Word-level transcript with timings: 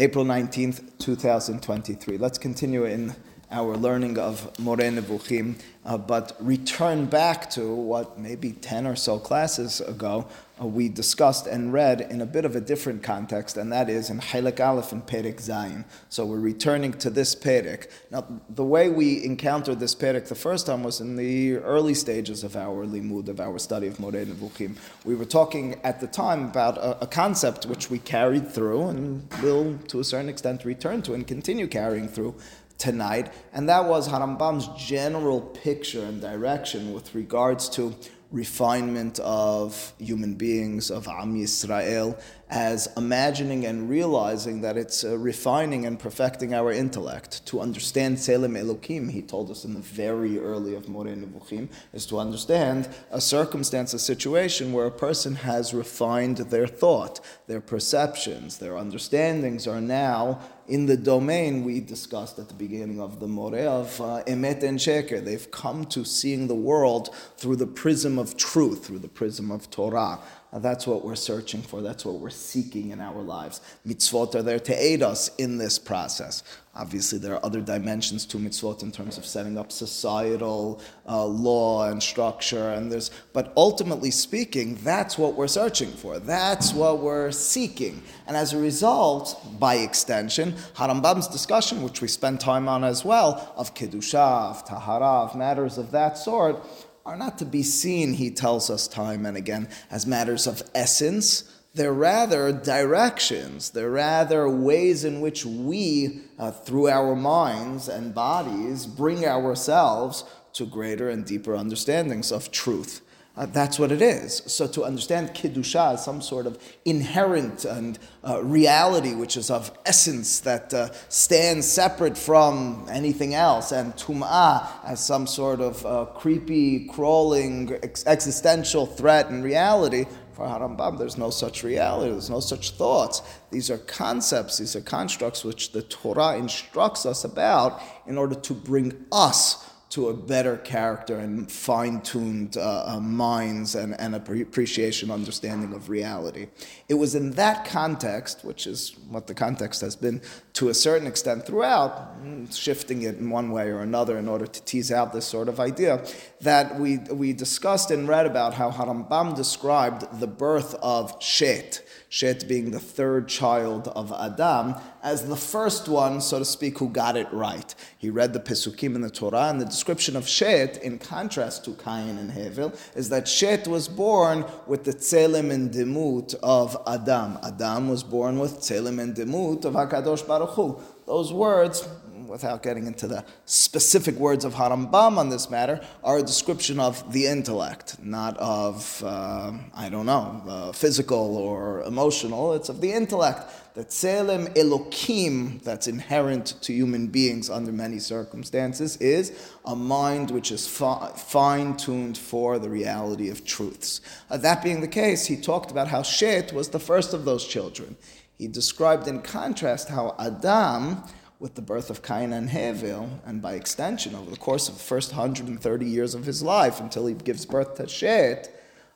April 0.00 0.24
19th, 0.24 0.96
2023. 1.00 2.18
Let's 2.18 2.38
continue 2.38 2.84
in 2.84 3.16
our 3.50 3.76
learning 3.76 4.16
of 4.16 4.56
Moreh 4.60 4.90
Nevukhim, 4.90 5.56
uh, 5.84 5.98
but 5.98 6.36
return 6.38 7.06
back 7.06 7.50
to 7.50 7.74
what 7.74 8.16
maybe 8.16 8.52
10 8.52 8.86
or 8.86 8.94
so 8.94 9.18
classes 9.18 9.80
ago 9.80 10.28
uh, 10.60 10.66
we 10.66 10.88
discussed 10.88 11.46
and 11.46 11.72
read 11.72 12.00
in 12.00 12.20
a 12.20 12.26
bit 12.26 12.44
of 12.44 12.56
a 12.56 12.60
different 12.60 13.02
context, 13.02 13.56
and 13.56 13.72
that 13.72 13.88
is 13.88 14.10
in 14.10 14.18
Halak 14.20 14.60
Aleph 14.60 14.92
and 14.92 15.06
Perek 15.06 15.36
Zayin. 15.36 15.84
So 16.08 16.26
we're 16.26 16.40
returning 16.40 16.92
to 16.94 17.10
this 17.10 17.34
Perek. 17.34 17.90
Now, 18.10 18.26
the 18.48 18.64
way 18.64 18.88
we 18.88 19.24
encountered 19.24 19.80
this 19.80 19.94
Perek 19.94 20.28
the 20.28 20.34
first 20.34 20.66
time 20.66 20.82
was 20.82 21.00
in 21.00 21.16
the 21.16 21.56
early 21.56 21.94
stages 21.94 22.44
of 22.44 22.56
our 22.56 22.86
limud, 22.86 23.28
of 23.28 23.40
our 23.40 23.58
study 23.58 23.86
of 23.86 23.98
Moreh 24.00 24.26
Nevukhim. 24.26 24.76
We 25.04 25.14
were 25.14 25.24
talking 25.24 25.80
at 25.84 26.00
the 26.00 26.06
time 26.06 26.44
about 26.44 26.78
a, 26.78 27.02
a 27.02 27.06
concept 27.06 27.66
which 27.66 27.90
we 27.90 27.98
carried 27.98 28.48
through 28.50 28.88
and 28.88 29.32
will, 29.42 29.78
to 29.88 30.00
a 30.00 30.04
certain 30.04 30.28
extent, 30.28 30.64
return 30.64 31.02
to 31.02 31.14
and 31.14 31.26
continue 31.26 31.66
carrying 31.66 32.08
through 32.08 32.34
tonight, 32.78 33.32
and 33.52 33.68
that 33.68 33.84
was 33.86 34.08
Harambam's 34.08 34.68
general 34.80 35.40
picture 35.40 36.04
and 36.04 36.20
direction 36.20 36.92
with 36.92 37.14
regards 37.14 37.68
to 37.70 37.94
refinement 38.30 39.18
of 39.20 39.94
human 39.98 40.34
beings, 40.34 40.90
of 40.90 41.08
Am 41.08 41.34
Yisrael, 41.34 42.20
as 42.50 42.88
imagining 42.96 43.64
and 43.64 43.88
realizing 43.88 44.60
that 44.60 44.76
it's 44.76 45.04
uh, 45.04 45.16
refining 45.18 45.86
and 45.86 45.98
perfecting 45.98 46.54
our 46.54 46.70
intellect. 46.70 47.44
To 47.46 47.60
understand 47.60 48.16
Tselem 48.18 48.58
Elokim, 48.58 49.10
he 49.10 49.22
told 49.22 49.50
us 49.50 49.64
in 49.64 49.74
the 49.74 49.80
very 49.80 50.38
early 50.38 50.74
of 50.74 50.88
Moreh 50.88 51.14
Nevukhim, 51.14 51.68
is 51.92 52.06
to 52.06 52.18
understand 52.18 52.88
a 53.10 53.20
circumstance, 53.20 53.94
a 53.94 53.98
situation 53.98 54.72
where 54.72 54.86
a 54.86 54.90
person 54.90 55.36
has 55.36 55.72
refined 55.72 56.38
their 56.38 56.66
thought, 56.66 57.20
their 57.46 57.60
perceptions, 57.60 58.58
their 58.58 58.76
understandings 58.76 59.66
are 59.66 59.80
now 59.80 60.40
in 60.68 60.86
the 60.86 60.96
domain 60.96 61.64
we 61.64 61.80
discussed 61.80 62.38
at 62.38 62.48
the 62.48 62.54
beginning 62.54 63.00
of 63.00 63.20
the 63.20 63.26
Moreh 63.26 63.66
of 63.66 64.00
uh, 64.00 64.22
Emet 64.26 64.62
and 64.62 64.78
Sheker. 64.78 65.24
They've 65.24 65.50
come 65.50 65.86
to 65.86 66.04
seeing 66.04 66.46
the 66.46 66.54
world 66.54 67.14
through 67.36 67.56
the 67.56 67.66
prism 67.66 68.18
of 68.18 68.36
truth, 68.36 68.86
through 68.86 68.98
the 68.98 69.08
prism 69.08 69.50
of 69.50 69.70
Torah. 69.70 70.18
That's 70.52 70.86
what 70.86 71.04
we're 71.04 71.14
searching 71.14 71.60
for. 71.60 71.82
That's 71.82 72.06
what 72.06 72.14
we're 72.16 72.30
seeking 72.30 72.90
in 72.90 73.00
our 73.00 73.20
lives. 73.20 73.60
Mitzvot 73.86 74.34
are 74.34 74.42
there 74.42 74.58
to 74.60 74.74
aid 74.74 75.02
us 75.02 75.30
in 75.36 75.58
this 75.58 75.78
process. 75.78 76.42
Obviously, 76.74 77.18
there 77.18 77.34
are 77.34 77.44
other 77.44 77.60
dimensions 77.60 78.24
to 78.26 78.38
mitzvot 78.38 78.82
in 78.82 78.90
terms 78.90 79.18
of 79.18 79.26
setting 79.26 79.58
up 79.58 79.70
societal 79.70 80.80
uh, 81.06 81.24
law 81.24 81.90
and 81.90 82.02
structure, 82.02 82.70
and 82.70 82.90
there's. 82.90 83.10
But 83.34 83.52
ultimately 83.56 84.10
speaking, 84.10 84.76
that's 84.76 85.18
what 85.18 85.34
we're 85.34 85.48
searching 85.48 85.90
for. 85.90 86.18
That's 86.18 86.72
what 86.72 87.00
we're 87.00 87.32
seeking, 87.32 88.02
and 88.26 88.36
as 88.36 88.52
a 88.54 88.58
result, 88.58 89.58
by 89.58 89.76
extension, 89.76 90.52
Harambam's 90.74 91.28
discussion, 91.28 91.82
which 91.82 92.00
we 92.00 92.08
spend 92.08 92.40
time 92.40 92.68
on 92.68 92.84
as 92.84 93.04
well, 93.04 93.52
of 93.56 93.74
kedusha, 93.74 94.50
of 94.50 94.64
tahara, 94.64 95.24
of 95.24 95.36
matters 95.36 95.78
of 95.78 95.90
that 95.90 96.16
sort, 96.16 96.64
are 97.08 97.16
not 97.16 97.38
to 97.38 97.46
be 97.46 97.62
seen, 97.62 98.12
he 98.12 98.30
tells 98.30 98.68
us 98.68 98.86
time 98.86 99.24
and 99.24 99.34
again, 99.34 99.66
as 99.90 100.06
matters 100.06 100.46
of 100.46 100.62
essence. 100.74 101.50
They're 101.72 101.90
rather 101.90 102.52
directions. 102.52 103.70
They're 103.70 103.90
rather 103.90 104.46
ways 104.46 105.04
in 105.04 105.22
which 105.22 105.46
we, 105.46 106.20
uh, 106.38 106.50
through 106.50 106.88
our 106.88 107.16
minds 107.16 107.88
and 107.88 108.14
bodies, 108.14 108.84
bring 108.84 109.24
ourselves 109.24 110.24
to 110.52 110.66
greater 110.66 111.08
and 111.08 111.24
deeper 111.24 111.56
understandings 111.56 112.30
of 112.30 112.50
truth. 112.50 113.00
Uh, 113.38 113.46
that's 113.46 113.78
what 113.78 113.92
it 113.92 114.02
is. 114.02 114.42
So 114.46 114.66
to 114.66 114.82
understand 114.82 115.28
Kiddusha 115.28 115.94
as 115.94 116.04
some 116.04 116.20
sort 116.20 116.44
of 116.48 116.58
inherent 116.84 117.64
and 117.64 117.96
uh, 118.26 118.42
reality, 118.42 119.14
which 119.14 119.36
is 119.36 119.48
of 119.48 119.70
essence 119.86 120.40
that 120.40 120.74
uh, 120.74 120.88
stands 121.08 121.64
separate 121.68 122.18
from 122.18 122.84
anything 122.90 123.34
else, 123.34 123.70
and 123.70 123.94
Tum'ah 123.94 124.66
as 124.84 125.06
some 125.06 125.28
sort 125.28 125.60
of 125.60 125.86
uh, 125.86 126.06
creepy, 126.16 126.88
crawling, 126.88 127.78
ex- 127.84 128.04
existential 128.08 128.86
threat 128.86 129.30
and 129.30 129.44
reality, 129.44 130.06
for 130.32 130.44
Harambam, 130.44 130.98
there's 130.98 131.16
no 131.16 131.30
such 131.30 131.62
reality, 131.62 132.10
there's 132.10 132.30
no 132.30 132.40
such 132.40 132.72
thoughts. 132.72 133.22
These 133.52 133.70
are 133.70 133.78
concepts, 133.78 134.58
these 134.58 134.74
are 134.74 134.80
constructs 134.80 135.44
which 135.44 135.70
the 135.70 135.82
Torah 135.82 136.36
instructs 136.36 137.06
us 137.06 137.22
about 137.22 137.80
in 138.08 138.18
order 138.18 138.34
to 138.34 138.52
bring 138.52 139.06
us 139.12 139.64
to 139.90 140.08
a 140.08 140.14
better 140.14 140.58
character 140.58 141.18
and 141.18 141.50
fine-tuned 141.50 142.58
uh, 142.58 142.84
uh, 142.86 143.00
minds 143.00 143.74
and, 143.74 143.98
and 143.98 144.14
appreciation, 144.14 145.10
understanding 145.10 145.72
of 145.72 145.88
reality. 145.88 146.48
It 146.88 146.94
was 146.94 147.14
in 147.14 147.30
that 147.32 147.64
context, 147.64 148.44
which 148.44 148.66
is 148.66 148.94
what 149.08 149.26
the 149.26 149.34
context 149.34 149.80
has 149.80 149.96
been 149.96 150.20
to 150.54 150.68
a 150.68 150.74
certain 150.74 151.06
extent 151.06 151.46
throughout, 151.46 152.22
mm, 152.22 152.54
shifting 152.54 153.02
it 153.02 153.16
in 153.16 153.30
one 153.30 153.50
way 153.50 153.68
or 153.68 153.80
another 153.80 154.18
in 154.18 154.28
order 154.28 154.46
to 154.46 154.62
tease 154.64 154.92
out 154.92 155.14
this 155.14 155.24
sort 155.24 155.48
of 155.48 155.58
idea, 155.58 156.04
that 156.42 156.78
we, 156.78 156.98
we 157.10 157.32
discussed 157.32 157.90
and 157.90 158.08
read 158.08 158.26
about 158.26 158.54
how 158.54 158.70
Harambam 158.70 159.34
described 159.34 160.20
the 160.20 160.26
birth 160.26 160.74
of 160.82 161.16
Shet, 161.22 161.82
Shet 162.10 162.48
being 162.48 162.70
the 162.70 162.80
third 162.80 163.28
child 163.28 163.88
of 163.88 164.12
Adam, 164.12 164.74
as 165.02 165.28
the 165.28 165.36
first 165.36 165.88
one, 165.88 166.20
so 166.20 166.38
to 166.38 166.44
speak, 166.44 166.78
who 166.78 166.88
got 166.88 167.16
it 167.16 167.30
right. 167.32 167.74
He 167.98 168.08
read 168.08 168.32
the 168.32 168.40
Pesukim 168.40 168.94
in 168.94 169.02
the 169.02 169.10
Torah, 169.10 169.48
and 169.48 169.60
the 169.60 169.66
description 169.66 170.16
of 170.16 170.26
Shet, 170.26 170.82
in 170.82 170.98
contrast 170.98 171.64
to 171.66 171.74
Cain 171.74 172.16
and 172.16 172.30
Hevel, 172.30 172.78
is 172.96 173.10
that 173.10 173.28
Shet 173.28 173.68
was 173.68 173.88
born 173.88 174.46
with 174.66 174.84
the 174.84 174.92
Tselem 174.92 175.50
and 175.50 175.70
Demut 175.70 176.34
of 176.42 176.76
Adam. 176.86 177.38
Adam 177.42 177.88
was 177.88 178.02
born 178.02 178.38
with 178.38 178.60
Tselem 178.60 178.98
and 178.98 179.14
Demut 179.14 179.66
of 179.66 179.74
HaKadosh 179.74 180.26
Baruch 180.26 180.50
Hu. 180.50 180.80
Those 181.06 181.32
words 181.32 181.86
without 182.28 182.62
getting 182.62 182.86
into 182.86 183.06
the 183.06 183.24
specific 183.46 184.14
words 184.16 184.44
of 184.44 184.54
Harambam 184.54 185.16
on 185.16 185.30
this 185.30 185.50
matter, 185.50 185.80
are 186.04 186.18
a 186.18 186.22
description 186.22 186.78
of 186.78 187.12
the 187.12 187.26
intellect, 187.26 187.96
not 188.02 188.36
of, 188.36 189.02
uh, 189.04 189.52
I 189.74 189.88
don't 189.88 190.06
know, 190.06 190.42
uh, 190.46 190.72
physical 190.72 191.36
or 191.36 191.82
emotional. 191.82 192.52
It's 192.54 192.68
of 192.68 192.80
the 192.80 192.92
intellect. 192.92 193.50
The 193.74 193.84
tselem 193.84 194.54
elokim 194.54 195.62
that's 195.62 195.86
inherent 195.86 196.60
to 196.62 196.72
human 196.72 197.06
beings 197.06 197.48
under 197.48 197.70
many 197.70 198.00
circumstances 198.00 198.96
is 198.96 199.32
a 199.64 199.76
mind 199.76 200.30
which 200.30 200.50
is 200.50 200.66
fi- 200.66 201.12
fine 201.16 201.76
tuned 201.76 202.18
for 202.18 202.58
the 202.58 202.68
reality 202.68 203.30
of 203.30 203.44
truths. 203.44 204.00
Uh, 204.30 204.36
that 204.38 204.64
being 204.64 204.80
the 204.80 204.88
case, 204.88 205.26
he 205.26 205.36
talked 205.36 205.70
about 205.70 205.88
how 205.88 206.02
Shet 206.02 206.52
was 206.52 206.70
the 206.70 206.80
first 206.80 207.14
of 207.14 207.24
those 207.24 207.46
children. 207.46 207.96
He 208.36 208.48
described 208.48 209.08
in 209.08 209.22
contrast 209.22 209.88
how 209.88 210.14
Adam 210.18 211.02
with 211.38 211.54
the 211.54 211.62
birth 211.62 211.88
of 211.90 212.02
Cain 212.02 212.32
and 212.32 212.48
Hevel, 212.48 213.20
and 213.24 213.40
by 213.40 213.54
extension, 213.54 214.14
over 214.14 214.30
the 214.30 214.36
course 214.36 214.68
of 214.68 214.74
the 214.74 214.82
first 214.82 215.12
130 215.12 215.86
years 215.86 216.14
of 216.14 216.24
his 216.24 216.42
life 216.42 216.80
until 216.80 217.06
he 217.06 217.14
gives 217.14 217.46
birth 217.46 217.76
to 217.76 217.86
Shet, 217.86 218.54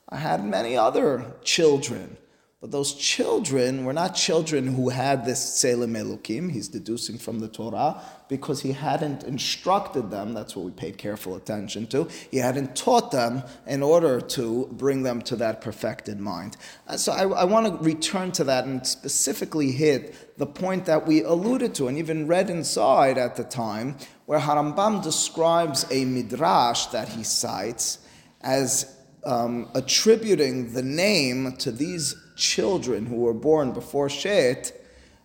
I 0.08 0.16
had 0.16 0.44
many 0.44 0.76
other 0.76 1.34
children. 1.44 2.16
But 2.62 2.70
those 2.70 2.94
children 2.94 3.84
were 3.84 3.92
not 3.92 4.14
children 4.14 4.68
who 4.68 4.90
had 4.90 5.24
this 5.24 5.44
Tselem 5.44 5.96
Elokim, 6.00 6.52
he's 6.52 6.68
deducing 6.68 7.18
from 7.18 7.40
the 7.40 7.48
Torah, 7.48 8.00
because 8.28 8.62
he 8.62 8.70
hadn't 8.70 9.24
instructed 9.24 10.12
them, 10.12 10.32
that's 10.32 10.54
what 10.54 10.66
we 10.66 10.70
paid 10.70 10.96
careful 10.96 11.34
attention 11.34 11.88
to, 11.88 12.08
he 12.30 12.36
hadn't 12.36 12.76
taught 12.76 13.10
them 13.10 13.42
in 13.66 13.82
order 13.82 14.20
to 14.20 14.68
bring 14.70 15.02
them 15.02 15.20
to 15.22 15.34
that 15.34 15.60
perfected 15.60 16.20
mind. 16.20 16.56
And 16.86 17.00
so 17.00 17.10
I, 17.10 17.24
I 17.24 17.44
want 17.44 17.66
to 17.66 17.84
return 17.84 18.30
to 18.30 18.44
that 18.44 18.64
and 18.64 18.86
specifically 18.86 19.72
hit 19.72 20.38
the 20.38 20.46
point 20.46 20.84
that 20.84 21.04
we 21.04 21.24
alluded 21.24 21.74
to 21.74 21.88
and 21.88 21.98
even 21.98 22.28
read 22.28 22.48
inside 22.48 23.18
at 23.18 23.34
the 23.34 23.42
time, 23.42 23.96
where 24.26 24.38
Harambam 24.38 25.02
describes 25.02 25.84
a 25.90 26.04
midrash 26.04 26.86
that 26.86 27.08
he 27.08 27.24
cites 27.24 27.98
as 28.40 28.96
um, 29.24 29.68
attributing 29.74 30.74
the 30.74 30.82
name 30.82 31.56
to 31.56 31.72
these 31.72 32.14
children 32.36 33.06
who 33.06 33.16
were 33.16 33.34
born 33.34 33.72
before 33.72 34.08
Shet, 34.08 34.72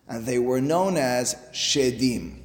and 0.08 0.24
they 0.24 0.38
were 0.38 0.60
known 0.60 0.96
as 0.96 1.34
Shedim. 1.52 2.40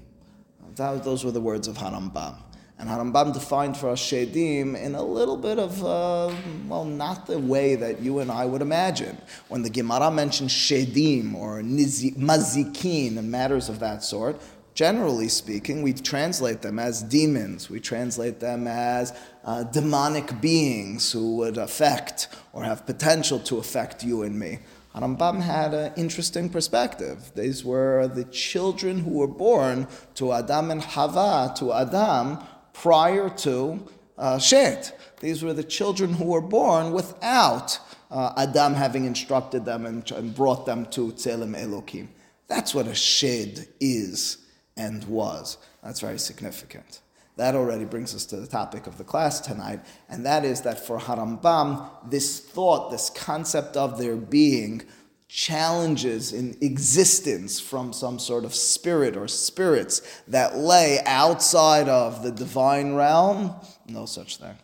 That, 0.76 1.04
those 1.04 1.24
were 1.24 1.32
the 1.32 1.42
words 1.42 1.68
of 1.68 1.78
Harambam. 1.78 2.38
And 2.80 2.90
Harambam 2.90 3.34
defined 3.34 3.78
for 3.78 3.90
us 3.92 4.02
Shedim 4.02 4.76
in 4.76 4.96
a 4.96 5.04
little 5.04 5.38
bit 5.38 5.60
of, 5.60 5.84
uh, 5.84 6.34
well, 6.68 6.84
not 6.84 7.28
the 7.28 7.40
way 7.40 7.76
that 7.76 8.02
you 8.02 8.20
and 8.20 8.32
I 8.32 8.46
would 8.46 8.62
imagine. 8.62 9.18
When 9.48 9.62
the 9.62 9.70
Gemara 9.70 10.12
mentions 10.12 10.52
Shedim 10.52 11.36
or 11.36 11.62
Mazikin 11.62 13.18
and 13.18 13.32
matters 13.32 13.70
of 13.70 13.80
that 13.80 14.04
sort, 14.04 14.42
generally 14.74 15.30
speaking, 15.30 15.84
we 15.84 15.94
translate 15.94 16.62
them 16.62 16.80
as 16.80 17.04
demons. 17.04 17.70
We 17.70 17.80
translate 17.80 18.40
them 18.40 18.68
as 18.68 19.18
uh, 19.44 19.64
demonic 19.64 20.40
beings 20.42 21.12
who 21.12 21.36
would 21.38 21.58
affect 21.58 22.28
or 22.54 22.64
have 22.64 22.86
potential 22.86 23.40
to 23.40 23.58
affect 23.58 24.04
you 24.04 24.24
and 24.24 24.40
me. 24.40 24.60
Rambam 24.96 25.42
had 25.42 25.74
an 25.74 25.92
interesting 25.96 26.50
perspective. 26.50 27.32
These 27.36 27.66
were 27.66 28.08
the 28.08 28.26
children 28.26 29.00
who 29.00 29.12
were 29.12 29.28
born 29.28 29.88
to 30.16 30.32
Adam 30.34 30.70
and 30.72 30.84
Hava, 30.84 31.54
to 31.58 31.74
Adam, 31.74 32.38
prior 32.74 33.30
to 33.30 33.88
uh, 34.18 34.38
Shet. 34.38 35.00
These 35.20 35.44
were 35.44 35.54
the 35.54 35.64
children 35.64 36.14
who 36.14 36.26
were 36.26 36.42
born 36.42 36.92
without 36.92 37.80
uh, 38.12 38.34
Adam 38.38 38.76
having 38.76 39.06
instructed 39.06 39.66
them 39.66 39.86
and, 39.86 40.10
and 40.12 40.36
brought 40.36 40.66
them 40.66 40.86
to 40.88 41.12
Tselem 41.14 41.56
Elokim. 41.56 42.08
That's 42.48 42.76
what 42.76 42.88
a 42.88 42.94
shed 42.94 43.68
is 43.80 44.38
and 44.78 45.04
was. 45.06 45.58
That's 45.84 46.02
very 46.02 46.20
significant. 46.20 47.00
That 47.36 47.56
already 47.56 47.86
brings 47.86 48.14
us 48.14 48.26
to 48.28 48.36
the 48.38 48.48
topic 48.48 48.86
of 48.86 48.98
the 48.98 49.04
class 49.04 49.40
tonight, 49.40 49.82
and 50.08 50.26
that 50.26 50.46
is 50.46 50.62
that 50.62 50.86
for 50.86 51.00
Harambam, 51.00 52.10
this 52.10 52.40
thought, 52.40 52.92
this 52.92 53.10
concept 53.10 53.76
of 53.76 53.98
there 53.98 54.16
being 54.16 54.84
challenges 55.28 56.32
in 56.32 56.56
existence 56.62 57.60
from 57.60 57.92
some 57.92 58.20
sort 58.20 58.46
of 58.46 58.54
spirit 58.54 59.18
or 59.18 59.28
spirits 59.28 60.22
that 60.28 60.58
lay 60.58 61.00
outside 61.08 61.90
of 61.90 62.22
the 62.22 62.32
divine 62.32 62.94
realm, 62.94 63.56
no 63.88 64.06
such 64.06 64.38
thing. 64.38 64.56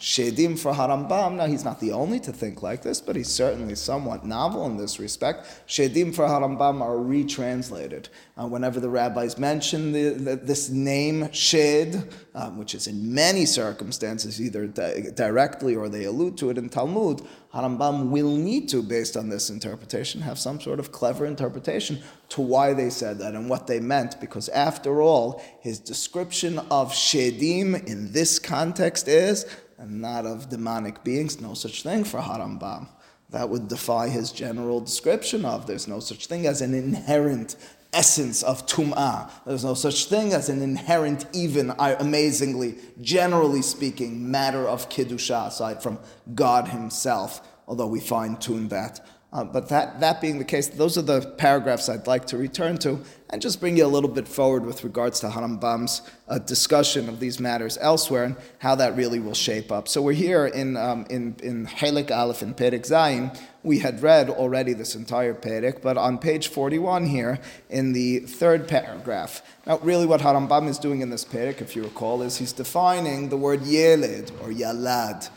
Shedim 0.00 0.56
for 0.56 0.72
Harambam, 0.72 1.34
now 1.34 1.46
he's 1.46 1.64
not 1.64 1.80
the 1.80 1.90
only 1.90 2.20
to 2.20 2.32
think 2.32 2.62
like 2.62 2.82
this, 2.82 3.00
but 3.00 3.16
he's 3.16 3.28
certainly 3.28 3.74
somewhat 3.74 4.24
novel 4.24 4.64
in 4.66 4.76
this 4.76 5.00
respect. 5.00 5.64
Shedim 5.66 6.14
for 6.14 6.24
Harambam 6.24 6.80
are 6.80 6.96
retranslated. 6.96 8.08
Uh, 8.36 8.46
whenever 8.46 8.78
the 8.78 8.88
rabbis 8.88 9.38
mention 9.38 9.90
the, 9.90 10.10
the, 10.10 10.36
this 10.36 10.70
name, 10.70 11.32
Shed, 11.32 12.14
um, 12.36 12.58
which 12.58 12.76
is 12.76 12.86
in 12.86 13.12
many 13.12 13.44
circumstances 13.44 14.40
either 14.40 14.68
di- 14.68 15.10
directly 15.16 15.74
or 15.74 15.88
they 15.88 16.04
allude 16.04 16.38
to 16.38 16.50
it 16.50 16.58
in 16.58 16.68
Talmud, 16.68 17.22
Harambam 17.52 18.10
will 18.10 18.36
need 18.36 18.68
to, 18.68 18.84
based 18.84 19.16
on 19.16 19.28
this 19.28 19.50
interpretation, 19.50 20.20
have 20.20 20.38
some 20.38 20.60
sort 20.60 20.78
of 20.78 20.92
clever 20.92 21.26
interpretation 21.26 21.98
to 22.28 22.40
why 22.40 22.72
they 22.72 22.90
said 22.90 23.18
that 23.18 23.34
and 23.34 23.50
what 23.50 23.66
they 23.66 23.80
meant, 23.80 24.20
because 24.20 24.48
after 24.50 25.02
all, 25.02 25.42
his 25.60 25.80
description 25.80 26.60
of 26.70 26.92
Shedim 26.92 27.84
in 27.88 28.12
this 28.12 28.38
context 28.38 29.08
is 29.08 29.44
and 29.78 30.00
not 30.02 30.26
of 30.26 30.48
demonic 30.48 31.04
beings. 31.04 31.40
No 31.40 31.54
such 31.54 31.82
thing 31.82 32.04
for 32.04 32.20
Harambam. 32.20 32.88
That 33.30 33.48
would 33.48 33.68
defy 33.68 34.08
his 34.08 34.32
general 34.32 34.80
description 34.80 35.44
of 35.44 35.66
there's 35.66 35.86
no 35.86 36.00
such 36.00 36.26
thing 36.26 36.46
as 36.46 36.62
an 36.62 36.74
inherent 36.74 37.56
essence 37.92 38.42
of 38.42 38.66
tum'ah. 38.66 39.30
There's 39.46 39.64
no 39.64 39.74
such 39.74 40.06
thing 40.06 40.32
as 40.32 40.48
an 40.48 40.62
inherent, 40.62 41.26
even 41.32 41.72
amazingly, 41.78 42.76
generally 43.00 43.62
speaking, 43.62 44.30
matter 44.30 44.66
of 44.66 44.88
kiddusha 44.88 45.48
aside 45.48 45.82
from 45.82 45.98
God 46.34 46.68
Himself. 46.68 47.46
Although 47.66 47.86
we 47.86 48.00
fine 48.00 48.36
tune 48.36 48.68
that 48.68 49.06
uh, 49.30 49.44
but 49.44 49.68
that, 49.68 50.00
that 50.00 50.22
being 50.22 50.38
the 50.38 50.44
case, 50.44 50.68
those 50.68 50.96
are 50.96 51.02
the 51.02 51.20
paragraphs 51.20 51.90
I'd 51.90 52.06
like 52.06 52.24
to 52.28 52.38
return 52.38 52.78
to 52.78 52.98
and 53.28 53.42
just 53.42 53.60
bring 53.60 53.76
you 53.76 53.84
a 53.84 53.86
little 53.86 54.08
bit 54.08 54.26
forward 54.26 54.64
with 54.64 54.84
regards 54.84 55.20
to 55.20 55.28
Harambam's 55.28 56.00
uh, 56.28 56.38
discussion 56.38 57.10
of 57.10 57.20
these 57.20 57.38
matters 57.38 57.76
elsewhere 57.78 58.24
and 58.24 58.36
how 58.60 58.74
that 58.76 58.96
really 58.96 59.20
will 59.20 59.34
shape 59.34 59.70
up. 59.70 59.86
So 59.86 60.00
we're 60.00 60.14
here 60.14 60.46
in, 60.46 60.78
um, 60.78 61.04
in, 61.10 61.36
in 61.42 61.66
Helik 61.66 62.10
Aleph 62.10 62.40
and 62.40 62.56
Perek 62.56 62.88
Zayin. 62.88 63.38
We 63.62 63.80
had 63.80 64.02
read 64.02 64.30
already 64.30 64.72
this 64.72 64.94
entire 64.94 65.34
Perek, 65.34 65.82
but 65.82 65.98
on 65.98 66.16
page 66.16 66.48
41 66.48 67.04
here, 67.04 67.38
in 67.68 67.92
the 67.92 68.20
third 68.20 68.66
paragraph, 68.66 69.42
now 69.66 69.76
really 69.80 70.06
what 70.06 70.22
Harambam 70.22 70.68
is 70.68 70.78
doing 70.78 71.02
in 71.02 71.10
this 71.10 71.26
Perek, 71.26 71.60
if 71.60 71.76
you 71.76 71.82
recall, 71.82 72.22
is 72.22 72.38
he's 72.38 72.54
defining 72.54 73.28
the 73.28 73.36
word 73.36 73.60
Yeled 73.66 74.32
or 74.40 74.48
Yalad, 74.48 75.28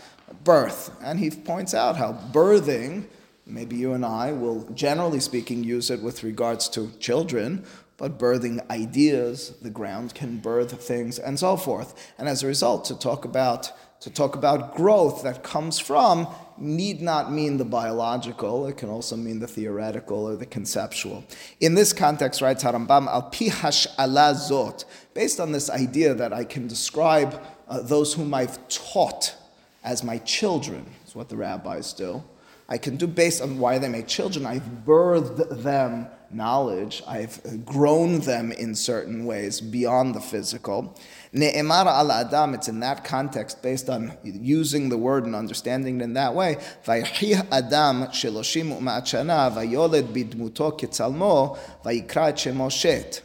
birth. 0.46 0.92
And 1.04 1.20
he 1.20 1.30
points 1.30 1.74
out 1.74 1.98
how 1.98 2.14
birthing 2.32 3.08
Maybe 3.46 3.76
you 3.76 3.94
and 3.94 4.06
I 4.06 4.32
will, 4.32 4.64
generally 4.74 5.20
speaking, 5.20 5.64
use 5.64 5.90
it 5.90 6.02
with 6.02 6.24
regards 6.24 6.70
to 6.70 6.92
children, 7.00 7.66
but 7.98 8.18
birthing 8.18 8.68
ideas, 8.70 9.54
the 9.62 9.70
ground 9.70 10.16
can 10.16 10.38
birth 10.38 10.82
things, 10.84 11.20
and 11.20 11.40
so 11.40 11.58
forth. 11.58 12.14
And 12.18 12.28
as 12.28 12.44
a 12.44 12.48
result, 12.48 12.86
to 12.86 12.98
talk 12.98 13.26
about 13.26 13.72
to 14.02 14.10
talk 14.10 14.36
about 14.36 14.76
growth 14.76 15.22
that 15.22 15.44
comes 15.44 15.78
from 15.78 16.28
need 16.58 17.02
not 17.02 17.32
mean 17.32 17.58
the 17.58 17.66
biological, 17.66 18.66
it 18.66 18.76
can 18.76 18.90
also 18.90 19.16
mean 19.16 19.40
the 19.40 19.48
theoretical 19.48 20.28
or 20.28 20.36
the 20.36 20.46
conceptual. 20.46 21.24
In 21.60 21.76
this 21.76 21.94
context, 21.94 22.42
writes 22.42 22.64
Harambam, 22.64 23.08
al 23.08 23.30
pihash 23.30 23.88
alazot, 23.98 24.86
based 25.14 25.40
on 25.40 25.52
this 25.52 25.70
idea 25.70 26.16
that 26.16 26.34
I 26.34 26.44
can 26.44 26.68
describe 26.68 27.42
uh, 27.68 27.82
those 27.82 28.16
whom 28.16 28.34
I've 28.34 28.68
taught 28.70 29.36
as 29.84 30.04
my 30.04 30.18
children, 30.20 30.86
is 31.06 31.16
what 31.16 31.30
the 31.30 31.38
rabbis 31.38 31.94
do. 31.94 32.24
I 32.72 32.78
can 32.78 32.96
do 32.96 33.06
based 33.06 33.42
on 33.42 33.60
why 33.60 33.80
they 33.80 33.90
make 33.90 34.08
children. 34.08 34.46
I've 34.46 34.86
birthed 34.86 35.62
them 35.62 36.08
knowledge. 36.32 37.04
I've 37.06 37.66
grown 37.66 38.22
them 38.22 38.54
in 38.54 38.76
certain 38.76 39.26
ways 39.26 39.60
beyond 39.60 40.16
the 40.16 40.22
physical. 40.22 40.98
Ne'emar 41.34 41.86
al 41.86 42.14
Adam, 42.14 42.54
it's 42.54 42.70
in 42.70 42.80
that 42.80 43.04
context, 43.04 43.62
based 43.62 43.90
on 43.90 44.18
using 44.24 44.88
the 44.88 44.98
word 44.98 45.26
and 45.26 45.36
understanding 45.36 46.00
it 46.00 46.04
in 46.06 46.14
that 46.14 46.34
way. 46.34 46.56
Vayhih 46.86 47.46
Adam 47.52 48.04
sheloshim 48.04 48.80
u'ma'at 48.80 49.54
vayoled 49.54 50.14
bidmuto 50.14 50.72
ketzalmo 50.80 51.60
vayikra 51.84 52.32
shemo 52.32 52.72
Shet. 52.72 53.22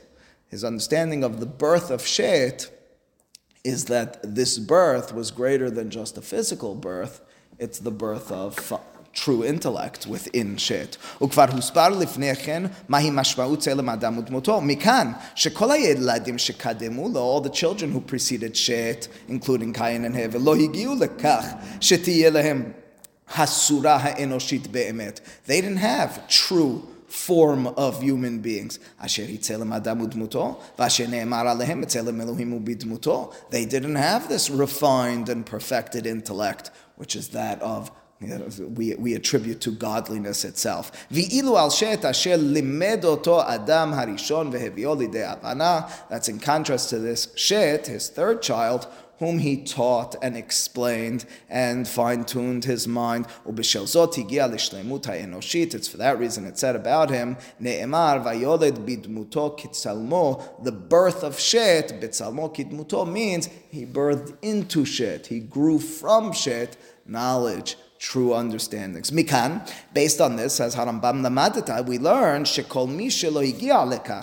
His 0.49 0.65
understanding 0.65 1.23
of 1.23 1.39
the 1.39 1.47
birth 1.47 1.93
of 1.93 2.05
Shet 2.05 2.69
is 3.63 3.85
that 3.85 4.19
this 4.25 4.59
birth 4.59 5.15
was 5.15 5.31
greater 5.31 5.71
than 5.71 5.89
just 5.89 6.19
a 6.19 6.21
physical 6.21 6.75
birth. 6.75 7.21
It's 7.61 7.79
the 7.79 7.93
birth 7.93 8.33
of 8.33 8.73
true 9.25 9.43
intellect 9.45 10.07
within 10.07 10.59
Shet. 10.59 11.23
וכבר 11.23 11.45
הוסבר 11.53 11.89
לפני 11.89 12.37
כן 12.37 12.63
מהי 12.89 13.11
משמעות 13.13 13.59
צלם 13.59 13.89
אדם 13.89 14.19
ודמותו. 14.19 14.61
מכאן 14.61 15.13
שכל 15.35 15.71
הילדים 15.71 16.39
שקדמו 16.39 17.09
לו, 17.09 17.41
all 17.41 17.49
the 17.49 17.53
children 17.53 17.93
who 17.93 18.01
preceded 18.13 18.55
Shet, 18.55 19.09
including 19.29 19.73
Cain 19.73 20.05
and 20.05 20.15
Hevel, 20.15 20.39
לא 20.39 20.57
הגיעו 20.57 20.95
לכך 20.95 21.45
שתהיה 21.81 22.31
להם 22.31 22.73
הסורה 23.37 23.97
האנושית 23.97 24.67
באמת. 24.67 25.21
They 25.47 25.61
didn't 25.61 25.83
have 25.83 26.29
true 26.29 26.97
form 27.09 27.67
of 27.77 28.03
human 28.03 28.43
beings. 28.43 28.79
אשר 28.99 29.23
היא 29.23 29.39
צלם 29.39 29.73
ודמותו, 30.03 30.59
ואשר 30.79 31.07
נאמר 31.07 31.49
עליהם 31.49 31.85
צלם 31.85 32.21
אלוהים 32.21 32.53
ובדמותו. 32.53 33.31
They 33.51 33.65
didn't 33.73 33.97
have 33.97 34.29
this 34.29 34.51
refined 34.51 35.29
and 35.29 35.47
perfected 35.47 36.07
intellect, 36.07 36.71
which 36.99 37.17
is 37.17 37.29
that 37.29 37.63
of 37.63 37.91
we, 38.21 38.95
we 38.95 39.15
attribute 39.15 39.61
to 39.61 39.71
godliness 39.71 40.45
itself. 40.45 40.91
That's 41.11 41.39
in 46.29 46.41
contrast 46.41 46.91
to 46.91 46.99
this 46.99 47.29
Shet, 47.37 47.87
his 47.87 48.09
third 48.09 48.43
child, 48.43 48.89
whom 49.19 49.39
he 49.39 49.57
taught 49.57 50.15
and 50.23 50.37
explained 50.37 51.25
and 51.49 51.89
fine-tuned 51.89 52.65
his 52.65 52.87
mind. 52.87 53.27
It's 53.47 53.73
for 55.89 55.97
that 55.97 56.19
reason 56.19 56.45
it 56.45 56.59
said 56.59 56.77
about 56.77 57.09
him, 57.11 57.39
the 57.59 57.81
birth 60.73 61.23
of 61.23 61.41
Shet, 61.41 61.99
bitsalmo 62.01 62.55
kitmuto 62.55 63.11
means 63.11 63.49
he 63.71 63.87
birthed 63.87 64.37
into 64.43 64.85
Shet, 64.85 65.29
he 65.29 65.41
grew 65.41 65.79
from 65.79 66.33
Shet 66.33 66.77
knowledge 67.07 67.79
true 67.99 68.35
understandings. 68.35 69.11
Mikan, 69.11 69.69
based 69.95 70.21
on 70.21 70.37
this, 70.37 70.61
as 70.61 70.77
Harambam 70.77 71.21
Namadita, 71.21 71.87
we 71.87 71.99
learn 71.99 72.45
Shekol 72.45 72.89
Mishelo 72.89 73.43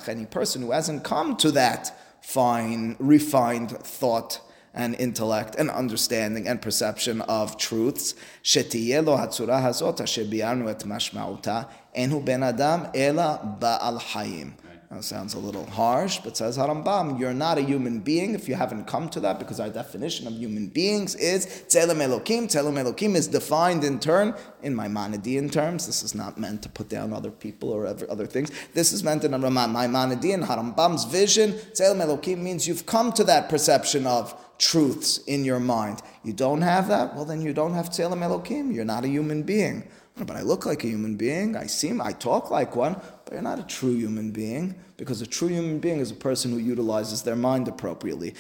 any 0.08 0.26
person 0.26 0.62
who 0.62 0.72
hasn't 0.72 1.04
come 1.04 1.36
to 1.38 1.52
that 1.52 1.98
fine, 2.22 2.96
refined 3.00 3.72
thought 3.72 4.40
and 4.74 4.96
intellect 4.96 5.56
and 5.56 5.70
understanding 5.70 6.48
and 6.48 6.62
perception 6.62 7.22
of 7.22 7.58
truths, 7.58 8.16
Shetiyelo 8.44 9.20
hatsura 9.20 9.62
Hazota 9.62 10.04
Shebiarnu 10.04 10.70
et 10.70 10.80
Mashmauta, 10.80 11.70
Enhu 11.96 12.24
Ben 12.26 12.42
Adam 12.42 12.88
Ela 12.96 13.58
Ba'al 13.60 14.00
Hayim 14.00 14.54
that 14.94 15.04
sounds 15.04 15.34
a 15.34 15.40
little 15.40 15.66
harsh, 15.66 16.20
but 16.20 16.38
says 16.38 16.56
Harambam, 16.56 17.20
you're 17.20 17.34
not 17.34 17.58
a 17.58 17.62
human 17.62 18.00
being 18.00 18.36
if 18.36 18.48
you 18.48 18.54
haven't 18.54 18.86
come 18.86 19.10
to 19.10 19.20
that, 19.22 19.40
because 19.40 19.60
our 19.60 19.70
definition 19.70 20.28
of 20.28 20.34
human 20.34 20.68
beings 20.68 21.16
is 21.16 21.48
Tzelem 21.68 21.98
Elokim. 21.98 22.44
Tzelem 22.44 22.76
Elokim 22.76 23.16
is 23.16 23.28
defined 23.28 23.84
in 23.84 24.00
turn 24.00 24.36
in 24.62 24.76
Maimonidean 24.76 25.52
terms. 25.52 25.88
This 25.88 26.04
is 26.04 26.14
not 26.14 26.38
meant 26.38 26.62
to 26.62 26.70
put 26.70 26.90
down 26.90 27.12
other 27.12 27.32
people 27.32 27.72
or 27.72 27.88
other 27.88 28.28
things. 28.28 28.52
This 28.76 28.94
is 28.94 29.04
meant 29.04 29.24
in 29.24 29.32
Maimonidean, 29.32 30.46
Harambam's 30.46 31.06
vision. 31.06 31.54
Tzelem 31.54 32.00
Elokim 32.06 32.38
means 32.38 32.68
you've 32.68 32.86
come 32.86 33.12
to 33.14 33.24
that 33.24 33.50
perception 33.50 34.06
of 34.06 34.40
truths 34.60 35.18
in 35.26 35.44
your 35.44 35.60
mind. 35.60 36.04
You 36.24 36.34
don't 36.34 36.62
have 36.62 36.88
that? 36.90 37.16
Well, 37.16 37.26
then 37.26 37.42
you 37.42 37.52
don't 37.52 37.74
have 37.74 37.90
Tzelem 37.90 38.20
Elokim. 38.20 38.72
You're 38.72 38.86
not 38.86 39.06
a 39.06 39.08
human 39.08 39.42
being. 39.42 39.88
But 40.16 40.36
I 40.36 40.42
look 40.42 40.66
like 40.66 40.84
a 40.84 40.88
human 40.88 41.16
being. 41.16 41.56
I 41.56 41.66
seem, 41.66 42.00
I 42.00 42.12
talk 42.12 42.52
like 42.52 42.76
one. 42.76 42.94
But 43.26 43.34
you're 43.34 43.42
not 43.42 43.60
a 43.60 43.64
true 43.64 43.96
human 43.96 44.32
being 44.32 44.76
because 44.96 45.22
a 45.22 45.28
true 45.28 45.48
human 45.48 45.80
being 45.80 46.00
is 46.00 46.12
a 46.12 46.16
person 46.16 46.52
who 46.52 46.60
utilizes 46.60 47.24
their 47.24 47.36
mind 47.36 47.68
appropriately. 47.68 48.36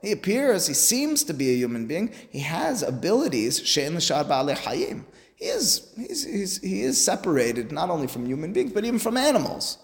He 0.00 0.12
appears, 0.12 0.66
he 0.66 0.74
seems 0.74 1.24
to 1.24 1.34
be 1.34 1.50
a 1.50 1.56
human 1.56 1.86
being. 1.86 2.12
He 2.30 2.40
has 2.40 2.82
abilities. 2.82 3.58
He 3.58 5.44
is, 5.46 5.92
he's, 5.96 6.24
he's, 6.24 6.60
he 6.60 6.82
is 6.82 7.00
separated 7.00 7.70
not 7.70 7.90
only 7.90 8.08
from 8.08 8.26
human 8.26 8.52
beings, 8.52 8.72
but 8.72 8.84
even 8.84 8.98
from 8.98 9.16
animals. 9.16 9.78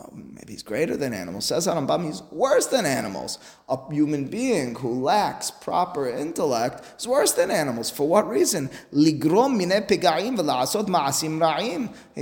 Oh, 0.00 0.10
maybe 0.12 0.52
he's 0.52 0.62
greater 0.62 0.96
than 0.96 1.12
animals. 1.12 1.46
Says 1.46 1.66
Harambam, 1.66 2.06
he's 2.06 2.22
worse 2.30 2.66
than 2.66 2.86
animals. 2.86 3.40
A 3.68 3.76
human 3.92 4.26
being 4.26 4.76
who 4.76 5.02
lacks 5.02 5.50
proper 5.50 6.08
intellect 6.08 6.84
is 7.00 7.08
worse 7.08 7.32
than 7.32 7.50
animals. 7.50 7.90
For 7.90 8.06
what 8.06 8.28
reason? 8.28 8.70
He 8.92 9.20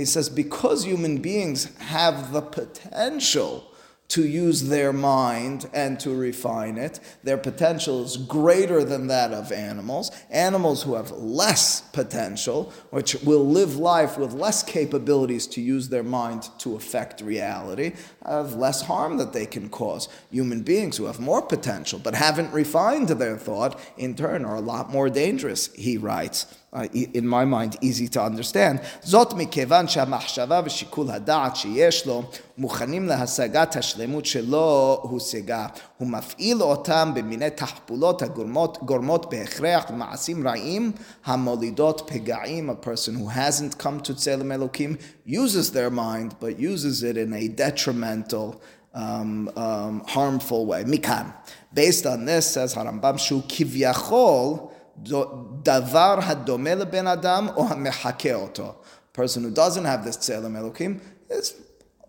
says 0.05 0.29
because 0.29 0.85
human 0.85 1.17
beings 1.21 1.75
have 1.77 2.31
the 2.31 2.41
potential 2.41 3.71
to 4.09 4.25
use 4.25 4.69
their 4.69 4.93
mind 4.93 5.69
and 5.73 5.99
to 5.99 6.15
refine 6.15 6.77
it. 6.77 6.99
Their 7.23 7.37
potential 7.37 8.03
is 8.03 8.15
greater 8.15 8.83
than 8.83 9.07
that 9.07 9.33
of 9.33 9.51
animals. 9.51 10.11
Animals 10.29 10.83
who 10.83 10.95
have 10.95 11.11
less 11.11 11.81
potential, 11.81 12.71
which 12.89 13.15
will 13.23 13.45
live 13.45 13.75
life 13.75 14.17
with 14.17 14.31
less 14.33 14.63
capabilities 14.63 15.45
to 15.47 15.61
use 15.61 15.89
their 15.89 16.03
mind 16.03 16.47
to 16.59 16.75
affect 16.75 17.21
reality, 17.21 17.93
have 18.25 18.53
less 18.53 18.81
harm 18.83 19.17
that 19.17 19.33
they 19.33 19.45
can 19.45 19.67
cause. 19.69 20.07
Human 20.31 20.61
beings 20.61 20.97
who 20.97 21.05
have 21.05 21.19
more 21.19 21.41
potential 21.41 21.99
but 21.99 22.15
haven't 22.15 22.53
refined 22.53 23.09
their 23.09 23.37
thought, 23.37 23.79
in 23.97 24.15
turn, 24.15 24.45
are 24.45 24.55
a 24.55 24.61
lot 24.61 24.89
more 24.89 25.09
dangerous, 25.09 25.73
he 25.73 25.97
writes 25.97 26.56
uh, 26.72 26.86
in 26.92 27.26
my 27.26 27.44
mind, 27.44 27.76
easy 27.82 28.08
to 28.08 28.20
understand. 28.20 28.78
זאת 29.02 29.32
מכיוון 29.32 29.88
שהמחשבה 29.88 30.60
ושיקול 30.64 31.10
הדעת 31.10 31.56
שיש 31.56 32.06
לו 32.06 32.22
מוכנים 32.58 33.06
להשגת 33.06 33.76
השלמות 33.76 34.26
שלא 34.26 35.00
הושגה. 35.02 35.66
הוא 35.98 36.08
מפעיל 36.08 36.62
אותם 36.62 37.12
במיני 37.14 37.50
תחפולות 37.50 38.22
הגורמות 38.22 39.30
בהכרח 39.30 39.90
למעשים 39.90 40.48
רעים 40.48 40.92
המולידות 41.24 42.10
פגעים. 42.10 42.70
A 42.70 42.74
person 42.74 43.14
who 43.16 43.28
hasn't 43.28 43.82
come 43.82 44.08
to 44.08 44.14
צלם 44.14 44.52
אלוקים 44.52 44.96
uses 45.26 45.72
their 45.72 45.90
mind, 45.90 46.34
but 46.40 46.58
uses 46.58 47.02
it 47.02 47.16
in 47.16 47.32
a 47.32 47.48
detrimental 47.48 48.60
um, 48.94 49.50
um, 49.56 50.02
harmful 50.06 50.66
way. 50.66 50.82
מכאן. 50.86 51.30
Based 51.74 52.06
on 52.06 52.24
this, 52.26 52.54
says 52.54 52.76
הרמב"ם, 52.78 53.18
שהוא 53.18 53.42
כביכול 53.48 54.58
Davar 55.03 56.21
hadomel 56.21 56.89
ben 56.89 57.07
Adam, 57.07 57.49
or 57.55 57.69
המחקה 57.69 58.75
person 59.17 59.43
who 59.43 59.49
doesn't 59.51 59.85
have 59.85 60.05
this 60.05 60.15
tzelem 60.17 60.53
elokim 60.53 61.01
is 61.29 61.55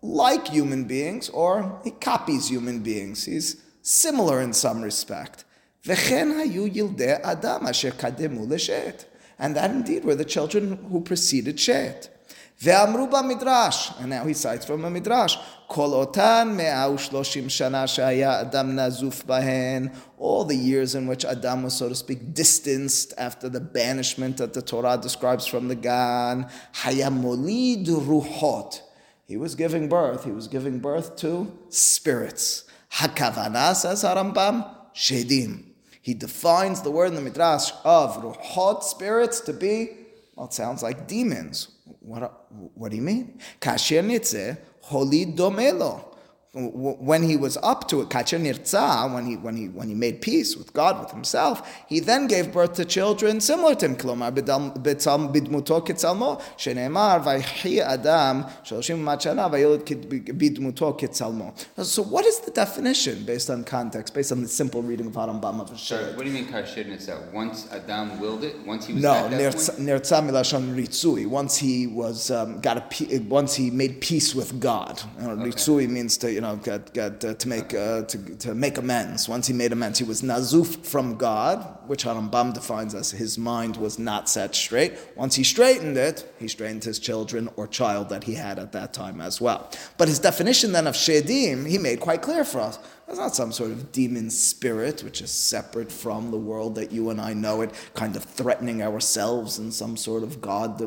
like 0.01 0.47
human 0.47 0.83
beings 0.85 1.27
or 1.29 1.81
he 1.83 1.91
copies 1.91 2.47
human 2.49 2.79
beings. 2.79 3.25
He's 3.25 3.61
similar 3.81 4.39
in 4.41 4.53
some 4.53 4.81
respect. 4.83 5.43
Vechen 5.83 6.29
hayu 6.37 6.71
ילדי 6.71 7.19
Adam, 7.23 7.65
asher 7.65 7.91
kademu 7.91 9.05
And 9.39 9.55
that 9.55 9.71
indeed 9.71 10.05
were 10.05 10.15
the 10.15 10.23
children 10.23 10.77
who 10.91 11.01
preceded 11.01 11.59
Shet. 11.59 12.15
ואמרו 12.62 13.06
במדרש, 13.06 13.92
and 14.00 14.06
now 14.06 14.24
he 14.26 14.34
cites 14.34 14.64
from 14.64 14.84
a 14.84 14.90
midrash, 14.90 15.36
כל 15.66 15.92
אותן 15.92 16.54
מאה 16.56 16.90
ושלושים 16.90 17.48
שנה 17.48 17.86
שהיה 17.86 18.40
אדם 18.40 18.76
נזוף 18.78 19.24
בהן, 19.24 19.88
all 20.18 20.44
the 20.44 20.56
years 20.56 20.94
in 20.94 21.06
which 21.06 21.24
Adam 21.24 21.64
was, 21.64 21.74
so 21.74 21.88
to 21.88 21.94
speak, 21.94 22.32
distanced 22.32 23.12
after 23.18 23.48
the 23.48 23.60
banishment 23.60 24.36
that 24.36 24.52
the 24.54 24.62
Torah 24.62 24.96
describes 24.96 25.46
from 25.46 25.68
the 25.68 25.74
Gan, 25.74 26.44
היה 26.84 27.10
מוליד 27.10 27.88
רוחות. 27.88 28.80
He 29.26 29.36
was 29.36 29.54
giving 29.54 29.88
birth, 29.88 30.24
he 30.24 30.32
was 30.32 30.48
giving 30.48 30.78
birth 30.78 31.16
to 31.16 31.46
spirits. 31.70 32.64
הכוונה, 33.00 33.74
says 33.74 34.04
Harambam, 34.04 34.64
shedim. 34.94 35.64
He 36.00 36.12
defines 36.12 36.82
the 36.82 36.90
word 36.90 37.06
in 37.06 37.14
the 37.14 37.22
Midrash 37.22 37.72
of 37.82 38.22
ruhot, 38.22 38.82
spirits, 38.82 39.40
to 39.40 39.54
be, 39.54 39.90
well, 40.36 40.46
it 40.46 40.52
sounds 40.52 40.82
like 40.82 41.08
demons. 41.08 41.68
what, 41.99 42.31
what 42.75 42.91
do 42.91 42.97
you 42.97 43.03
mean? 43.03 43.39
Kasher 43.59 44.03
nitze 44.03 44.57
holid 44.89 45.35
domelo 45.35 46.08
when 46.53 47.21
he 47.21 47.37
was 47.37 47.57
up 47.57 47.87
to 47.89 48.01
it, 48.01 48.09
kacher 48.09 49.13
when 49.13 49.25
he 49.27 49.37
when 49.37 49.55
he 49.55 49.67
when 49.67 49.87
he 49.87 49.93
made 49.93 50.19
peace 50.19 50.55
with 50.57 50.73
God 50.73 50.99
with 50.99 51.11
himself, 51.11 51.83
he 51.87 51.99
then 51.99 52.25
gave 52.25 52.51
birth 52.51 52.73
to 52.73 52.85
children 52.85 53.39
similar 53.39 53.75
to 53.75 53.85
him. 53.85 53.95
Klomar 53.95 54.31
bidmuto 54.33 55.85
kitzalmo 55.85 56.41
shenemar 56.57 57.23
vayhi 57.23 57.81
adam 57.81 58.45
shloshim 58.63 58.97
machana 58.97 59.47
vayolid 59.51 59.83
bidmuto 59.83 60.99
kitzalmo. 60.99 61.53
So, 61.85 62.01
what 62.01 62.25
is 62.25 62.39
the 62.39 62.49
definition 62.49 63.25
based 63.25 63.51
on 63.51 63.63
context, 63.63 64.15
based 64.15 64.31
on 64.31 64.41
the 64.41 64.47
simple 64.47 64.81
reading 64.81 65.05
of 65.05 65.13
Harambam 65.13 65.61
of 65.61 65.79
Sorry, 65.79 66.15
what 66.15 66.23
do 66.23 66.31
you 66.31 66.33
mean 66.33 66.47
kasher 66.47 66.83
nirtza? 66.83 67.31
Once 67.31 67.71
Adam 67.71 68.19
willed 68.19 68.43
it, 68.43 68.65
once 68.65 68.87
he 68.87 68.93
was 68.93 69.03
no 69.03 69.29
nirtza 69.29 70.27
milashon 70.27 70.75
ritzui. 70.75 71.27
Once 71.27 71.57
he 71.57 71.85
was 71.85 72.31
um, 72.31 72.59
got 72.59 72.77
a 72.77 73.19
once 73.19 73.53
he 73.53 73.69
made 73.69 74.01
peace 74.01 74.33
with 74.33 74.59
God. 74.59 74.99
You 75.19 75.27
know, 75.27 75.31
okay. 75.33 75.51
Ritzui 75.51 75.87
means 75.87 76.17
to 76.17 76.38
you 76.39 76.43
know, 76.43 76.55
got, 76.55 76.93
got 76.93 77.25
uh, 77.25 77.33
to 77.33 77.47
make 77.49 77.73
uh, 77.73 78.03
to, 78.03 78.17
to 78.37 78.55
make 78.55 78.77
amends. 78.77 79.27
Once 79.27 79.45
he 79.45 79.51
made 79.51 79.73
amends, 79.73 79.99
he 79.99 80.05
was 80.05 80.21
nazuf 80.21 80.85
from 80.85 81.17
God, 81.17 81.57
which 81.85 82.05
Harambam 82.05 82.53
defines 82.53 82.95
as 82.95 83.11
his 83.11 83.37
mind 83.37 83.75
was 83.75 83.99
not 83.99 84.29
set 84.29 84.55
straight. 84.55 84.93
Once 85.17 85.35
he 85.35 85.43
straightened 85.43 85.97
it, 85.97 86.33
he 86.39 86.47
straightened 86.47 86.85
his 86.85 86.97
children 86.97 87.49
or 87.57 87.67
child 87.67 88.07
that 88.07 88.23
he 88.23 88.35
had 88.35 88.57
at 88.57 88.71
that 88.71 88.93
time 88.93 89.19
as 89.19 89.41
well. 89.41 89.69
But 89.97 90.07
his 90.07 90.19
definition 90.19 90.71
then 90.71 90.87
of 90.87 90.95
shedim, 90.95 91.67
he 91.67 91.77
made 91.77 91.99
quite 91.99 92.21
clear 92.21 92.45
for 92.45 92.61
us. 92.61 92.79
It's 93.09 93.17
not 93.17 93.35
some 93.35 93.51
sort 93.51 93.71
of 93.71 93.91
demon 93.91 94.29
spirit 94.29 95.03
which 95.03 95.19
is 95.23 95.31
separate 95.31 95.91
from 95.91 96.29
the 96.29 96.37
world 96.37 96.75
that 96.75 96.91
you 96.91 97.09
and 97.09 97.19
I 97.19 97.33
know 97.33 97.61
it, 97.61 97.73
kind 97.95 98.15
of 98.15 98.23
threatening 98.23 98.83
ourselves 98.83 99.57
in 99.57 99.71
some 99.71 99.97
sort 99.97 100.21
of 100.21 100.39
God 100.39 100.77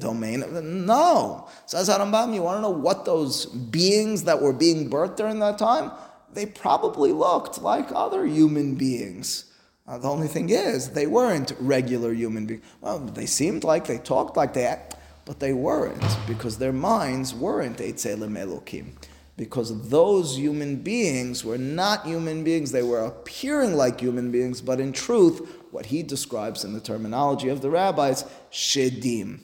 domain. 0.00 0.44
No. 0.84 1.48
Says 1.66 1.88
Harambam, 1.88 2.34
you 2.34 2.42
want 2.42 2.58
to 2.58 2.62
know 2.62 2.70
what 2.70 3.04
those 3.04 3.46
beings 3.46 4.24
that 4.24 4.42
were 4.42 4.52
being 4.52 4.90
birthed 4.90 5.16
during 5.16 5.38
that 5.38 5.56
time? 5.56 5.92
They 6.32 6.46
probably 6.46 7.12
looked 7.12 7.62
like 7.62 7.90
other 7.94 8.26
human 8.26 8.74
beings. 8.74 9.44
Uh, 9.86 9.98
the 9.98 10.08
only 10.08 10.28
thing 10.28 10.50
is, 10.50 10.90
they 10.90 11.06
weren't 11.06 11.52
regular 11.60 12.12
human 12.12 12.46
beings. 12.46 12.64
Well, 12.80 12.98
they 12.98 13.26
seemed 13.26 13.62
like 13.62 13.86
they 13.86 13.98
talked 13.98 14.36
like 14.36 14.54
that, 14.54 15.00
but 15.24 15.38
they 15.38 15.52
weren't 15.52 16.02
because 16.26 16.58
their 16.58 16.72
minds 16.72 17.32
weren't 17.32 17.78
Eitzelim 17.78 18.36
Elokim 18.36 18.94
because 19.36 19.88
those 19.88 20.36
human 20.36 20.76
beings 20.76 21.44
were 21.44 21.58
not 21.58 22.06
human 22.06 22.44
beings. 22.44 22.72
They 22.72 22.82
were 22.82 23.04
appearing 23.04 23.74
like 23.74 24.00
human 24.00 24.30
beings, 24.30 24.60
but 24.60 24.80
in 24.80 24.92
truth, 24.92 25.60
what 25.70 25.86
he 25.86 26.02
describes 26.02 26.64
in 26.64 26.74
the 26.74 26.80
terminology 26.80 27.48
of 27.48 27.62
the 27.62 27.70
rabbis, 27.70 28.24
shedim. 28.50 29.40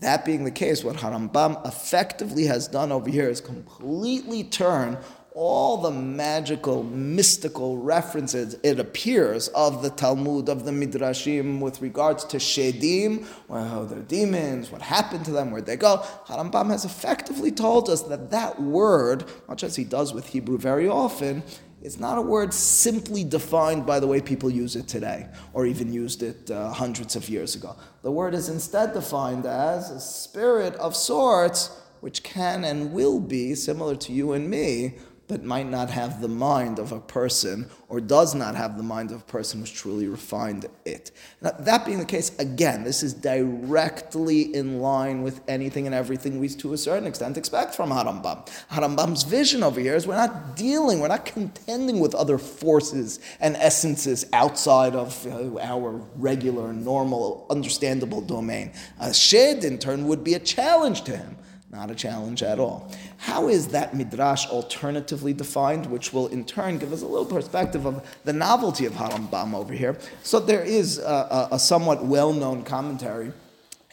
That 0.00 0.24
being 0.24 0.44
the 0.44 0.50
case, 0.50 0.84
what 0.84 0.96
Harambam 0.96 1.66
effectively 1.66 2.44
has 2.44 2.68
done 2.68 2.92
over 2.92 3.10
here 3.10 3.28
is 3.28 3.40
completely 3.40 4.44
turn 4.44 4.98
all 5.34 5.78
the 5.78 5.90
magical, 5.90 6.84
mystical 6.84 7.76
references, 7.76 8.56
it 8.62 8.78
appears, 8.78 9.48
of 9.48 9.82
the 9.82 9.90
Talmud, 9.90 10.48
of 10.48 10.64
the 10.64 10.70
Midrashim 10.70 11.58
with 11.58 11.82
regards 11.82 12.24
to 12.26 12.36
Shedim, 12.36 13.26
well, 13.48 13.84
they're 13.84 13.98
demons, 13.98 14.70
what 14.70 14.80
happened 14.80 15.24
to 15.24 15.32
them, 15.32 15.50
where'd 15.50 15.66
they 15.66 15.76
go. 15.76 15.98
Harambam 16.26 16.70
has 16.70 16.84
effectively 16.84 17.50
told 17.50 17.90
us 17.90 18.02
that 18.02 18.30
that 18.30 18.62
word, 18.62 19.24
much 19.48 19.64
as 19.64 19.74
he 19.74 19.82
does 19.82 20.14
with 20.14 20.28
Hebrew 20.28 20.56
very 20.56 20.88
often, 20.88 21.42
is 21.82 21.98
not 21.98 22.16
a 22.16 22.22
word 22.22 22.54
simply 22.54 23.24
defined 23.24 23.84
by 23.84 23.98
the 23.98 24.06
way 24.06 24.20
people 24.20 24.48
use 24.48 24.76
it 24.76 24.86
today, 24.86 25.26
or 25.52 25.66
even 25.66 25.92
used 25.92 26.22
it 26.22 26.48
uh, 26.48 26.70
hundreds 26.72 27.16
of 27.16 27.28
years 27.28 27.56
ago. 27.56 27.74
The 28.02 28.10
word 28.12 28.34
is 28.34 28.48
instead 28.48 28.94
defined 28.94 29.46
as 29.46 29.90
a 29.90 30.00
spirit 30.00 30.76
of 30.76 30.94
sorts, 30.94 31.76
which 32.00 32.22
can 32.22 32.62
and 32.62 32.92
will 32.92 33.18
be 33.18 33.56
similar 33.56 33.96
to 33.96 34.12
you 34.12 34.32
and 34.32 34.48
me, 34.48 34.94
but 35.26 35.42
might 35.42 35.68
not 35.68 35.90
have 35.90 36.20
the 36.20 36.28
mind 36.28 36.78
of 36.78 36.92
a 36.92 37.00
person 37.00 37.68
or 37.88 38.00
does 38.00 38.34
not 38.34 38.54
have 38.54 38.76
the 38.76 38.82
mind 38.82 39.10
of 39.10 39.20
a 39.20 39.24
person 39.24 39.60
who's 39.60 39.70
truly 39.70 40.06
refined 40.06 40.66
it. 40.84 41.10
Now, 41.40 41.52
that 41.60 41.86
being 41.86 41.98
the 41.98 42.04
case, 42.04 42.36
again, 42.38 42.84
this 42.84 43.02
is 43.02 43.14
directly 43.14 44.54
in 44.54 44.80
line 44.80 45.22
with 45.22 45.40
anything 45.48 45.86
and 45.86 45.94
everything 45.94 46.38
we, 46.38 46.48
to 46.48 46.74
a 46.74 46.78
certain 46.78 47.06
extent, 47.06 47.36
expect 47.36 47.74
from 47.74 47.90
Harambam. 47.90 48.46
Harambam's 48.70 49.22
vision 49.22 49.62
over 49.62 49.80
here 49.80 49.94
is 49.94 50.06
we're 50.06 50.16
not 50.16 50.56
dealing, 50.56 51.00
we're 51.00 51.08
not 51.08 51.24
contending 51.24 52.00
with 52.00 52.14
other 52.14 52.36
forces 52.36 53.20
and 53.40 53.56
essences 53.56 54.26
outside 54.32 54.94
of 54.94 55.26
uh, 55.26 55.58
our 55.60 56.02
regular, 56.16 56.72
normal, 56.72 57.46
understandable 57.48 58.20
domain. 58.20 58.72
A 59.00 59.14
shed, 59.14 59.64
in 59.64 59.78
turn, 59.78 60.06
would 60.08 60.22
be 60.22 60.34
a 60.34 60.40
challenge 60.40 61.02
to 61.04 61.16
him. 61.16 61.36
Not 61.74 61.90
a 61.90 61.94
challenge 61.94 62.44
at 62.44 62.60
all. 62.60 62.88
How 63.16 63.48
is 63.48 63.68
that 63.68 63.94
midrash 63.96 64.46
alternatively 64.46 65.32
defined, 65.32 65.86
which 65.86 66.12
will 66.12 66.28
in 66.28 66.44
turn 66.44 66.78
give 66.78 66.92
us 66.92 67.02
a 67.02 67.06
little 67.06 67.26
perspective 67.26 67.84
of 67.84 68.06
the 68.24 68.32
novelty 68.32 68.86
of 68.86 68.92
Harambam 68.92 69.54
over 69.54 69.74
here? 69.74 69.98
So 70.22 70.38
there 70.38 70.62
is 70.62 70.98
a, 70.98 71.48
a, 71.50 71.56
a 71.56 71.58
somewhat 71.58 72.04
well-known 72.04 72.62
commentary 72.62 73.32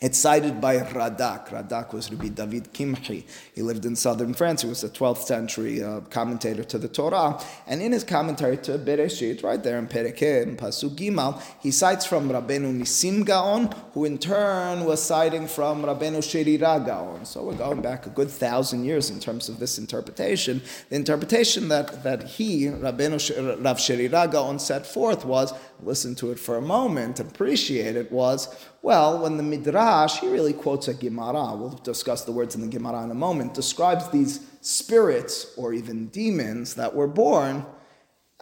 It's 0.01 0.17
cited 0.17 0.59
by 0.59 0.77
Radak. 0.77 1.49
Radak 1.49 1.93
was 1.93 2.09
Rabbi 2.09 2.29
David 2.29 2.73
Kimchi. 2.73 3.27
He 3.53 3.61
lived 3.61 3.85
in 3.85 3.95
southern 3.95 4.33
France. 4.33 4.63
He 4.63 4.67
was 4.67 4.83
a 4.83 4.89
12th 4.89 5.19
century 5.19 5.83
uh, 5.83 5.99
commentator 6.09 6.63
to 6.63 6.79
the 6.79 6.87
Torah. 6.87 7.39
And 7.67 7.83
in 7.83 7.91
his 7.91 8.03
commentary 8.03 8.57
to 8.65 8.79
Bereshit, 8.79 9.43
right 9.43 9.61
there 9.61 9.77
in 9.77 9.87
Pereke, 9.87 10.41
in 10.41 10.57
Pasuk 10.57 10.95
Gimal, 10.95 11.39
he 11.61 11.69
cites 11.69 12.07
from 12.07 12.29
Rabbeinu 12.29 12.79
Nisim 12.79 13.23
Gaon, 13.23 13.69
who 13.93 14.05
in 14.05 14.17
turn 14.17 14.85
was 14.85 15.03
citing 15.03 15.45
from 15.45 15.83
Rabbeinu 15.83 16.17
Sherira 16.17 16.83
Gaon. 16.83 17.23
So 17.23 17.43
we're 17.43 17.53
going 17.53 17.83
back 17.83 18.07
a 18.07 18.09
good 18.09 18.31
thousand 18.31 18.85
years 18.85 19.11
in 19.11 19.19
terms 19.19 19.49
of 19.49 19.59
this 19.59 19.77
interpretation. 19.77 20.63
The 20.89 20.95
interpretation 20.95 21.67
that, 21.67 22.01
that 22.01 22.23
he, 22.23 22.65
Rabbeinu 22.65 23.63
Rav 23.63 23.77
Sherira 23.77 24.31
Gaon, 24.31 24.57
set 24.57 24.87
forth 24.87 25.25
was, 25.25 25.53
listen 25.83 26.15
to 26.15 26.31
it 26.31 26.39
for 26.39 26.57
a 26.57 26.61
moment, 26.61 27.19
appreciate 27.19 27.95
it, 27.95 28.11
was, 28.11 28.47
well, 28.81 29.21
when 29.21 29.37
the 29.37 29.43
Midrash, 29.43 30.19
he 30.19 30.27
really 30.27 30.53
quotes 30.53 30.87
a 30.87 30.93
Gemara, 30.93 31.55
we'll 31.55 31.69
discuss 31.69 32.23
the 32.23 32.31
words 32.31 32.55
in 32.55 32.61
the 32.61 32.67
Gemara 32.67 33.03
in 33.03 33.11
a 33.11 33.15
moment, 33.15 33.53
describes 33.53 34.09
these 34.09 34.39
spirits 34.61 35.53
or 35.57 35.73
even 35.73 36.07
demons 36.07 36.75
that 36.75 36.95
were 36.95 37.07
born, 37.07 37.65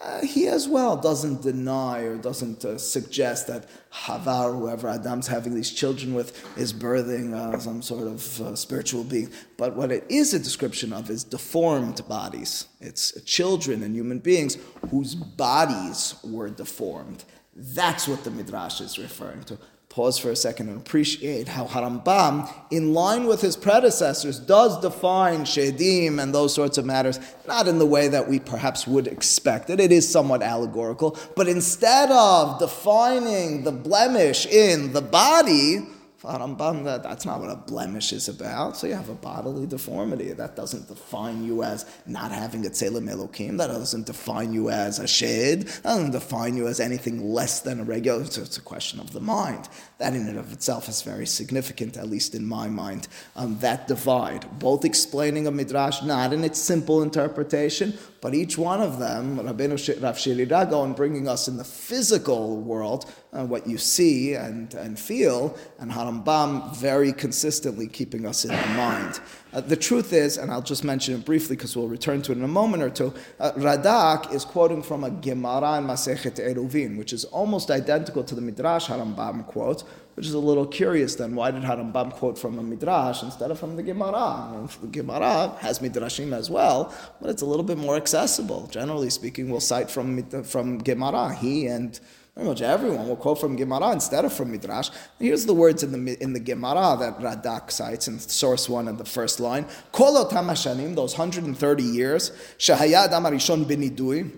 uh, 0.01 0.21
he 0.21 0.47
as 0.47 0.65
well 0.65 0.95
doesn't 0.95 1.41
deny 1.41 1.99
or 1.99 2.15
doesn't 2.15 2.63
uh, 2.63 2.77
suggest 2.77 3.47
that 3.47 3.67
Havar, 3.91 4.57
whoever 4.57 4.87
Adam's 4.87 5.27
having 5.27 5.53
these 5.53 5.71
children 5.71 6.13
with, 6.13 6.57
is 6.57 6.71
birthing 6.71 7.33
uh, 7.33 7.59
some 7.59 7.81
sort 7.81 8.07
of 8.07 8.41
uh, 8.41 8.55
spiritual 8.55 9.03
being. 9.03 9.29
But 9.57 9.75
what 9.75 9.91
it 9.91 10.05
is 10.07 10.33
a 10.33 10.39
description 10.39 10.93
of 10.93 11.09
is 11.09 11.25
deformed 11.25 12.07
bodies. 12.07 12.67
It's 12.79 13.21
children 13.23 13.83
and 13.83 13.93
human 13.93 14.19
beings 14.19 14.57
whose 14.89 15.15
bodies 15.15 16.15
were 16.23 16.49
deformed. 16.49 17.25
That's 17.53 18.07
what 18.07 18.23
the 18.23 18.31
Midrash 18.31 18.79
is 18.79 18.97
referring 18.97 19.43
to 19.43 19.57
pause 19.89 20.19
for 20.19 20.29
a 20.29 20.35
second 20.35 20.69
and 20.69 20.77
appreciate 20.77 21.47
how 21.47 21.65
Harambam, 21.65 22.47
in 22.69 22.93
line 22.93 23.25
with 23.25 23.41
his 23.41 23.57
predecessors, 23.57 24.39
does 24.39 24.79
define 24.81 25.41
Shedim 25.41 26.21
and 26.21 26.33
those 26.33 26.53
sorts 26.53 26.77
of 26.77 26.85
matters, 26.85 27.19
not 27.47 27.67
in 27.67 27.79
the 27.79 27.85
way 27.87 28.07
that 28.07 28.29
we 28.29 28.39
perhaps 28.39 28.85
would 28.85 29.07
expect 29.07 29.71
it. 29.71 29.79
It 29.79 29.91
is 29.91 30.07
somewhat 30.07 30.43
allegorical, 30.43 31.17
but 31.35 31.47
instead 31.47 32.11
of 32.11 32.59
defining 32.59 33.63
the 33.63 33.71
blemish 33.71 34.45
in 34.45 34.93
the 34.93 35.01
body, 35.01 35.87
Rambam, 36.21 36.83
that, 36.83 37.03
that's 37.03 37.25
not 37.25 37.39
what 37.39 37.49
a 37.49 37.55
blemish 37.55 38.11
is 38.11 38.27
about. 38.27 38.75
So 38.75 38.87
you 38.87 38.93
have 38.93 39.09
a 39.09 39.15
bodily 39.15 39.65
deformity. 39.65 40.33
That 40.33 40.55
doesn't 40.55 40.87
define 40.87 41.45
you 41.45 41.63
as 41.63 41.85
not 42.05 42.31
having 42.31 42.65
a 42.65 42.69
tzelem 42.69 43.09
elokim. 43.09 43.57
That 43.57 43.67
doesn't 43.67 44.05
define 44.05 44.51
you 44.53 44.69
as 44.69 44.99
a 44.99 45.07
shed. 45.07 45.61
That 45.61 45.83
doesn't 45.83 46.11
define 46.11 46.57
you 46.57 46.67
as 46.67 46.79
anything 46.79 47.23
less 47.23 47.61
than 47.61 47.79
a 47.79 47.83
regular. 47.83 48.21
It's, 48.21 48.37
it's 48.37 48.57
a 48.57 48.61
question 48.61 48.99
of 48.99 49.13
the 49.13 49.21
mind. 49.21 49.69
That 49.99 50.13
in 50.15 50.27
and 50.27 50.39
of 50.39 50.53
itself 50.53 50.87
is 50.87 51.01
very 51.01 51.27
significant, 51.27 51.97
at 51.97 52.09
least 52.09 52.33
in 52.33 52.47
my 52.47 52.69
mind. 52.69 53.09
Um, 53.35 53.59
that 53.59 53.89
divide, 53.89 54.45
both 54.57 54.85
explaining 54.85 55.45
a 55.45 55.51
midrash 55.51 56.01
not 56.03 56.31
in 56.31 56.45
its 56.45 56.57
simple 56.57 57.03
interpretation, 57.03 57.97
but 58.21 58.33
each 58.33 58.57
one 58.57 58.81
of 58.81 58.99
them, 58.99 59.37
Rabbeinu 59.37 60.01
Rav 60.01 60.15
Sherira 60.15 60.83
and 60.83 60.95
bringing 60.95 61.27
us 61.27 61.49
in 61.49 61.57
the 61.57 61.63
physical 61.63 62.61
world, 62.61 63.11
uh, 63.31 63.45
what 63.45 63.67
you 63.67 63.77
see 63.77 64.33
and, 64.33 64.73
and 64.73 64.97
feel, 64.97 65.57
and 65.79 65.91
Harambam 65.91 66.75
very 66.75 67.13
consistently 67.13 67.87
keeping 67.87 68.25
us 68.25 68.45
in 68.45 68.51
the 68.51 68.67
mind. 68.75 69.19
Uh, 69.51 69.61
the 69.61 69.75
truth 69.75 70.13
is, 70.13 70.37
and 70.37 70.51
I'll 70.51 70.61
just 70.61 70.83
mention 70.83 71.15
it 71.15 71.25
briefly 71.25 71.55
because 71.55 71.75
we'll 71.75 71.87
return 71.87 72.21
to 72.23 72.31
it 72.31 72.37
in 72.37 72.43
a 72.43 72.47
moment 72.47 72.83
or 72.83 72.89
two, 72.89 73.13
uh, 73.39 73.51
Radak 73.53 74.33
is 74.33 74.45
quoting 74.45 74.83
from 74.83 75.03
a 75.03 75.09
Gemara 75.09 75.77
in 75.77 75.85
Masechet 75.85 76.39
Eruvin, 76.39 76.97
which 76.97 77.13
is 77.13 77.25
almost 77.25 77.71
identical 77.71 78.23
to 78.23 78.35
the 78.35 78.41
Midrash 78.41 78.87
Harambam 78.87 79.45
quote, 79.45 79.83
which 80.15 80.25
is 80.25 80.33
a 80.33 80.39
little 80.39 80.65
curious 80.65 81.15
then. 81.15 81.35
Why 81.35 81.51
did 81.51 81.63
Harambam 81.63 82.11
quote 82.13 82.37
from 82.37 82.59
a 82.59 82.63
Midrash 82.63 83.23
instead 83.23 83.51
of 83.51 83.59
from 83.59 83.75
the 83.75 83.83
Gemara? 83.83 84.67
the 84.81 84.87
Gemara 84.87 85.55
has 85.59 85.79
Midrashim 85.79 86.33
as 86.33 86.49
well, 86.49 86.93
but 87.21 87.29
it's 87.29 87.41
a 87.41 87.45
little 87.45 87.63
bit 87.63 87.77
more 87.77 87.95
accessible. 87.95 88.67
Generally 88.67 89.11
speaking, 89.11 89.49
we'll 89.49 89.59
cite 89.59 89.89
from, 89.89 90.23
from 90.43 90.79
Gemara. 90.79 91.33
He 91.33 91.67
and 91.67 91.99
pretty 92.39 92.49
much 92.49 92.61
everyone 92.61 93.07
will 93.07 93.15
quote 93.15 93.39
from 93.39 93.55
Gemara 93.55 93.91
instead 93.91 94.23
of 94.23 94.31
from 94.31 94.51
Midrash. 94.51 94.89
Here's 95.19 95.45
the 95.45 95.53
words 95.53 95.83
in 95.83 95.91
the 95.91 96.23
in 96.23 96.33
the 96.33 96.39
Gemara 96.39 96.95
that 96.99 97.19
Radak 97.19 97.69
cites 97.69 98.07
in 98.07 98.17
source 98.19 98.69
one 98.69 98.87
of 98.87 98.97
the 98.97 99.05
first 99.05 99.39
line. 99.39 99.65
Kolot 99.93 100.31
hamashanim, 100.31 100.95
those 100.95 101.17
130 101.17 101.83
years, 101.83 102.31
shahayad 102.57 103.09
amarishon 103.09 103.65
benidui, 103.65 104.31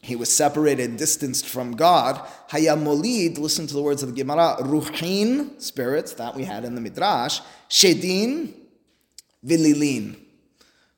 he 0.00 0.16
was 0.16 0.30
separated, 0.34 0.96
distanced 0.96 1.46
from 1.46 1.76
God. 1.76 2.20
Hayamolid, 2.50 3.38
listen 3.38 3.66
to 3.66 3.74
the 3.74 3.82
words 3.82 4.02
of 4.02 4.14
the 4.14 4.14
Gemara, 4.14 4.56
ruhin, 4.60 5.60
spirits, 5.60 6.14
that 6.14 6.34
we 6.34 6.44
had 6.44 6.64
in 6.64 6.74
the 6.74 6.80
Midrash, 6.80 7.40
shedin, 7.68 8.52
vililin. 9.44 10.16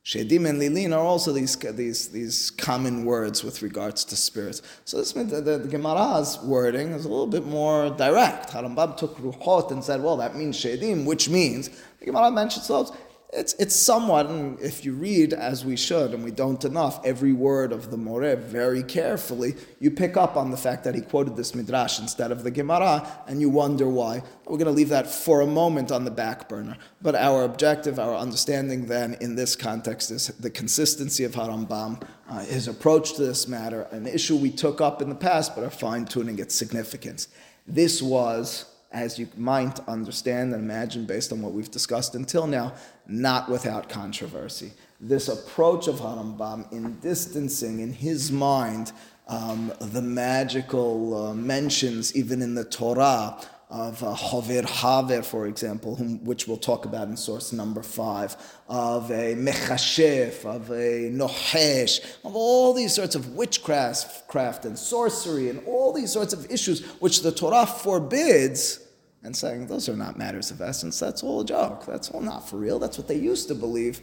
Shedim 0.03 0.49
and 0.49 0.59
lilin 0.59 0.93
are 0.93 0.99
also 0.99 1.31
these, 1.31 1.55
these, 1.55 2.09
these 2.09 2.49
common 2.49 3.05
words 3.05 3.43
with 3.43 3.61
regards 3.61 4.03
to 4.05 4.15
spirits. 4.15 4.63
So 4.83 4.97
this 4.97 5.15
means 5.15 5.29
the, 5.29 5.41
the, 5.41 5.59
the 5.59 5.69
Gemara's 5.69 6.39
wording 6.43 6.89
is 6.93 7.05
a 7.05 7.07
little 7.07 7.27
bit 7.27 7.45
more 7.45 7.91
direct. 7.91 8.49
Harambam 8.49 8.97
took 8.97 9.15
ruhot 9.17 9.69
and 9.69 9.83
said, 9.83 10.01
well, 10.01 10.17
that 10.17 10.35
means 10.35 10.57
shedim, 10.57 11.05
which 11.05 11.29
means, 11.29 11.69
the 11.99 12.05
Gemara 12.05 12.31
mentions 12.31 12.67
those, 12.67 12.91
it's, 13.33 13.53
it's 13.53 13.75
somewhat, 13.75 14.27
if 14.61 14.83
you 14.83 14.93
read 14.93 15.31
as 15.31 15.63
we 15.63 15.77
should, 15.77 16.13
and 16.13 16.21
we 16.23 16.31
don't 16.31 16.65
enough, 16.65 16.99
every 17.05 17.31
word 17.31 17.71
of 17.71 17.89
the 17.89 17.95
Moreh 17.95 18.35
very 18.35 18.83
carefully, 18.83 19.55
you 19.79 19.89
pick 19.89 20.17
up 20.17 20.35
on 20.35 20.51
the 20.51 20.57
fact 20.57 20.83
that 20.83 20.95
he 20.95 21.01
quoted 21.01 21.37
this 21.37 21.55
Midrash 21.55 21.99
instead 21.99 22.31
of 22.31 22.43
the 22.43 22.51
Gemara, 22.51 23.09
and 23.27 23.39
you 23.39 23.49
wonder 23.49 23.87
why. 23.87 24.21
We're 24.45 24.57
going 24.57 24.65
to 24.65 24.73
leave 24.73 24.89
that 24.89 25.07
for 25.09 25.39
a 25.39 25.47
moment 25.47 25.93
on 25.93 26.03
the 26.03 26.11
back 26.11 26.49
burner. 26.49 26.77
But 27.01 27.15
our 27.15 27.45
objective, 27.45 27.99
our 27.99 28.15
understanding 28.15 28.87
then 28.87 29.15
in 29.21 29.35
this 29.35 29.55
context 29.55 30.11
is 30.11 30.27
the 30.27 30.49
consistency 30.49 31.23
of 31.23 31.31
Harambam, 31.31 32.03
uh, 32.29 32.39
his 32.39 32.67
approach 32.67 33.13
to 33.13 33.21
this 33.21 33.47
matter, 33.47 33.83
an 33.91 34.07
issue 34.07 34.35
we 34.35 34.51
took 34.51 34.81
up 34.81 35.01
in 35.01 35.07
the 35.07 35.15
past, 35.15 35.55
but 35.55 35.63
are 35.63 35.69
fine 35.69 36.03
tuning 36.03 36.37
its 36.39 36.53
significance. 36.53 37.29
This 37.65 38.01
was 38.01 38.65
as 38.91 39.17
you 39.17 39.27
might 39.37 39.79
understand 39.87 40.53
and 40.53 40.63
imagine 40.63 41.05
based 41.05 41.31
on 41.31 41.41
what 41.41 41.53
we've 41.53 41.71
discussed 41.71 42.15
until 42.15 42.45
now, 42.45 42.73
not 43.07 43.49
without 43.49 43.89
controversy. 43.89 44.71
This 44.99 45.27
approach 45.27 45.87
of 45.87 45.95
Harambam 45.95 46.71
in 46.71 46.99
distancing 46.99 47.79
in 47.79 47.93
his 47.93 48.31
mind 48.31 48.91
um, 49.27 49.71
the 49.79 50.01
magical 50.01 51.27
uh, 51.27 51.33
mentions, 51.33 52.15
even 52.15 52.41
in 52.41 52.53
the 52.53 52.65
Torah, 52.65 53.37
of 53.71 54.03
uh, 54.03 54.13
Hover 54.13 54.63
Haver, 54.63 55.23
for 55.23 55.47
example, 55.47 55.95
whom, 55.95 56.23
which 56.25 56.45
we'll 56.45 56.57
talk 56.57 56.83
about 56.83 57.07
in 57.07 57.15
source 57.15 57.53
number 57.53 57.81
five, 57.81 58.35
of 58.67 59.09
a 59.11 59.33
Mechashef, 59.33 60.45
of 60.45 60.69
a 60.69 61.09
Nohesh, 61.09 62.01
of 62.25 62.35
all 62.35 62.73
these 62.73 62.93
sorts 62.93 63.15
of 63.15 63.29
witchcraft 63.29 64.27
craft 64.27 64.65
and 64.65 64.77
sorcery 64.77 65.49
and 65.49 65.65
all 65.65 65.93
these 65.93 66.11
sorts 66.11 66.33
of 66.33 66.51
issues 66.51 66.85
which 66.99 67.21
the 67.21 67.31
Torah 67.31 67.65
forbids, 67.65 68.80
and 69.23 69.35
saying 69.35 69.67
those 69.67 69.87
are 69.87 69.95
not 69.95 70.17
matters 70.17 70.51
of 70.51 70.61
essence, 70.61 70.99
that's 70.99 71.23
all 71.23 71.41
a 71.41 71.45
joke, 71.45 71.85
that's 71.85 72.09
all 72.09 72.21
not 72.21 72.47
for 72.47 72.57
real, 72.57 72.79
that's 72.79 72.97
what 72.97 73.07
they 73.07 73.17
used 73.17 73.47
to 73.47 73.55
believe 73.55 74.01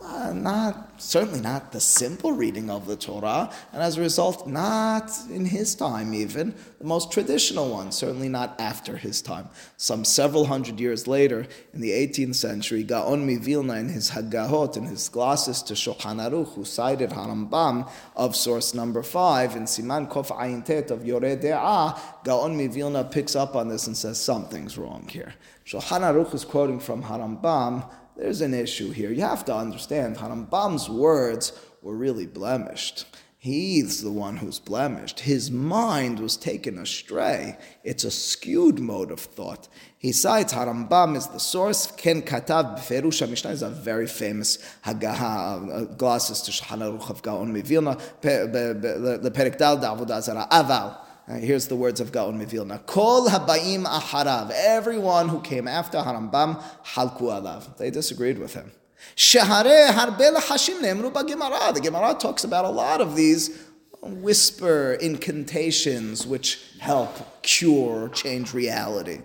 uh, 0.00 0.32
not 0.32 1.00
certainly 1.00 1.40
not 1.40 1.72
the 1.72 1.80
simple 1.80 2.32
reading 2.32 2.70
of 2.70 2.86
the 2.86 2.96
Torah, 2.96 3.50
and 3.72 3.82
as 3.82 3.96
a 3.96 4.00
result, 4.00 4.46
not 4.46 5.10
in 5.30 5.44
his 5.44 5.74
time 5.74 6.14
even 6.14 6.54
the 6.78 6.84
most 6.84 7.10
traditional 7.10 7.70
one. 7.70 7.90
Certainly 7.92 8.28
not 8.28 8.60
after 8.60 8.96
his 8.96 9.22
time. 9.22 9.48
Some 9.76 10.04
several 10.04 10.46
hundred 10.46 10.78
years 10.80 11.06
later, 11.06 11.46
in 11.72 11.80
the 11.80 11.90
18th 11.90 12.36
century, 12.36 12.82
Gaon 12.82 13.26
Mivilna 13.26 13.78
in 13.80 13.88
his 13.88 14.10
Haggahot, 14.10 14.76
in 14.76 14.84
his 14.84 15.08
glosses 15.08 15.62
to 15.62 15.74
Shulchan 15.74 16.18
Aruch, 16.18 16.54
who 16.54 16.64
cited 16.64 17.10
Harambam 17.10 17.90
of 18.16 18.36
source 18.36 18.74
number 18.74 19.02
five 19.02 19.56
in 19.56 19.64
Siman 19.64 20.10
Kof 20.10 20.28
Ayin 20.28 20.64
Tet 20.64 20.90
of 20.90 21.00
Yoreh 21.00 21.40
De'ah, 21.40 21.98
Gaon 22.24 22.56
Mivilna 22.56 23.10
picks 23.10 23.34
up 23.34 23.56
on 23.56 23.68
this 23.68 23.86
and 23.86 23.96
says 23.96 24.20
something's 24.20 24.78
wrong 24.78 25.06
here. 25.08 25.34
Shulchan 25.64 26.00
Aruch 26.00 26.34
is 26.34 26.44
quoting 26.44 26.80
from 26.80 27.02
Harambam 27.02 27.84
there's 28.18 28.40
an 28.40 28.52
issue 28.52 28.90
here. 28.90 29.12
You 29.12 29.22
have 29.22 29.44
to 29.46 29.54
understand, 29.54 30.16
Harambam's 30.16 30.90
words 30.90 31.52
were 31.82 31.96
really 31.96 32.26
blemished. 32.26 33.06
He's 33.40 34.02
the 34.02 34.10
one 34.10 34.38
who's 34.38 34.58
blemished. 34.58 35.20
His 35.20 35.48
mind 35.52 36.18
was 36.18 36.36
taken 36.36 36.76
astray. 36.76 37.56
It's 37.84 38.02
a 38.02 38.10
skewed 38.10 38.80
mode 38.80 39.12
of 39.12 39.20
thought. 39.20 39.68
He 39.96 40.10
cites 40.10 40.52
Harambam 40.52 41.16
is 41.16 41.28
the 41.28 41.38
source. 41.38 41.92
Ken 41.92 42.22
Katav 42.22 42.76
Beferush 42.76 43.26
Mishnah 43.30 43.52
is 43.52 43.62
a 43.62 43.70
very 43.70 44.08
famous 44.08 44.58
Haggaha, 44.84 45.70
uh, 45.72 45.84
glosses 45.94 46.42
to 46.42 46.50
Shulchan 46.50 46.80
Aruch 46.80 47.10
of 47.10 47.22
Gaon 47.22 47.54
Mivilna, 47.54 47.96
the 48.20 49.30
Perek 49.32 49.56
Dal 49.56 49.78
Avodah 49.78 50.20
Zarah, 50.20 50.48
Aval. 50.50 51.07
Here's 51.36 51.68
the 51.68 51.76
words 51.76 52.00
of 52.00 52.10
Gaon 52.10 52.40
Mivilna. 52.40 52.84
Kol 52.86 53.28
habayim 53.28 53.84
aharav. 53.84 54.50
Everyone 54.50 55.28
who 55.28 55.40
came 55.42 55.68
after 55.68 55.98
Harambam, 55.98 56.62
halku 56.94 57.22
alav. 57.22 57.76
They 57.76 57.90
disagreed 57.90 58.38
with 58.38 58.54
him. 58.54 58.72
Shehare 59.14 59.88
harbe 59.90 60.34
hashim 60.36 60.80
nemru 60.80 61.12
Gemara. 61.12 61.72
The 61.74 61.82
Gemara 61.82 62.14
talks 62.14 62.44
about 62.44 62.64
a 62.64 62.70
lot 62.70 63.02
of 63.02 63.14
these 63.14 63.62
whisper 64.00 64.94
incantations 64.94 66.26
which 66.26 66.62
help 66.78 67.42
cure, 67.42 68.08
change 68.08 68.54
reality. 68.54 69.20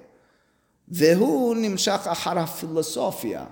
Vehu 0.92 1.56
nimshach 1.56 2.02
achara 2.02 2.50
philosophia. 2.50 3.48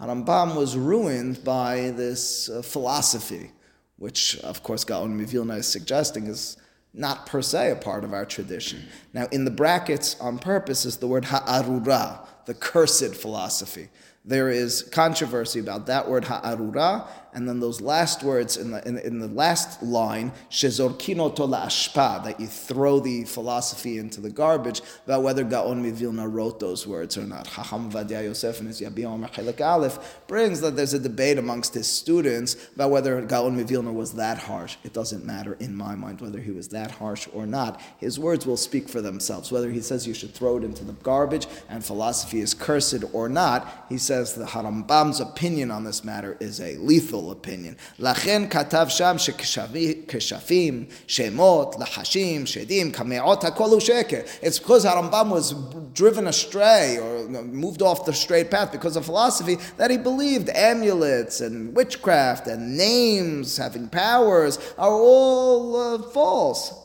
Harambam 0.00 0.56
was 0.56 0.74
ruined 0.74 1.44
by 1.44 1.90
this 1.90 2.48
uh, 2.48 2.62
philosophy, 2.62 3.50
which, 3.98 4.38
of 4.38 4.62
course, 4.62 4.84
Gaon 4.84 5.20
Mivilna 5.20 5.58
is 5.58 5.68
suggesting 5.68 6.26
is 6.26 6.56
not 6.92 7.26
per 7.26 7.40
se 7.42 7.70
a 7.70 7.76
part 7.76 8.04
of 8.04 8.12
our 8.12 8.24
tradition. 8.24 8.84
Now, 9.12 9.26
in 9.30 9.44
the 9.44 9.50
brackets 9.50 10.18
on 10.20 10.38
purpose 10.38 10.84
is 10.84 10.96
the 10.96 11.06
word 11.06 11.26
ha'arura, 11.26 12.26
the 12.46 12.54
cursed 12.54 13.14
philosophy. 13.14 13.88
There 14.24 14.50
is 14.50 14.82
controversy 14.82 15.60
about 15.60 15.86
that 15.86 16.08
word 16.08 16.24
ha'arura 16.24 17.06
and 17.32 17.48
then 17.48 17.60
those 17.60 17.80
last 17.80 18.22
words 18.22 18.56
in 18.56 18.70
the, 18.70 18.86
in, 18.86 18.98
in 18.98 19.18
the 19.18 19.28
last 19.28 19.82
line, 19.82 20.32
shezorkino 20.50 21.34
to 21.36 21.46
that 21.46 22.40
you 22.40 22.46
throw 22.46 23.00
the 23.00 23.24
philosophy 23.24 23.98
into 23.98 24.20
the 24.20 24.30
garbage, 24.30 24.82
about 25.04 25.22
whether 25.22 25.44
Gaon 25.44 25.82
Mivilna 25.82 26.30
wrote 26.30 26.60
those 26.60 26.86
words 26.86 27.16
or 27.16 27.24
not. 27.24 27.46
Chacham 27.46 27.90
Ovadia 27.90 28.24
Yosef 28.24 28.60
in 28.60 28.66
his 28.66 28.80
Yabia 28.80 29.06
Omer 29.06 29.28
Aleph 29.60 30.20
brings 30.26 30.60
that 30.60 30.76
there's 30.76 30.94
a 30.94 30.98
debate 30.98 31.38
amongst 31.38 31.74
his 31.74 31.86
students 31.86 32.56
about 32.74 32.90
whether 32.90 33.20
Gaon 33.22 33.56
Mivilna 33.56 33.92
was 33.92 34.12
that 34.14 34.38
harsh. 34.38 34.76
It 34.84 34.92
doesn't 34.92 35.24
matter 35.24 35.54
in 35.54 35.74
my 35.74 35.94
mind 35.94 36.20
whether 36.20 36.40
he 36.40 36.50
was 36.50 36.68
that 36.68 36.90
harsh 36.92 37.28
or 37.32 37.46
not. 37.46 37.80
His 37.98 38.18
words 38.18 38.46
will 38.46 38.56
speak 38.56 38.88
for 38.88 39.00
themselves. 39.00 39.52
Whether 39.52 39.70
he 39.70 39.80
says 39.80 40.06
you 40.06 40.14
should 40.14 40.34
throw 40.34 40.56
it 40.56 40.64
into 40.64 40.84
the 40.84 40.92
garbage 40.92 41.46
and 41.68 41.84
philosophy 41.84 42.40
is 42.40 42.54
cursed 42.54 43.04
or 43.12 43.28
not, 43.28 43.86
he 43.88 43.98
says 43.98 44.34
the 44.34 44.44
Harambam's 44.46 45.20
opinion 45.20 45.70
on 45.70 45.84
this 45.84 46.04
matter 46.04 46.36
is 46.40 46.60
a 46.60 46.76
lethal 46.76 47.19
opinion. 47.19 47.75
לכן 47.99 48.43
כתב 48.49 48.85
שם 48.89 49.15
שכשפים, 49.17 50.85
שמות, 51.07 51.75
לחשים, 51.79 52.45
שדים, 52.45 52.91
קמעות, 52.91 53.43
הכל 53.43 53.69
הוא 53.69 53.79
שקר. 53.79 54.19
It's 54.41 54.59
because 54.59 54.85
Harambam 54.85 55.29
was 55.29 55.53
driven 55.93 56.27
astray 56.27 56.97
or 56.97 57.27
moved 57.43 57.81
off 57.81 58.05
the 58.05 58.13
straight 58.13 58.51
path 58.51 58.71
because 58.71 58.95
of 58.95 59.05
philosophy 59.05 59.57
that 59.77 59.89
he 59.91 59.97
believed 59.97 60.49
amulets 60.49 61.41
and 61.41 61.75
witchcraft 61.75 62.47
and 62.47 62.77
names 62.77 63.57
having 63.57 63.87
powers 63.87 64.59
are 64.77 64.91
all 64.91 65.75
uh, 65.75 66.01
false. 66.11 66.78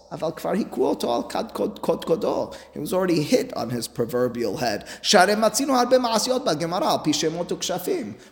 He 2.74 2.80
was 2.80 2.94
already 2.94 3.24
hit 3.24 3.56
on 3.58 3.70
his 3.70 3.88
proverbial 3.88 4.58
head. 4.58 4.86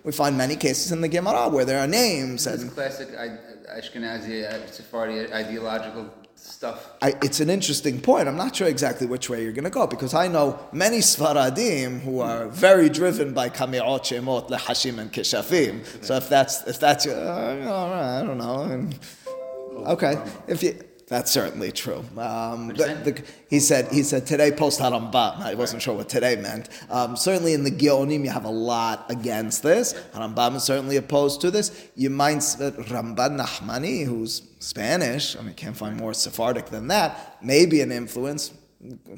We 0.04 0.12
find 0.12 0.38
many 0.38 0.56
cases 0.56 0.92
in 0.92 1.02
the 1.02 1.10
Gemara 1.10 1.50
where 1.50 1.66
there 1.66 1.80
are 1.80 1.88
names. 1.88 2.48
and 2.48 2.72
classic 2.72 3.10
Ashkenazi 3.74 4.46
uh, 4.46 4.68
Sephardi 4.68 5.34
ideological 5.34 6.10
stuff. 6.36 6.92
I, 7.02 7.14
it's 7.22 7.40
an 7.40 7.50
interesting 7.50 8.02
point. 8.02 8.28
I'm 8.28 8.38
not 8.38 8.56
sure 8.56 8.68
exactly 8.68 9.08
which 9.08 9.30
way 9.30 9.44
you're 9.44 9.54
going 9.54 9.64
to 9.64 9.70
go 9.70 9.88
because 9.88 10.14
I 10.14 10.28
know 10.28 10.60
many 10.72 11.00
Sfaradim 11.00 12.02
who 12.02 12.20
are 12.20 12.48
very 12.50 12.90
driven 12.90 13.34
by 13.34 13.50
Kami'ot 13.50 14.02
Shemot, 14.02 14.50
Lehashim, 14.50 15.00
and 15.00 15.12
Keshafim. 15.12 16.04
So 16.04 16.16
if 16.16 16.30
that's 16.30 16.68
if 16.68 16.80
that's 16.80 17.08
uh, 17.08 17.66
all 17.68 17.90
right, 17.90 18.20
I 18.20 18.24
don't 18.26 18.38
know. 18.38 18.90
Okay, 19.92 20.22
if 20.48 20.62
you 20.62 20.78
that's 21.08 21.32
certainly 21.32 21.72
true. 21.72 22.04
Um, 22.18 22.70
the, 22.70 23.00
the, 23.04 23.24
he 23.50 23.60
said 23.60 23.92
he 23.92 24.04
said 24.04 24.26
today 24.26 24.52
post 24.52 24.80
Harambam. 24.80 25.40
I 25.40 25.54
wasn't 25.54 25.82
sure 25.82 25.96
what 25.96 26.10
today 26.10 26.36
meant. 26.36 26.70
Um, 26.90 27.16
certainly 27.16 27.54
in 27.54 27.64
the 27.64 27.72
Geonim 27.72 28.24
you 28.24 28.30
have 28.30 28.46
a 28.46 28.50
lot 28.50 29.06
against 29.10 29.64
this. 29.64 29.94
Harambam 30.14 30.56
is 30.56 30.64
certainly 30.64 30.98
opposed 30.98 31.42
to 31.42 31.52
this. 31.52 31.90
You 31.96 32.10
might 32.10 32.38
Ramban 32.38 33.40
Nachmani, 33.40 34.06
who's 34.06 34.44
Spanish. 34.60 35.36
I 35.36 35.42
mean, 35.42 35.54
can't 35.54 35.76
find 35.76 35.98
more 35.98 36.14
Sephardic 36.14 36.68
than 36.68 36.88
that. 36.88 37.38
Maybe 37.42 37.82
an 37.82 37.92
influence 37.92 38.52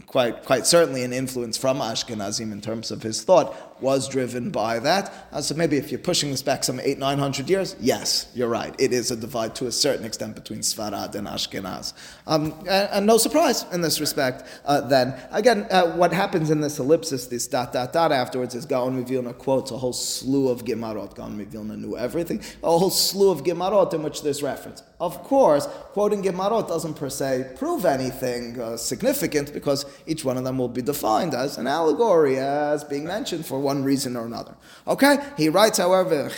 quite, 0.05 0.43
quite 0.45 0.65
certainly 0.65 1.03
an 1.03 1.13
influence 1.13 1.57
from 1.57 1.79
Ashkenazim 1.79 2.51
in 2.51 2.61
terms 2.61 2.91
of 2.91 3.01
his 3.01 3.23
thought, 3.23 3.74
was 3.81 4.07
driven 4.07 4.51
by 4.51 4.79
that. 4.79 5.13
Uh, 5.31 5.41
so 5.41 5.55
maybe 5.55 5.77
if 5.77 5.91
you're 5.91 5.99
pushing 5.99 6.31
this 6.31 6.41
back 6.41 6.63
some 6.63 6.79
eight, 6.79 6.97
nine 6.97 7.19
hundred 7.19 7.49
years, 7.49 7.75
yes, 7.79 8.31
you're 8.33 8.47
right. 8.47 8.73
It 8.79 8.93
is 8.93 9.11
a 9.11 9.15
divide 9.15 9.55
to 9.55 9.67
a 9.67 9.71
certain 9.71 10.05
extent 10.05 10.35
between 10.35 10.59
Sfarad 10.59 11.15
and 11.15 11.27
Ashkenaz. 11.27 11.93
Um, 12.27 12.53
and, 12.61 12.89
and, 12.91 13.05
no 13.05 13.17
surprise 13.17 13.65
in 13.71 13.81
this 13.81 13.99
respect 13.99 14.43
uh, 14.65 14.81
then. 14.81 15.13
Again, 15.31 15.67
uh, 15.69 15.91
what 15.91 16.13
happens 16.13 16.49
in 16.49 16.61
this 16.61 16.79
ellipsis, 16.79 17.27
this 17.27 17.47
dot, 17.47 17.73
dot, 17.73 17.93
dot 17.93 18.11
afterwards, 18.11 18.55
is 18.55 18.65
Gaon 18.65 19.03
Mivilna 19.03 19.37
quotes 19.37 19.71
a 19.71 19.77
whole 19.77 19.93
slew 19.93 20.49
of 20.49 20.63
Gemarot. 20.63 21.15
Gaon 21.15 21.37
Mivilna 21.37 21.77
knew 21.77 21.97
everything. 21.97 22.41
A 22.63 22.77
whole 22.77 22.89
slew 22.89 23.29
of 23.29 23.43
Gemarot 23.43 23.93
in 23.93 24.03
which 24.03 24.23
there's 24.23 24.41
reference. 24.41 24.83
Of 24.99 25.23
course, 25.23 25.67
quoting 25.91 26.23
Gemarot 26.23 26.67
doesn't 26.69 26.93
per 26.93 27.09
se 27.09 27.55
prove 27.57 27.85
anything 27.85 28.59
uh, 28.59 28.77
significant 28.77 29.53
because 29.53 29.85
each 30.07 30.23
one 30.23 30.37
of 30.37 30.45
them 30.45 30.57
will 30.57 30.69
be 30.69 30.81
defined 30.81 31.33
as 31.33 31.57
an 31.57 31.67
allegory, 31.67 32.37
as 32.39 32.83
being 32.83 33.03
mentioned 33.03 33.45
for 33.45 33.59
one 33.65 33.83
reason 33.83 34.15
or 34.15 34.25
another. 34.25 34.55
Okay? 34.87 35.17
He 35.35 35.49
writes, 35.49 35.77
however, 35.77 36.29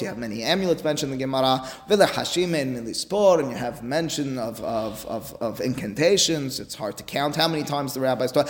you 0.00 0.06
have 0.06 0.18
many 0.18 0.42
amulets 0.42 0.84
mentioned 0.84 1.12
in 1.12 1.18
the 1.18 1.24
Gemara, 1.24 1.68
and 1.88 3.50
you 3.50 3.56
have 3.56 3.82
mention 3.82 4.38
of, 4.38 4.60
of, 4.62 5.04
of, 5.06 5.34
of 5.40 5.60
incantations. 5.60 6.60
It's 6.60 6.74
hard 6.74 6.96
to 6.96 7.04
count 7.04 7.36
how 7.36 7.48
many 7.48 7.64
times 7.64 7.92
the 7.94 8.00
rabbis 8.00 8.32
taught. 8.32 8.48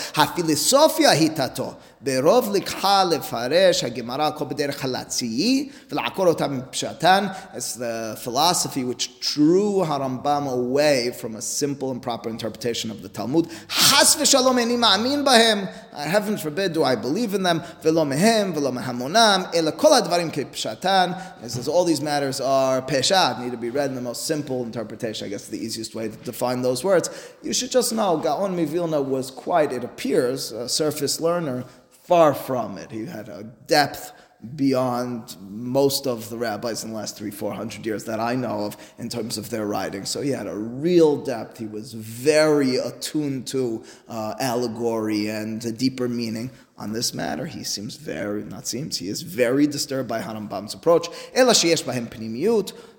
Hitato. 1.16 1.76
ברוב 2.01 2.55
לקחה 2.55 3.03
לפרש 3.03 3.83
הגמרא 3.83 4.29
כל 4.37 4.45
בדרך 4.45 4.77
חלציי 4.77 5.69
ולעקור 5.91 6.27
אותה 6.27 6.47
מפשטן. 6.47 7.27
It's 7.53 7.75
the 7.75 8.17
philosophy 8.23 8.83
which 8.83 9.19
drew 9.19 9.83
Harambam 9.85 10.47
away 10.47 11.11
from 11.21 11.35
a 11.35 11.41
simple 11.41 11.91
and 11.91 12.01
proper 12.01 12.29
interpretation 12.29 12.91
of 12.91 13.01
the 13.01 13.09
Talmud. 13.09 13.47
חס 13.69 14.17
ושלום 14.19 14.57
איני 14.57 14.75
מאמין 14.75 15.25
בהם. 15.25 15.65
Heaven 15.93 16.37
forbid 16.37 16.73
do 16.73 16.83
I 16.83 16.95
believe 16.95 17.33
in 17.33 17.43
them. 17.43 17.59
ולא 17.83 18.05
מהם 18.05 18.53
ולא 18.55 18.71
מהמונם, 18.71 19.43
אלא 19.53 19.71
כל 19.77 19.93
הדברים 19.93 20.29
כפשטן. 20.31 21.11
It 21.43 21.51
says 21.51 21.67
all 21.67 21.85
these 21.85 22.01
matters 22.01 22.41
are 22.41 22.81
peshat, 22.81 23.39
need 23.39 23.51
to 23.51 23.57
be 23.57 23.69
read 23.69 23.89
in 23.89 23.95
the 23.95 24.01
most 24.01 24.25
simple 24.27 24.63
interpretation. 24.63 25.27
I 25.27 25.29
guess 25.29 25.47
the 25.47 25.57
easiest 25.57 25.95
way 25.95 26.07
to 26.07 26.17
define 26.31 26.61
those 26.61 26.83
words. 26.83 27.09
You 27.41 27.53
should 27.53 27.71
just 27.71 27.93
know 27.93 28.17
Gaon 28.17 28.55
Mivilna 28.55 29.03
was 29.03 29.31
quite, 29.31 29.71
it 29.71 29.83
appears, 29.83 30.51
a 30.51 30.67
surface 30.69 31.19
learner 31.19 31.63
Far 32.08 32.32
from 32.32 32.78
it. 32.78 32.90
He 32.90 33.04
had 33.04 33.28
a 33.28 33.42
depth 33.66 34.12
beyond 34.56 35.36
most 35.40 36.06
of 36.06 36.30
the 36.30 36.38
rabbis 36.38 36.82
in 36.82 36.90
the 36.90 36.96
last 36.96 37.18
three, 37.18 37.30
four 37.30 37.52
hundred 37.52 37.84
years 37.84 38.04
that 38.04 38.18
I 38.18 38.34
know 38.34 38.64
of 38.64 38.78
in 38.96 39.10
terms 39.10 39.36
of 39.36 39.50
their 39.50 39.66
writing. 39.66 40.06
So 40.06 40.22
he 40.22 40.30
had 40.30 40.46
a 40.46 40.56
real 40.56 41.22
depth. 41.22 41.58
He 41.58 41.66
was 41.66 41.92
very 41.92 42.76
attuned 42.76 43.46
to 43.48 43.84
uh, 44.08 44.36
allegory 44.40 45.28
and 45.28 45.62
a 45.66 45.70
deeper 45.70 46.08
meaning. 46.08 46.50
On 46.78 46.94
this 46.94 47.12
matter, 47.12 47.44
he 47.44 47.62
seems 47.62 47.96
very, 47.96 48.42
not 48.42 48.66
seems, 48.66 48.96
he 48.96 49.08
is 49.08 49.20
very 49.20 49.66
disturbed 49.66 50.08
by 50.08 50.22
Harambam's 50.22 50.72
approach. 50.72 51.08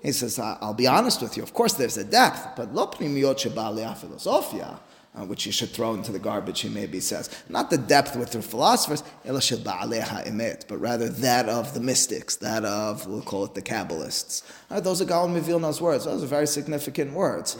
He 0.02 0.12
says, 0.12 0.38
I'll 0.38 0.74
be 0.74 0.86
honest 0.86 1.20
with 1.20 1.36
you, 1.36 1.42
of 1.42 1.52
course 1.52 1.72
there's 1.72 1.96
a 1.96 2.04
depth, 2.04 2.54
but 2.56 2.72
lo 2.72 2.86
pnimiyut 2.86 3.40
sheba 3.40 3.96
philosophia 3.96 4.78
uh, 5.18 5.24
which 5.24 5.44
you 5.44 5.52
should 5.52 5.70
throw 5.70 5.94
into 5.94 6.12
the 6.12 6.18
garbage, 6.18 6.60
he 6.60 6.68
maybe 6.68 7.00
says. 7.00 7.28
Not 7.48 7.70
the 7.70 7.78
depth 7.78 8.16
with 8.16 8.30
the 8.30 8.42
philosophers, 8.42 9.02
but 9.24 10.78
rather 10.78 11.08
that 11.08 11.48
of 11.48 11.74
the 11.74 11.80
mystics, 11.80 12.36
that 12.36 12.64
of, 12.64 13.06
we'll 13.06 13.22
call 13.22 13.44
it 13.44 13.54
the 13.54 13.62
Kabbalists. 13.62 14.42
Uh, 14.70 14.80
those 14.80 15.02
are 15.02 15.04
Gaon 15.04 15.34
Mivilna's 15.34 15.80
words. 15.80 16.04
Those 16.04 16.22
are 16.22 16.26
very 16.26 16.46
significant 16.46 17.12
words. 17.12 17.56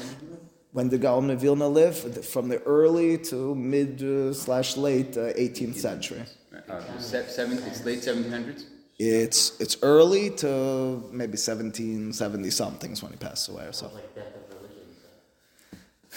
When 0.72 0.88
did 0.88 1.00
Gaon 1.00 1.26
Mivilna 1.26 1.70
live? 1.72 2.24
From 2.24 2.48
the 2.48 2.62
early 2.62 3.18
to 3.18 3.54
mid 3.56 4.00
uh, 4.02 4.32
slash 4.32 4.76
late 4.76 5.12
18th 5.12 5.70
uh, 5.70 5.78
century. 5.78 6.22
Uh, 6.68 6.98
seven, 6.98 7.58
it's 7.66 7.84
late 7.84 7.98
1700s? 7.98 8.66
It's, 9.02 9.58
it's 9.58 9.78
early 9.82 10.30
to 10.30 11.02
maybe 11.10 11.38
1770 11.38 12.50
somethings 12.50 13.02
when 13.02 13.10
he 13.10 13.18
passed 13.18 13.48
away 13.48 13.64
or 13.64 13.72
so. 13.72 13.90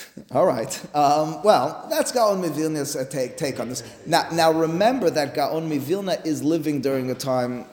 All 0.31 0.45
right. 0.45 0.95
Um, 0.95 1.41
well, 1.43 1.87
that's 1.89 2.11
Gaon 2.11 2.41
Mivilna's 2.41 2.95
uh, 2.95 3.05
take, 3.09 3.37
take 3.37 3.59
on 3.59 3.69
this. 3.69 3.83
Now, 4.05 4.27
now 4.31 4.51
remember 4.51 5.09
that 5.09 5.35
Gaon 5.35 5.69
Mivilna 5.69 6.25
is 6.25 6.43
living 6.43 6.81
during 6.81 7.11
a 7.11 7.15
time. 7.15 7.65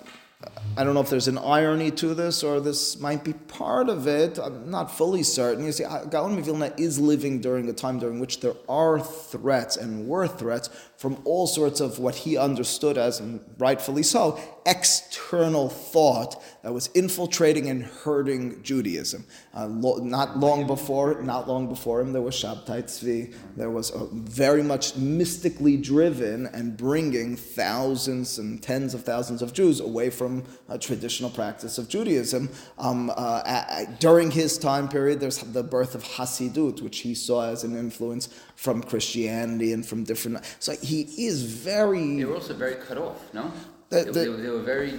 I 0.76 0.84
don't 0.84 0.94
know 0.94 1.00
if 1.00 1.10
there's 1.10 1.28
an 1.28 1.36
irony 1.36 1.90
to 1.92 2.14
this 2.14 2.42
or 2.42 2.60
this 2.60 2.98
might 2.98 3.24
be 3.24 3.32
part 3.32 3.88
of 3.88 4.06
it. 4.06 4.38
I'm 4.38 4.70
not 4.70 4.96
fully 4.96 5.22
certain. 5.22 5.66
You 5.66 5.72
see, 5.72 5.84
uh, 5.84 6.04
Gaon 6.04 6.40
Mivilna 6.40 6.78
is 6.78 6.98
living 6.98 7.40
during 7.40 7.68
a 7.68 7.72
time 7.72 7.98
during 7.98 8.20
which 8.20 8.40
there 8.40 8.54
are 8.68 9.00
threats 9.00 9.76
and 9.76 10.06
were 10.06 10.28
threats 10.28 10.70
from 11.00 11.16
all 11.24 11.46
sorts 11.46 11.80
of 11.80 11.98
what 11.98 12.14
he 12.14 12.36
understood 12.36 12.98
as, 12.98 13.20
and 13.20 13.40
rightfully 13.56 14.02
so, 14.02 14.38
external 14.66 15.70
thought 15.70 16.42
that 16.62 16.74
was 16.74 16.88
infiltrating 16.88 17.70
and 17.70 17.82
hurting 17.82 18.62
Judaism. 18.62 19.24
Uh, 19.56 19.66
lo- 19.66 19.96
not 19.96 20.38
long 20.38 20.66
before, 20.66 21.22
not 21.22 21.48
long 21.48 21.68
before 21.68 22.02
him, 22.02 22.12
there 22.12 22.20
was 22.20 22.34
Shabtai 22.34 22.82
Tzvi. 22.82 23.34
There 23.56 23.70
was 23.70 23.88
a 23.94 24.08
very 24.12 24.62
much 24.62 24.94
mystically 24.96 25.78
driven 25.78 26.44
and 26.48 26.76
bringing 26.76 27.34
thousands 27.34 28.38
and 28.38 28.62
tens 28.62 28.92
of 28.92 29.02
thousands 29.02 29.40
of 29.40 29.54
Jews 29.54 29.80
away 29.80 30.10
from 30.10 30.44
a 30.68 30.78
traditional 30.78 31.30
practice 31.30 31.78
of 31.78 31.88
Judaism. 31.88 32.50
Um, 32.78 33.10
uh, 33.16 33.86
during 34.00 34.30
his 34.30 34.58
time 34.58 34.86
period, 34.86 35.18
there's 35.18 35.38
the 35.38 35.62
birth 35.62 35.94
of 35.94 36.04
Hasidut, 36.04 36.82
which 36.82 36.98
he 36.98 37.14
saw 37.14 37.46
as 37.46 37.64
an 37.64 37.74
influence 37.74 38.28
from 38.54 38.82
Christianity 38.82 39.72
and 39.72 39.86
from 39.86 40.04
different. 40.04 40.44
So 40.58 40.72
he 40.82 40.89
is 41.26 41.42
very. 41.42 42.16
They 42.16 42.24
were 42.24 42.34
also 42.34 42.54
very 42.54 42.74
cut 42.76 42.98
off, 42.98 43.20
no? 43.32 43.50
The- 43.90 43.96
they, 43.96 44.04
the- 44.04 44.12
they 44.12 44.28
were- 44.28 44.36
they 44.36 44.50
were 44.50 44.62
very. 44.74 44.92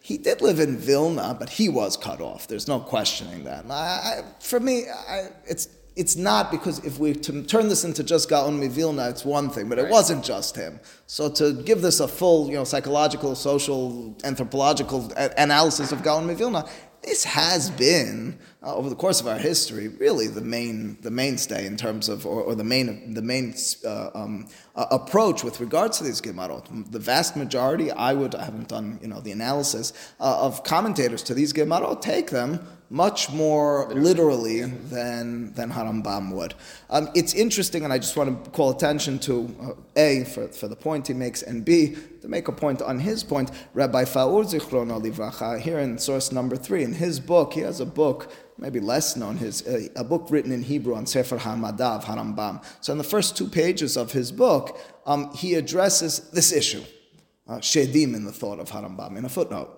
He 0.00 0.16
did 0.16 0.40
live 0.40 0.58
in 0.58 0.78
Vilna, 0.78 1.36
but 1.38 1.48
he 1.50 1.68
was 1.68 1.96
cut 1.96 2.20
off. 2.20 2.46
There's 2.48 2.66
no 2.66 2.80
questioning 2.80 3.44
that. 3.44 3.64
I, 3.70 3.74
I, 3.74 4.22
for 4.40 4.58
me, 4.58 4.84
I, 4.88 5.28
it's 5.46 5.68
it's 5.96 6.14
not 6.16 6.50
because 6.52 6.78
if 6.84 6.98
we 7.00 7.12
turn 7.12 7.68
this 7.68 7.82
into 7.84 8.02
just 8.04 8.28
Gaon 8.30 8.66
Vilna, 8.70 9.08
it's 9.10 9.24
one 9.24 9.50
thing, 9.50 9.68
but 9.68 9.78
it 9.78 9.82
Right. 9.82 9.90
wasn't 9.90 10.24
just 10.24 10.54
him. 10.56 10.78
So 11.08 11.28
to 11.40 11.52
give 11.68 11.82
this 11.82 11.98
a 12.00 12.06
full, 12.06 12.46
you 12.48 12.54
know, 12.54 12.62
psychological, 12.64 13.34
social, 13.34 14.14
anthropological 14.22 15.12
a- 15.16 15.32
analysis 15.36 15.90
of 15.90 16.02
Gaon 16.04 16.32
Vilna, 16.36 16.64
this 17.08 17.24
has 17.24 17.70
been 17.70 18.38
uh, 18.62 18.74
over 18.74 18.90
the 18.90 18.94
course 18.94 19.18
of 19.18 19.26
our 19.26 19.38
history 19.38 19.88
really 19.88 20.26
the 20.26 20.42
main 20.42 20.98
the 21.00 21.10
mainstay 21.10 21.64
in 21.66 21.74
terms 21.74 22.08
of 22.08 22.26
or, 22.26 22.42
or 22.42 22.54
the 22.54 22.64
main 22.64 23.14
the 23.14 23.22
main 23.22 23.54
uh, 23.86 24.10
um, 24.14 24.46
uh, 24.76 24.86
approach 24.90 25.42
with 25.42 25.58
regards 25.58 25.96
to 25.98 26.04
these 26.04 26.20
gemarot. 26.20 26.64
The 26.92 26.98
vast 26.98 27.34
majority, 27.34 27.90
I 27.90 28.12
would 28.12 28.34
I 28.34 28.44
haven't 28.44 28.68
done 28.68 28.98
you 29.00 29.08
know 29.08 29.20
the 29.20 29.32
analysis 29.32 29.94
uh, 30.20 30.46
of 30.46 30.62
commentators 30.64 31.22
to 31.24 31.34
these 31.34 31.52
gemarot 31.54 32.02
take 32.02 32.28
them 32.30 32.60
much 32.90 33.30
more 33.30 33.88
literally 33.92 34.62
than 34.62 35.52
than 35.52 35.70
Harambam 35.70 36.32
would. 36.32 36.54
Um, 36.88 37.08
it's 37.14 37.34
interesting, 37.34 37.84
and 37.84 37.92
I 37.92 37.98
just 37.98 38.16
want 38.16 38.44
to 38.44 38.50
call 38.50 38.70
attention 38.70 39.18
to 39.20 39.54
uh, 39.60 39.72
a 39.96 40.24
for, 40.24 40.48
for 40.48 40.68
the 40.68 40.76
point 40.76 41.06
he 41.06 41.14
makes, 41.14 41.42
and 41.42 41.64
b 41.64 41.96
to 42.22 42.28
make 42.28 42.48
a 42.48 42.52
point 42.52 42.80
on 42.80 42.98
his 42.98 43.22
point. 43.22 43.50
Rabbi 43.74 44.04
Faur 44.04 44.44
Livracha 44.44 45.60
here 45.60 45.78
in 45.78 45.98
source 45.98 46.32
number 46.32 46.56
three 46.56 46.82
in 46.82 46.94
his 46.94 47.20
book, 47.20 47.52
he 47.52 47.60
has 47.60 47.80
a 47.80 47.86
book. 47.86 48.32
Maybe 48.60 48.80
less 48.80 49.14
known, 49.14 49.36
his 49.36 49.64
uh, 49.68 49.86
a 49.94 50.02
book 50.02 50.26
written 50.30 50.50
in 50.50 50.62
Hebrew 50.62 50.96
on 50.96 51.06
Sefer 51.06 51.38
Hamadav 51.38 52.02
Harambam. 52.04 52.64
So 52.80 52.90
in 52.90 52.98
the 52.98 53.04
first 53.04 53.36
two 53.36 53.46
pages 53.48 53.96
of 53.96 54.10
his 54.10 54.32
book, 54.32 54.80
um, 55.06 55.32
he 55.32 55.54
addresses 55.54 56.18
this 56.30 56.50
issue, 56.50 56.82
uh, 57.48 57.58
shedim 57.58 58.14
in 58.16 58.24
the 58.24 58.32
thought 58.32 58.58
of 58.58 58.70
Harambam 58.70 59.16
in 59.16 59.24
a 59.24 59.28
footnote. 59.28 59.77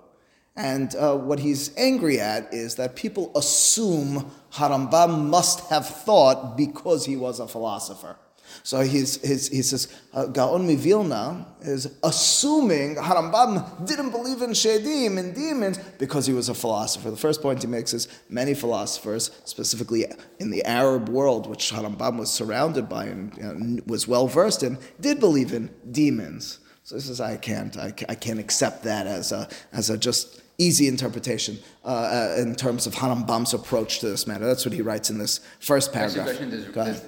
And 0.56 0.94
uh, 0.96 1.16
what 1.16 1.38
he's 1.38 1.76
angry 1.76 2.20
at 2.20 2.52
is 2.52 2.74
that 2.74 2.96
people 2.96 3.32
assume 3.36 4.30
Harambam 4.52 5.28
must 5.28 5.70
have 5.70 5.86
thought 5.86 6.56
because 6.56 7.06
he 7.06 7.16
was 7.16 7.40
a 7.40 7.48
philosopher. 7.48 8.16
So 8.62 8.80
he's, 8.80 9.20
he's, 9.26 9.48
he 9.48 9.62
says, 9.62 9.88
uh, 10.12 10.26
Gaon 10.26 10.66
Mivilna 10.66 11.46
is 11.62 11.96
assuming 12.02 12.96
Harambam 12.96 13.86
didn't 13.86 14.10
believe 14.10 14.42
in 14.42 14.50
Shedim, 14.50 15.18
in 15.18 15.32
demons, 15.32 15.78
because 15.98 16.26
he 16.26 16.32
was 16.32 16.48
a 16.48 16.54
philosopher. 16.54 17.10
The 17.10 17.16
first 17.16 17.42
point 17.42 17.62
he 17.62 17.68
makes 17.68 17.94
is 17.94 18.08
many 18.28 18.54
philosophers, 18.54 19.30
specifically 19.44 20.06
in 20.38 20.50
the 20.50 20.64
Arab 20.64 21.08
world, 21.08 21.48
which 21.48 21.72
Harambam 21.72 22.18
was 22.18 22.30
surrounded 22.30 22.88
by 22.88 23.04
and 23.04 23.36
you 23.36 23.42
know, 23.42 23.82
was 23.86 24.08
well 24.08 24.26
versed 24.26 24.62
in, 24.62 24.78
did 25.00 25.20
believe 25.20 25.52
in 25.52 25.70
demons. 25.90 26.58
So 26.82 26.94
this 26.94 27.08
is 27.08 27.20
I 27.20 27.36
can't 27.36 27.76
I, 27.76 27.92
I 28.08 28.14
can't 28.14 28.40
accept 28.40 28.84
that 28.84 29.06
as 29.06 29.32
a 29.32 29.48
as 29.72 29.90
a 29.90 29.98
just 29.98 30.40
easy 30.58 30.88
interpretation 30.88 31.58
uh, 31.84 31.88
uh, 31.88 32.36
in 32.38 32.54
terms 32.54 32.86
of 32.86 32.94
Harambam's 32.94 33.54
approach 33.54 34.00
to 34.00 34.08
this 34.08 34.26
matter. 34.26 34.46
That's 34.46 34.64
what 34.66 34.74
he 34.74 34.82
writes 34.82 35.08
in 35.08 35.18
this 35.18 35.40
first 35.58 35.94
Ask 35.96 36.16
you 36.16 36.22
a 36.22 36.24
paragraph. 36.24 36.50
question. 36.50 36.50
Does, 36.50 37.00
does, 37.00 37.04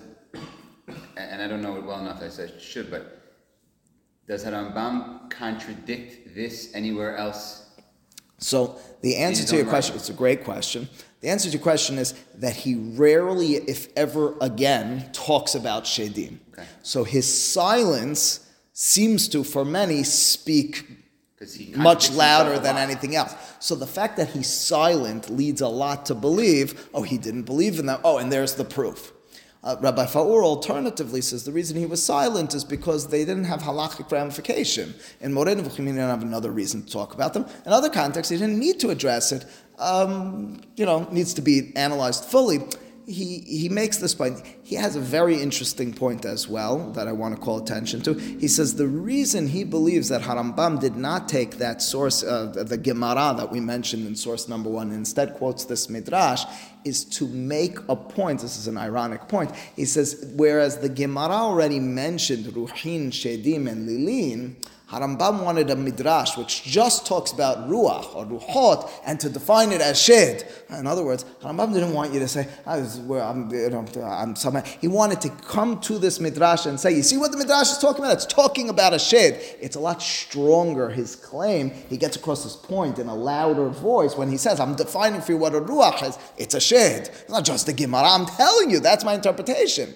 and 1.16 1.42
I 1.42 1.46
don't 1.46 1.60
know 1.60 1.76
it 1.76 1.84
well 1.84 2.00
enough 2.00 2.22
as 2.22 2.40
I 2.40 2.48
should, 2.58 2.90
but 2.90 3.22
does 4.26 4.44
Harambam 4.44 5.28
contradict 5.30 6.34
this 6.34 6.74
anywhere 6.74 7.16
else? 7.16 7.70
So 8.38 8.80
the 9.02 9.16
answer 9.16 9.44
to 9.44 9.56
your 9.56 9.66
question, 9.66 9.96
it's 9.96 10.08
a 10.08 10.14
great 10.14 10.44
question. 10.44 10.88
The 11.20 11.28
answer 11.28 11.48
to 11.48 11.56
your 11.56 11.62
question 11.62 11.98
is 11.98 12.14
that 12.36 12.56
he 12.56 12.74
rarely, 12.74 13.54
if 13.54 13.88
ever 13.96 14.34
again, 14.40 15.10
talks 15.12 15.54
about 15.54 15.84
Shedim. 15.84 16.38
Okay. 16.52 16.66
So 16.82 17.04
his 17.04 17.52
silence 17.52 18.48
seems 18.72 19.28
to, 19.28 19.44
for 19.44 19.64
many, 19.64 20.02
speak 20.02 20.86
much 21.74 22.12
louder 22.12 22.58
than 22.58 22.76
anything 22.76 23.16
else. 23.16 23.34
So 23.58 23.74
the 23.74 23.86
fact 23.86 24.16
that 24.16 24.30
he's 24.30 24.52
silent 24.52 25.28
leads 25.28 25.60
a 25.60 25.68
lot 25.68 26.06
to 26.06 26.14
believe, 26.14 26.88
oh, 26.94 27.02
he 27.02 27.18
didn't 27.18 27.42
believe 27.42 27.78
in 27.78 27.86
that. 27.86 28.00
Oh, 28.04 28.18
and 28.18 28.30
there's 28.30 28.54
the 28.54 28.64
proof. 28.64 29.12
Uh, 29.64 29.76
Rabbi 29.80 30.06
Faur 30.06 30.42
alternatively 30.42 31.20
says 31.20 31.44
the 31.44 31.52
reason 31.52 31.76
he 31.76 31.86
was 31.86 32.02
silent 32.02 32.52
is 32.52 32.64
because 32.64 33.08
they 33.08 33.24
didn't 33.24 33.44
have 33.44 33.62
halachic 33.62 34.10
ramification. 34.10 34.92
In 35.20 35.32
Moreh 35.32 35.54
Nevukhim, 35.54 35.78
he 35.78 35.84
didn't 35.86 35.98
have 35.98 36.22
another 36.22 36.50
reason 36.50 36.82
to 36.82 36.90
talk 36.90 37.14
about 37.14 37.32
them. 37.32 37.46
In 37.64 37.72
other 37.72 37.88
contexts, 37.88 38.30
he 38.30 38.38
didn't 38.38 38.58
need 38.58 38.80
to 38.80 38.90
address 38.90 39.30
it. 39.30 39.44
Um, 39.78 40.62
you 40.74 40.84
know, 40.84 41.08
needs 41.12 41.32
to 41.34 41.42
be 41.42 41.72
analyzed 41.76 42.24
fully. 42.24 42.58
He, 43.04 43.40
he 43.40 43.68
makes 43.68 43.96
this 43.96 44.14
point. 44.14 44.42
He 44.62 44.76
has 44.76 44.94
a 44.94 45.00
very 45.00 45.40
interesting 45.40 45.92
point 45.92 46.24
as 46.24 46.46
well 46.48 46.92
that 46.92 47.08
I 47.08 47.12
want 47.12 47.34
to 47.34 47.40
call 47.40 47.58
attention 47.60 48.00
to. 48.02 48.14
He 48.14 48.46
says 48.46 48.76
the 48.76 48.86
reason 48.86 49.48
he 49.48 49.64
believes 49.64 50.08
that 50.10 50.22
Harambam 50.22 50.78
did 50.78 50.94
not 50.96 51.28
take 51.28 51.58
that 51.58 51.82
source, 51.82 52.20
the 52.20 52.80
Gemara 52.80 53.34
that 53.36 53.50
we 53.50 53.58
mentioned 53.58 54.06
in 54.06 54.14
source 54.14 54.48
number 54.48 54.70
one, 54.70 54.88
and 54.88 54.96
instead 54.96 55.34
quotes 55.34 55.64
this 55.64 55.88
midrash, 55.88 56.44
is 56.84 57.04
to 57.06 57.26
make 57.26 57.76
a 57.88 57.96
point. 57.96 58.40
This 58.40 58.56
is 58.56 58.68
an 58.68 58.78
ironic 58.78 59.26
point. 59.26 59.50
He 59.74 59.84
says, 59.84 60.32
whereas 60.36 60.78
the 60.78 60.88
Gemara 60.88 61.34
already 61.34 61.80
mentioned 61.80 62.46
Ruhin, 62.46 63.08
Shedim, 63.08 63.68
and 63.68 63.88
Lilin, 63.88 64.54
Harambam 64.92 65.42
wanted 65.42 65.70
a 65.70 65.76
midrash 65.76 66.36
which 66.36 66.64
just 66.64 67.06
talks 67.06 67.32
about 67.32 67.66
ruach 67.66 68.14
or 68.14 68.26
ruhot 68.26 68.90
and 69.06 69.18
to 69.18 69.30
define 69.30 69.72
it 69.72 69.80
as 69.80 69.98
shed. 69.98 70.46
In 70.68 70.86
other 70.86 71.02
words, 71.02 71.24
Harambam 71.40 71.72
didn't 71.72 71.94
want 71.94 72.12
you 72.12 72.20
to 72.20 72.28
say, 72.28 72.46
"Ah, 72.66 72.74
I'm, 72.74 73.50
you 73.50 73.70
know, 73.70 73.86
I'm 74.04 74.36
somehow. 74.36 74.62
He 74.80 74.88
wanted 74.88 75.22
to 75.22 75.30
come 75.30 75.80
to 75.80 75.98
this 75.98 76.20
midrash 76.20 76.66
and 76.66 76.78
say, 76.78 76.92
you 76.94 77.02
see 77.02 77.16
what 77.16 77.32
the 77.32 77.38
midrash 77.38 77.70
is 77.70 77.78
talking 77.78 78.04
about? 78.04 78.14
It's 78.14 78.26
talking 78.26 78.68
about 78.68 78.92
a 78.92 78.98
shed. 78.98 79.40
It's 79.60 79.76
a 79.76 79.80
lot 79.80 80.02
stronger, 80.02 80.90
his 80.90 81.16
claim. 81.16 81.70
He 81.70 81.96
gets 81.96 82.16
across 82.16 82.42
his 82.42 82.56
point 82.56 82.98
in 82.98 83.08
a 83.08 83.14
louder 83.14 83.70
voice 83.70 84.14
when 84.14 84.28
he 84.28 84.36
says, 84.36 84.60
I'm 84.60 84.74
defining 84.74 85.22
for 85.22 85.32
you 85.32 85.38
what 85.38 85.54
a 85.54 85.60
ruach 85.60 86.06
is. 86.06 86.18
It's 86.36 86.54
a 86.54 86.60
shed. 86.60 87.08
It's 87.08 87.30
not 87.30 87.46
just 87.46 87.66
a 87.68 87.72
Gemara. 87.72 88.10
I'm 88.10 88.26
telling 88.26 88.70
you, 88.70 88.80
that's 88.80 89.04
my 89.04 89.14
interpretation. 89.14 89.94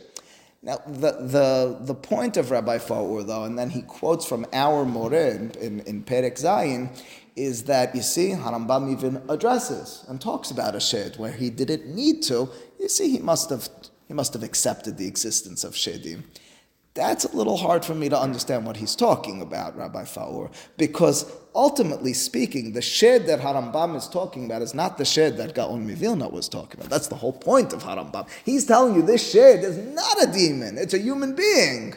Now, 0.62 0.78
the, 0.86 1.12
the, 1.12 1.78
the 1.80 1.94
point 1.94 2.36
of 2.36 2.50
Rabbi 2.50 2.78
Faur, 2.78 3.22
though, 3.22 3.44
and 3.44 3.58
then 3.58 3.70
he 3.70 3.82
quotes 3.82 4.26
from 4.26 4.46
our 4.52 4.84
Moreh 4.84 5.36
in, 5.36 5.50
in, 5.52 5.80
in 5.80 6.02
Perek 6.02 6.38
is 7.36 7.64
that, 7.64 7.94
you 7.94 8.02
see, 8.02 8.30
Harambam 8.30 8.90
even 8.90 9.22
addresses 9.28 10.04
and 10.08 10.20
talks 10.20 10.50
about 10.50 10.74
a 10.74 10.80
shed 10.80 11.16
where 11.18 11.32
he 11.32 11.50
didn't 11.50 11.86
need 11.86 12.22
to. 12.22 12.48
You 12.80 12.88
see, 12.88 13.10
he 13.10 13.18
must 13.18 13.50
have, 13.50 13.68
he 14.08 14.14
must 14.14 14.32
have 14.32 14.42
accepted 14.42 14.96
the 14.96 15.06
existence 15.06 15.62
of 15.62 15.74
shedim. 15.74 16.24
That's 16.94 17.24
a 17.24 17.36
little 17.36 17.58
hard 17.58 17.84
for 17.84 17.94
me 17.94 18.08
to 18.08 18.18
understand 18.18 18.64
what 18.64 18.78
he's 18.78 18.96
talking 18.96 19.42
about, 19.42 19.76
Rabbi 19.76 20.04
Faur, 20.06 20.50
because 20.78 21.30
ultimately 21.56 22.12
speaking, 22.12 22.72
the 22.72 22.82
shed 22.82 23.26
that 23.26 23.40
Harambam 23.40 23.96
is 23.96 24.06
talking 24.06 24.44
about 24.44 24.62
is 24.62 24.74
not 24.74 24.98
the 24.98 25.04
shed 25.04 25.36
that 25.38 25.54
Gaon 25.54 25.88
Mivilna 25.88 26.30
was 26.30 26.48
talking 26.48 26.78
about. 26.78 26.90
That's 26.90 27.08
the 27.08 27.16
whole 27.16 27.32
point 27.32 27.72
of 27.72 27.82
Harambam. 27.82 28.28
He's 28.44 28.66
telling 28.66 28.94
you 28.94 29.02
this 29.02 29.28
shed 29.32 29.64
is 29.64 29.78
not 29.78 30.22
a 30.22 30.26
demon, 30.30 30.78
it's 30.78 30.94
a 30.94 30.98
human 30.98 31.34
being. 31.34 31.94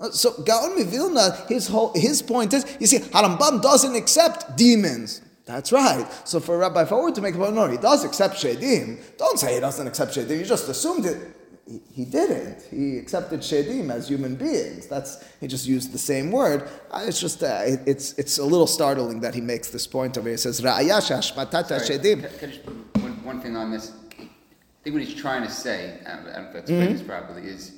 Uh, 0.00 0.10
So 0.10 0.32
Gaon 0.42 0.78
Mivilna, 0.78 1.46
his 1.48 1.66
whole 1.66 1.92
his 1.94 2.22
point 2.22 2.54
is, 2.54 2.64
you 2.80 2.86
see, 2.86 3.00
Harambam 3.00 3.60
doesn't 3.60 3.94
accept 3.96 4.56
demons. 4.56 5.20
That's 5.44 5.72
right. 5.72 6.06
So 6.24 6.38
for 6.38 6.56
Rabbi 6.56 6.84
Faur 6.84 7.10
to 7.10 7.20
make 7.20 7.34
a 7.34 7.38
point, 7.38 7.54
no, 7.54 7.66
he 7.66 7.76
does 7.76 8.04
accept 8.04 8.36
shedim. 8.36 8.98
Don't 9.18 9.38
say 9.38 9.54
he 9.54 9.60
doesn't 9.60 9.86
accept 9.86 10.14
shedim. 10.14 10.38
You 10.38 10.44
just 10.44 10.68
assumed 10.68 11.04
it. 11.04 11.18
He, 11.66 11.80
he 11.92 12.04
didn't. 12.04 12.62
He 12.70 12.98
accepted 12.98 13.40
shedim 13.40 13.90
as 13.90 14.08
human 14.08 14.34
beings. 14.34 14.88
That's 14.88 15.24
he 15.40 15.46
just 15.46 15.66
used 15.66 15.92
the 15.92 15.98
same 15.98 16.32
word. 16.32 16.68
It's 16.94 17.20
just 17.20 17.42
uh, 17.42 17.62
it, 17.64 17.80
it's 17.86 18.18
it's 18.18 18.38
a 18.38 18.44
little 18.44 18.66
startling 18.66 19.20
that 19.20 19.34
he 19.34 19.40
makes 19.40 19.70
this 19.70 19.86
point 19.86 20.18
over. 20.18 20.28
He 20.28 20.36
says 20.36 20.60
Ra'aya 20.60 21.00
shashmatat 21.00 21.68
Sorry, 21.68 21.98
shedim. 21.98 22.20
Can, 22.20 22.38
can 22.38 22.48
I 22.48 22.52
just 22.52 22.66
put 22.66 23.02
one, 23.02 23.24
one 23.24 23.40
thing 23.40 23.56
on 23.56 23.70
this? 23.70 23.92
I 24.18 24.84
think 24.84 24.94
what 24.94 25.04
he's 25.04 25.14
trying 25.14 25.44
to 25.44 25.50
say, 25.50 26.00
I 26.04 26.16
don't 26.16 26.24
know 26.24 26.30
if 26.30 26.52
that's 26.52 26.70
phrased 26.70 26.94
this 26.94 27.02
properly, 27.02 27.42
is 27.42 27.72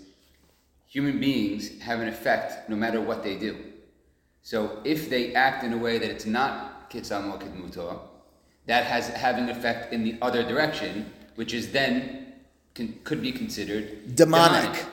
human 0.87 1.21
beings 1.21 1.79
have 1.83 2.01
an 2.01 2.09
effect 2.09 2.71
no 2.71 2.77
matter 2.77 3.01
what 3.01 3.23
they 3.23 3.37
do. 3.37 3.59
So 4.41 4.81
if 4.85 5.11
they 5.11 5.35
act 5.35 5.65
in 5.65 5.75
a 5.75 5.77
way 5.77 5.99
that 5.99 6.09
it's 6.11 6.25
not 6.25 6.91
kitzam 6.91 7.31
or 7.77 8.01
that 8.67 8.85
has 8.85 9.09
having 9.09 9.45
an 9.45 9.51
effect 9.51 9.93
in 9.93 10.03
the 10.03 10.17
other 10.23 10.43
direction, 10.43 11.13
which 11.35 11.53
is 11.53 11.73
then 11.73 12.34
can, 12.75 12.99
could 13.05 13.23
be 13.23 13.33
considered 13.33 14.15
Demonic. 14.17 14.85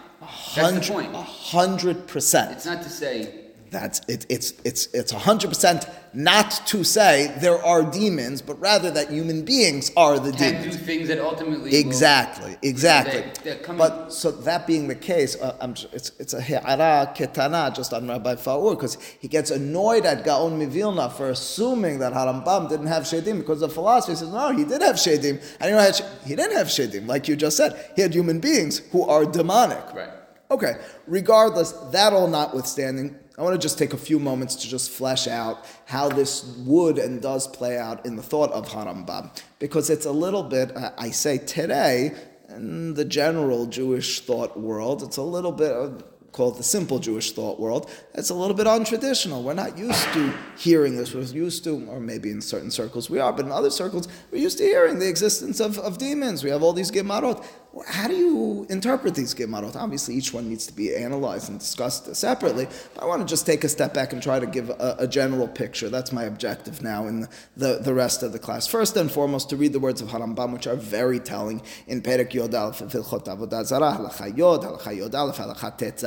That's 0.55 0.87
the 0.87 0.93
point. 0.93 1.15
A 1.15 1.21
hundred 1.21 2.07
percent. 2.07 2.51
It's 2.51 2.65
not 2.65 2.83
to 2.83 2.89
say 2.89 3.40
That's 3.71 4.01
it, 4.09 4.25
it's 4.27 4.53
it's 4.65 4.87
it's 4.93 5.13
hundred 5.13 5.47
percent 5.47 5.85
not 6.13 6.51
to 6.67 6.83
say 6.83 7.33
there 7.39 7.57
are 7.63 7.83
demons, 7.83 8.41
but 8.41 8.59
rather 8.59 8.91
that 8.91 9.09
human 9.09 9.45
beings 9.45 9.91
are 9.95 10.19
the 10.19 10.33
Can 10.33 10.55
demons. 10.55 10.75
do 10.75 10.83
things 10.83 11.07
that 11.07 11.19
ultimately 11.19 11.71
will- 11.71 11.79
Exactly, 11.79 12.57
exactly. 12.61 13.23
They- 13.45 13.57
but 13.77 14.11
so 14.11 14.29
that 14.31 14.67
being 14.67 14.89
the 14.89 14.95
case, 14.95 15.37
uh, 15.41 15.55
I'm, 15.61 15.71
it's 15.93 16.11
it's 16.19 16.33
a 16.33 16.41
he'ara 16.41 17.13
ketana 17.15 17.73
just 17.73 17.93
on 17.93 18.09
Rabbi 18.09 18.35
Faur 18.35 18.75
because 18.75 18.97
he 19.21 19.29
gets 19.29 19.51
annoyed 19.51 20.05
at 20.05 20.25
Gaon 20.25 20.59
Mivilna 20.59 21.09
for 21.09 21.29
assuming 21.29 21.99
that 21.99 22.11
Harambam 22.11 22.67
didn't 22.67 22.87
have 22.87 23.03
shedim 23.03 23.37
because 23.39 23.61
the 23.61 23.69
philosophy. 23.69 24.15
Says 24.17 24.29
no, 24.33 24.51
he 24.51 24.65
did 24.65 24.81
have 24.81 24.97
shedim, 24.97 25.41
and 25.61 25.69
you 25.69 25.77
know 25.77 25.89
he 26.25 26.35
didn't 26.35 26.57
have 26.57 26.67
shedim 26.67 27.07
like 27.07 27.29
you 27.29 27.37
just 27.37 27.55
said. 27.55 27.71
He 27.95 28.01
had 28.01 28.13
human 28.13 28.41
beings 28.41 28.79
who 28.91 29.07
are 29.07 29.23
demonic. 29.23 29.85
Right. 29.95 30.09
Okay, 30.51 30.73
regardless, 31.07 31.71
that 31.93 32.11
all 32.11 32.27
notwithstanding, 32.27 33.15
I 33.37 33.43
want 33.43 33.59
to 33.59 33.65
just 33.65 33.77
take 33.77 33.93
a 33.93 33.97
few 33.97 34.19
moments 34.19 34.55
to 34.57 34.67
just 34.67 34.91
flesh 34.91 35.27
out 35.27 35.65
how 35.85 36.09
this 36.09 36.43
would 36.65 36.97
and 36.97 37.21
does 37.21 37.47
play 37.47 37.77
out 37.77 38.05
in 38.05 38.17
the 38.17 38.21
thought 38.21 38.51
of 38.51 38.67
Harambam. 38.67 39.31
Because 39.57 39.89
it's 39.89 40.05
a 40.05 40.11
little 40.11 40.43
bit, 40.43 40.71
I 40.97 41.11
say 41.11 41.37
today, 41.37 42.13
in 42.49 42.93
the 42.93 43.05
general 43.05 43.65
Jewish 43.67 44.21
thought 44.21 44.59
world, 44.59 45.01
it's 45.01 45.17
a 45.17 45.21
little 45.21 45.53
bit, 45.53 45.71
uh, 45.71 45.91
called 46.33 46.57
the 46.57 46.63
simple 46.63 46.99
Jewish 46.99 47.31
thought 47.31 47.59
world, 47.59 47.89
it's 48.13 48.29
a 48.29 48.33
little 48.33 48.55
bit 48.55 48.67
untraditional. 48.67 49.43
We're 49.43 49.53
not 49.53 49.77
used 49.77 50.03
to 50.13 50.33
hearing 50.57 50.95
this. 50.97 51.13
We're 51.13 51.21
used 51.23 51.63
to, 51.65 51.85
or 51.87 51.99
maybe 51.99 52.31
in 52.31 52.41
certain 52.41 52.71
circles 52.71 53.09
we 53.09 53.19
are, 53.19 53.33
but 53.33 53.45
in 53.45 53.51
other 53.51 53.69
circles, 53.69 54.07
we're 54.31 54.41
used 54.41 54.57
to 54.57 54.63
hearing 54.63 54.99
the 54.99 55.07
existence 55.09 55.59
of, 55.59 55.77
of 55.79 55.97
demons. 55.97 56.43
We 56.43 56.49
have 56.49 56.63
all 56.63 56.73
these 56.73 56.91
Gemarot. 56.91 57.45
How 57.87 58.09
do 58.09 58.15
you 58.15 58.65
interpret 58.69 59.15
these 59.15 59.33
Gemarot? 59.33 59.77
Obviously, 59.77 60.15
each 60.15 60.33
one 60.33 60.49
needs 60.49 60.67
to 60.67 60.73
be 60.73 60.93
analyzed 60.93 61.49
and 61.49 61.57
discussed 61.57 62.13
separately, 62.13 62.67
but 62.93 63.03
I 63.03 63.07
want 63.07 63.21
to 63.21 63.25
just 63.25 63.45
take 63.45 63.63
a 63.63 63.69
step 63.69 63.93
back 63.93 64.11
and 64.11 64.21
try 64.21 64.39
to 64.39 64.45
give 64.45 64.69
a, 64.69 64.97
a 64.99 65.07
general 65.07 65.47
picture. 65.47 65.89
That's 65.89 66.11
my 66.11 66.23
objective 66.23 66.81
now 66.81 67.07
in 67.07 67.29
the, 67.55 67.79
the, 67.81 67.93
rest 67.93 68.23
of 68.23 68.33
the 68.33 68.39
class. 68.39 68.67
First 68.67 68.97
and 68.97 69.09
foremost, 69.09 69.49
to 69.51 69.55
read 69.55 69.71
the 69.71 69.79
words 69.79 70.01
of 70.01 70.09
Harambam, 70.09 70.51
which 70.51 70.67
are 70.67 70.75
very 70.75 71.19
telling 71.19 71.61
in 71.87 72.01
Perek 72.01 72.33
Yod 72.33 72.53
Aleph, 72.53 72.79
Hilchot 72.79 73.25
Avodah 73.25 73.63
Zarah, 73.63 73.97
Halacha 73.97 74.37
Yod, 74.37 74.63
Halacha 74.63 74.97
Yod 74.97 75.13
Halacha 75.13 75.77
Tet. 75.77 76.03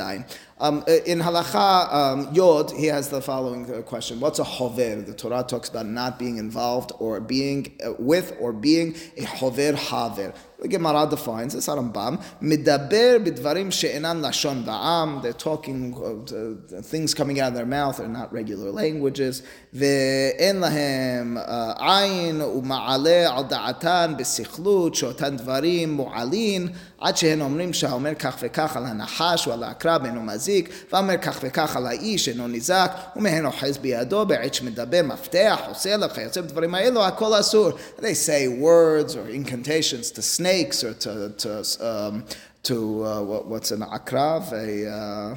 Um, 0.57 0.83
in 0.87 1.19
Halacha 1.19 1.93
um, 1.93 2.33
Yod, 2.33 2.71
he 2.71 2.85
has 2.85 3.09
the 3.09 3.21
following 3.21 3.73
uh, 3.73 3.81
question: 3.81 4.19
What's 4.19 4.37
a 4.37 4.43
hover? 4.43 5.01
The 5.01 5.13
Torah 5.13 5.43
talks 5.43 5.69
about 5.69 5.87
not 5.87 6.19
being 6.19 6.37
involved 6.37 6.91
or 6.99 7.19
being 7.19 7.75
uh, 7.83 7.93
with 7.97 8.37
or 8.39 8.53
being 8.53 8.95
a 9.17 9.23
hover 9.23 9.75
haver. 9.75 10.33
The 10.59 10.69
Gemara 10.69 11.07
defines 11.09 11.53
this 11.53 11.67
Rambam 11.67 12.23
midaber 12.41 13.23
bidvarim 13.25 13.73
she'enan 13.73 14.21
lashon 14.21 14.63
ba'am. 14.63 15.21
They're 15.21 15.33
talking 15.33 15.93
uh, 15.93 16.81
things 16.81 17.13
coming 17.13 17.39
out 17.39 17.49
of 17.49 17.55
their 17.55 17.65
mouth 17.65 17.99
are 17.99 18.07
not 18.07 18.31
regular 18.31 18.71
languages. 18.71 19.43
Ve'en 19.75 20.61
lahem 20.61 21.35
ayin 21.77 22.39
u'ma'ale 22.39 23.25
al 23.25 23.45
da'atan 23.45 24.17
b'sichlut 24.17 24.95
she'otan 24.95 25.37
dvarim 25.39 25.97
mu'alin 25.97 26.73
עד 27.00 27.16
שהן 27.16 27.40
אומרים 27.40 27.72
שהאומר 27.72 28.14
כך 28.14 28.36
וכך 28.40 28.76
על 28.76 28.86
הנחש 28.86 29.46
ועל 29.46 29.62
העקרב 29.62 30.04
אינו 30.04 30.22
מזיק, 30.22 30.70
ואומר 30.92 31.16
כך 31.16 31.38
וכך 31.42 31.76
על 31.76 31.86
האיש 31.86 32.28
אינו 32.28 32.48
ניזק, 32.48 32.92
ומהן 33.16 33.46
אוחז 33.46 33.78
בידו 33.78 34.26
בעת 34.26 34.54
שמדבר 34.54 35.00
מפתח, 35.04 35.60
עושה 35.68 35.96
לך, 35.96 36.18
יוצא 36.18 36.40
בדברים 36.40 36.74
האלו, 36.74 37.04
הכל 37.04 37.40
אסור. 37.40 37.70
They 37.98 38.14
say 38.14 38.48
words 38.60 39.14
or 39.14 39.30
incantations 39.30 40.10
to 40.10 40.22
snakes 40.22 40.84
or 40.84 40.94
to, 40.94 41.30
to, 41.38 41.62
um, 41.80 42.24
to 42.62 43.04
uh, 43.04 43.20
what, 43.22 43.46
what's 43.46 43.70
an 43.70 43.80
akrav, 43.80 44.52
a... 44.52 44.90
Uh, 44.90 45.36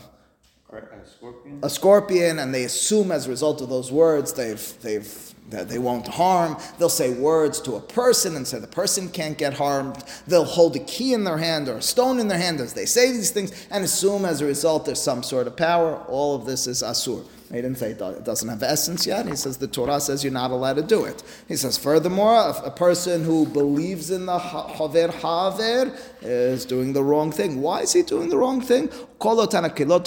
Scorpion? 1.06 1.60
a 1.62 1.70
scorpion, 1.70 2.40
and 2.40 2.54
they 2.56 2.64
assume 2.64 3.12
as 3.12 3.28
a 3.28 3.30
result 3.30 3.62
of 3.62 3.70
those 3.70 3.92
words 3.92 4.34
they've 4.34 4.74
they've 4.82 5.34
that 5.51 5.69
they 5.69 5.79
won't 5.79 6.07
harm. 6.07 6.57
They'll 6.79 6.89
say 6.89 7.13
words 7.15 7.61
to 7.63 7.77
a 7.77 7.81
person 7.81 8.37
and 8.37 8.47
say 8.47 8.59
the 8.59 8.67
person 8.67 9.09
can't 9.09 9.39
get 9.39 9.55
harmed. 9.55 10.05
They'll 10.27 10.45
hold 10.45 10.77
a 10.77 10.81
key 10.81 11.15
in 11.15 11.25
their 11.25 11.39
hand 11.39 11.69
or 11.69 11.79
a 11.79 11.83
stone 11.83 12.19
in 12.19 12.29
their 12.29 12.39
hand 12.39 12.61
as 12.61 12.75
they 12.75 12.87
say 12.87 13.13
these 13.13 13.31
things 13.31 13.67
and 13.71 13.85
assume 13.85 14.25
as 14.25 14.41
a 14.41 14.47
result 14.47 14.85
there's 14.85 15.01
some 15.01 15.23
sort 15.23 15.47
of 15.47 15.57
power. 15.57 15.97
All 16.09 16.35
of 16.35 16.45
this 16.45 16.67
is 16.67 16.83
asur. 16.83 17.25
He 17.51 17.57
didn't 17.57 17.77
say 17.77 17.93
it 17.93 18.25
doesn't 18.25 18.49
have 18.49 18.63
essence 18.63 19.07
yet. 19.07 19.27
He 19.27 19.35
says 19.35 19.57
the 19.57 19.67
Torah 19.67 20.01
says 20.01 20.23
you're 20.23 20.33
not 20.33 20.51
allowed 20.51 20.77
to 20.77 20.83
do 20.83 21.05
it. 21.05 21.23
He 21.49 21.57
says 21.57 21.79
furthermore, 21.79 22.35
a, 22.35 22.67
a 22.67 22.71
person 22.71 23.25
who 23.25 23.47
believes 23.47 24.11
in 24.11 24.27
the 24.27 24.39
haver 24.39 25.11
haver 25.11 25.97
is 26.21 26.67
doing 26.67 26.93
the 26.93 27.03
wrong 27.03 27.33
thing. 27.33 27.63
Why 27.63 27.81
is 27.81 27.95
he 27.95 28.03
doing 28.03 28.29
the 28.29 28.37
wrong 28.37 28.61
thing? 28.61 28.91
The 29.19 29.99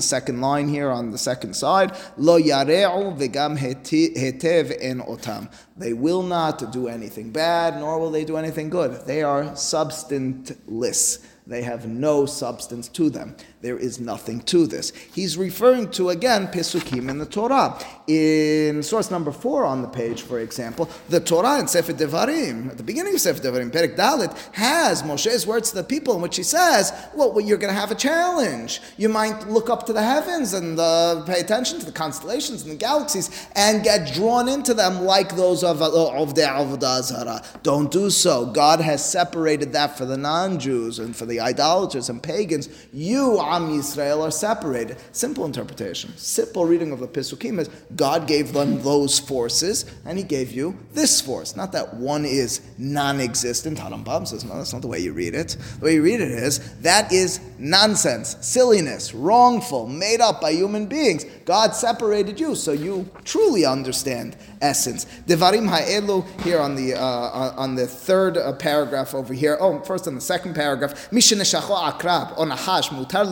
second 0.00 0.40
line 0.40 0.68
here 0.68 0.90
on 0.90 1.10
the 1.10 1.18
second 1.18 1.54
side, 1.54 1.96
lo 2.18 2.38
yare'u 2.38 3.18
v'gam 3.18 3.58
hetev 3.58 4.76
en 4.78 5.00
otam. 5.00 5.48
They 5.76 5.94
will 5.94 6.22
not 6.22 6.70
do 6.70 6.88
anything 6.88 7.30
bad, 7.30 7.80
nor 7.80 7.98
will 7.98 8.10
they 8.10 8.24
do 8.24 8.36
anything 8.36 8.68
good. 8.68 9.06
They 9.06 9.22
are 9.22 9.56
substanceless. 9.56 11.20
They 11.46 11.62
have 11.62 11.88
no 11.88 12.26
substance 12.26 12.88
to 12.88 13.08
them. 13.08 13.34
There 13.60 13.76
is 13.76 13.98
nothing 13.98 14.40
to 14.42 14.68
this. 14.68 14.92
He's 15.12 15.36
referring 15.36 15.90
to, 15.92 16.10
again, 16.10 16.46
Pesukim 16.46 17.10
in 17.10 17.18
the 17.18 17.26
Torah. 17.26 17.76
In 18.06 18.84
source 18.84 19.10
number 19.10 19.32
four 19.32 19.64
on 19.64 19.82
the 19.82 19.88
page, 19.88 20.22
for 20.22 20.38
example, 20.38 20.88
the 21.08 21.18
Torah 21.18 21.58
in 21.58 21.66
Sefer 21.66 21.92
Devarim, 21.92 22.70
at 22.70 22.76
the 22.76 22.84
beginning 22.84 23.14
of 23.14 23.20
Sefer 23.20 23.42
Devarim, 23.42 23.72
Perek 23.72 23.96
Dalet, 23.96 24.36
has 24.52 25.02
Moshe's 25.02 25.44
words 25.44 25.70
to 25.70 25.76
the 25.76 25.82
people 25.82 26.14
in 26.14 26.22
which 26.22 26.36
he 26.36 26.44
says, 26.44 26.92
well, 27.16 27.32
well 27.32 27.44
you're 27.44 27.58
going 27.58 27.74
to 27.74 27.78
have 27.78 27.90
a 27.90 27.96
challenge. 27.96 28.80
You 28.96 29.08
might 29.08 29.48
look 29.48 29.68
up 29.68 29.86
to 29.86 29.92
the 29.92 30.02
heavens 30.02 30.52
and 30.52 30.78
uh, 30.78 31.24
pay 31.26 31.40
attention 31.40 31.80
to 31.80 31.86
the 31.86 31.90
constellations 31.90 32.62
and 32.62 32.70
the 32.70 32.76
galaxies 32.76 33.48
and 33.56 33.82
get 33.82 34.14
drawn 34.14 34.48
into 34.48 34.72
them 34.72 35.02
like 35.02 35.34
those 35.34 35.64
of, 35.64 35.82
of 35.82 36.34
the 36.36 36.42
Avodah. 36.42 37.62
Don't 37.64 37.90
do 37.90 38.08
so. 38.08 38.46
God 38.46 38.80
has 38.80 39.04
separated 39.04 39.72
that 39.72 39.98
for 39.98 40.04
the 40.04 40.16
non-Jews 40.16 41.00
and 41.00 41.16
for 41.16 41.26
the 41.26 41.40
idolaters 41.40 42.08
and 42.08 42.22
pagans. 42.22 42.68
You, 42.92 43.47
Am 43.48 43.68
Yisrael, 43.68 44.20
are 44.20 44.30
separated. 44.30 44.98
Simple 45.12 45.44
interpretation. 45.44 46.16
Simple 46.16 46.64
reading 46.64 46.92
of 46.92 47.00
the 47.00 47.08
Pesukim 47.08 47.58
is 47.58 47.68
God 47.96 48.26
gave 48.26 48.52
them 48.52 48.82
those 48.82 49.18
forces 49.18 49.84
and 50.04 50.18
He 50.18 50.24
gave 50.24 50.52
you 50.52 50.76
this 50.92 51.20
force. 51.20 51.56
Not 51.56 51.72
that 51.72 51.94
one 51.94 52.24
is 52.24 52.60
non-existent. 52.78 53.78
Harambam 53.78 54.26
says, 54.26 54.44
no, 54.44 54.56
that's 54.56 54.72
not 54.72 54.82
the 54.82 54.88
way 54.88 54.98
you 54.98 55.12
read 55.12 55.34
it. 55.34 55.56
The 55.80 55.84
way 55.84 55.94
you 55.94 56.02
read 56.02 56.20
it 56.20 56.30
is 56.30 56.74
that 56.80 57.12
is 57.12 57.40
nonsense, 57.58 58.36
silliness, 58.40 59.14
wrongful, 59.14 59.86
made 59.86 60.20
up 60.20 60.40
by 60.40 60.52
human 60.52 60.86
beings. 60.86 61.24
God 61.44 61.74
separated 61.74 62.38
you 62.38 62.54
so 62.54 62.72
you 62.72 63.08
truly 63.24 63.64
understand 63.64 64.36
essence. 64.60 65.06
Devarim 65.26 65.68
ha'elu 65.68 66.24
here 66.42 66.60
on 66.60 66.74
the 66.74 66.94
uh, 66.94 67.54
on 67.56 67.74
the 67.74 67.86
third 67.86 68.36
uh, 68.36 68.52
paragraph 68.52 69.14
over 69.14 69.32
here. 69.32 69.56
Oh, 69.60 69.80
first 69.80 70.06
on 70.06 70.14
the 70.14 70.20
second 70.20 70.54
paragraph, 70.54 71.10
misheneshacho 71.10 71.76
akrab 71.92 72.38
on 72.38 72.50
nahash 72.50 72.88
mutar 72.90 73.30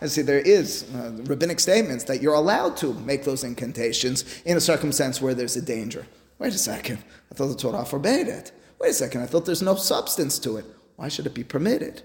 And 0.00 0.10
see, 0.10 0.22
there 0.22 0.40
is 0.40 0.84
uh, 0.94 1.12
rabbinic 1.24 1.60
statements 1.60 2.04
that 2.04 2.22
you're 2.22 2.34
allowed 2.34 2.76
to 2.78 2.94
make 2.94 3.24
those 3.24 3.44
incantations 3.44 4.42
in 4.44 4.56
a 4.56 4.60
circumstance 4.60 5.20
where 5.20 5.34
there's 5.34 5.56
a 5.56 5.62
danger. 5.62 6.06
Wait 6.38 6.54
a 6.54 6.58
second, 6.58 6.98
I 7.30 7.34
thought 7.34 7.48
the 7.48 7.56
Torah 7.56 7.84
forbade 7.84 8.28
it. 8.28 8.52
Wait 8.80 8.90
a 8.90 8.94
second, 8.94 9.22
I 9.22 9.26
thought 9.26 9.46
there's 9.46 9.62
no 9.62 9.76
substance 9.76 10.38
to 10.40 10.56
it. 10.56 10.64
Why 10.96 11.08
should 11.08 11.26
it 11.26 11.34
be 11.34 11.44
permitted? 11.44 12.02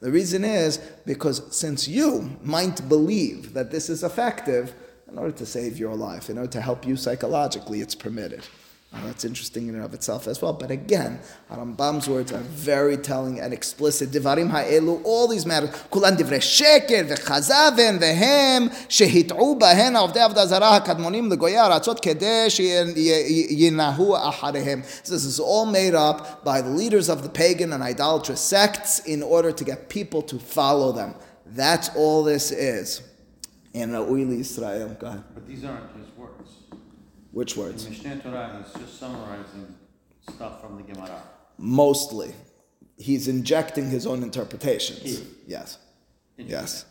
The 0.00 0.10
reason 0.10 0.44
is 0.44 0.78
because 1.06 1.56
since 1.56 1.86
you 1.86 2.36
might 2.42 2.88
believe 2.88 3.54
that 3.54 3.70
this 3.70 3.88
is 3.88 4.02
effective, 4.02 4.74
in 5.12 5.18
order 5.18 5.32
to 5.32 5.46
save 5.46 5.78
your 5.78 5.94
life, 5.94 6.30
in 6.30 6.38
order 6.38 6.50
to 6.52 6.60
help 6.60 6.86
you 6.86 6.96
psychologically, 6.96 7.80
it's 7.82 7.94
permitted. 7.94 8.46
Now, 8.92 9.06
that's 9.06 9.24
interesting 9.24 9.68
in 9.68 9.74
and 9.74 9.84
of 9.84 9.94
itself 9.94 10.26
as 10.26 10.42
well. 10.42 10.52
But 10.52 10.70
again, 10.70 11.18
Rambam's 11.50 12.08
words 12.10 12.30
are 12.30 12.40
very 12.40 12.98
telling 12.98 13.40
and 13.40 13.50
explicit. 13.54 14.10
Divarim 14.10 14.50
ha'elu, 14.50 15.02
all 15.02 15.26
these 15.26 15.46
matters. 15.46 15.70
Kulan 15.90 16.14
divrei 16.14 16.40
sheker 16.40 17.08
v'chazaven 17.08 17.98
v'hem 17.98 18.68
shehit'u 18.88 19.58
bahen 19.58 19.94
avdei 19.96 20.28
avda 20.28 20.46
zarah 20.46 20.78
ha'kadmonim 20.78 21.30
l'goyei 21.30 21.56
aratzot 21.56 22.02
kedei 22.02 22.48
sheyinahu 22.52 24.14
acharehem. 24.30 24.82
This 25.04 25.24
is 25.24 25.40
all 25.40 25.64
made 25.64 25.94
up 25.94 26.44
by 26.44 26.60
the 26.60 26.68
leaders 26.68 27.08
of 27.08 27.22
the 27.22 27.30
pagan 27.30 27.72
and 27.72 27.82
idolatrous 27.82 28.42
sects 28.42 28.98
in 29.06 29.22
order 29.22 29.52
to 29.52 29.64
get 29.64 29.88
people 29.88 30.20
to 30.20 30.38
follow 30.38 30.92
them. 30.92 31.14
That's 31.46 31.88
all 31.96 32.22
this 32.22 32.50
is. 32.50 33.00
In 33.72 33.92
Ra'ui 33.92 34.38
Israel. 34.38 34.94
Go 35.00 35.06
ahead. 35.06 35.24
But 35.32 35.46
these 35.46 35.64
aren't. 35.64 36.01
Which 37.32 37.56
words? 37.56 37.86
In 37.86 37.92
Mishneh 37.94 38.22
Torah, 38.22 38.62
he's 38.64 38.82
just 38.82 38.98
summarizing 38.98 39.74
stuff 40.34 40.60
from 40.60 40.76
the 40.76 40.82
Gemara. 40.92 41.22
Mostly. 41.58 42.32
He's 42.98 43.26
injecting 43.26 43.88
his 43.90 44.06
own 44.06 44.22
interpretations. 44.22 45.02
Here. 45.02 45.26
Yes. 45.46 45.78
Yes. 46.36 46.84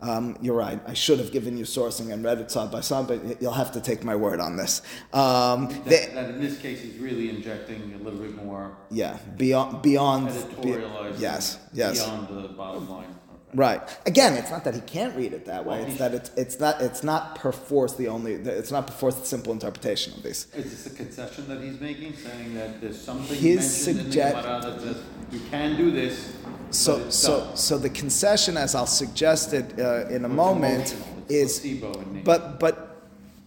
Um, 0.00 0.36
you're 0.42 0.56
right. 0.56 0.78
I 0.86 0.92
should 0.92 1.18
have 1.20 1.32
given 1.32 1.56
you 1.56 1.64
sourcing 1.64 2.12
and 2.12 2.22
read 2.22 2.38
it 2.38 2.50
side 2.50 2.70
by 2.70 2.80
side, 2.82 3.06
but 3.08 3.40
you'll 3.40 3.52
have 3.52 3.72
to 3.72 3.80
take 3.80 4.04
my 4.04 4.14
word 4.14 4.40
on 4.40 4.56
this. 4.56 4.82
Um, 5.14 5.68
That, 5.68 5.84
they- 5.86 6.10
that 6.14 6.30
in 6.30 6.40
this 6.40 6.58
case, 6.58 6.80
he's 6.82 6.98
really 6.98 7.30
injecting 7.30 7.94
a 7.94 8.02
little 8.04 8.18
bit 8.20 8.34
more 8.36 8.76
yeah, 8.90 9.16
beyond 9.38 9.80
beyond. 9.82 10.26
be- 10.26 10.32
editorializing. 10.32 11.20
yes, 11.20 11.58
yes. 11.72 12.04
Beyond 12.04 12.28
the 12.28 12.48
bottom 12.48 12.90
line. 12.90 13.14
Right. 13.56 13.80
Again, 14.04 14.34
it's 14.34 14.50
not 14.50 14.64
that 14.64 14.74
he 14.74 14.82
can't 14.82 15.16
read 15.16 15.32
it 15.32 15.46
that 15.46 15.64
way. 15.64 15.78
Well, 15.80 15.88
It's 15.88 15.98
that 15.98 16.12
it's 16.14 16.30
it's 16.36 16.60
not 16.60 16.80
it's 16.82 17.02
not 17.02 17.36
perforce 17.36 17.94
the 17.94 18.08
only 18.08 18.34
it's 18.34 18.70
not 18.70 18.86
perforce 18.86 19.14
the 19.14 19.24
simple 19.24 19.52
interpretation 19.52 20.12
of 20.14 20.22
these. 20.22 20.46
Is 20.54 20.70
this 20.70 20.86
a 20.92 20.94
concession 20.96 21.48
that 21.48 21.60
he's 21.62 21.80
making, 21.80 22.14
saying 22.16 22.54
that 22.54 22.80
there's 22.82 23.00
something 23.00 23.36
His 23.36 23.86
mentioned 23.86 24.00
in 24.00 24.10
the 24.10 24.16
Gemara 24.16 24.60
that 24.62 24.80
says 24.82 25.02
you 25.32 25.40
can 25.50 25.76
do 25.76 25.90
this, 25.90 26.34
So 26.70 27.08
so 27.10 27.40
done. 27.46 27.56
so 27.56 27.78
the 27.78 27.90
concession, 27.90 28.56
as 28.58 28.74
I'll 28.74 28.86
suggest 28.86 29.54
it 29.54 29.78
uh, 29.80 30.06
in 30.08 30.24
a 30.26 30.28
moment, 30.28 30.94
is 31.28 31.58
placebo 31.58 31.92
in 32.02 32.12
nature. 32.12 32.24
but 32.24 32.60
but 32.60 32.85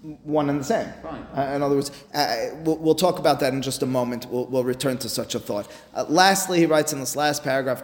one 0.01 0.49
and 0.49 0.61
the 0.61 0.63
same. 0.63 0.87
Uh, 1.03 1.41
in 1.55 1.61
other 1.61 1.75
words, 1.75 1.91
uh, 2.13 2.51
we'll, 2.63 2.77
we'll, 2.77 2.95
talk 2.95 3.19
about 3.19 3.41
that 3.41 3.53
in 3.53 3.61
just 3.61 3.83
a 3.83 3.85
moment. 3.85 4.25
We'll, 4.29 4.45
we'll 4.45 4.63
return 4.63 4.97
to 4.99 5.09
such 5.09 5.35
a 5.35 5.39
thought. 5.39 5.69
Uh, 5.93 6.05
lastly, 6.07 6.59
he 6.59 6.65
writes 6.65 6.93
in 6.93 7.01
this 7.01 7.17
last 7.17 7.43
paragraph, 7.43 7.83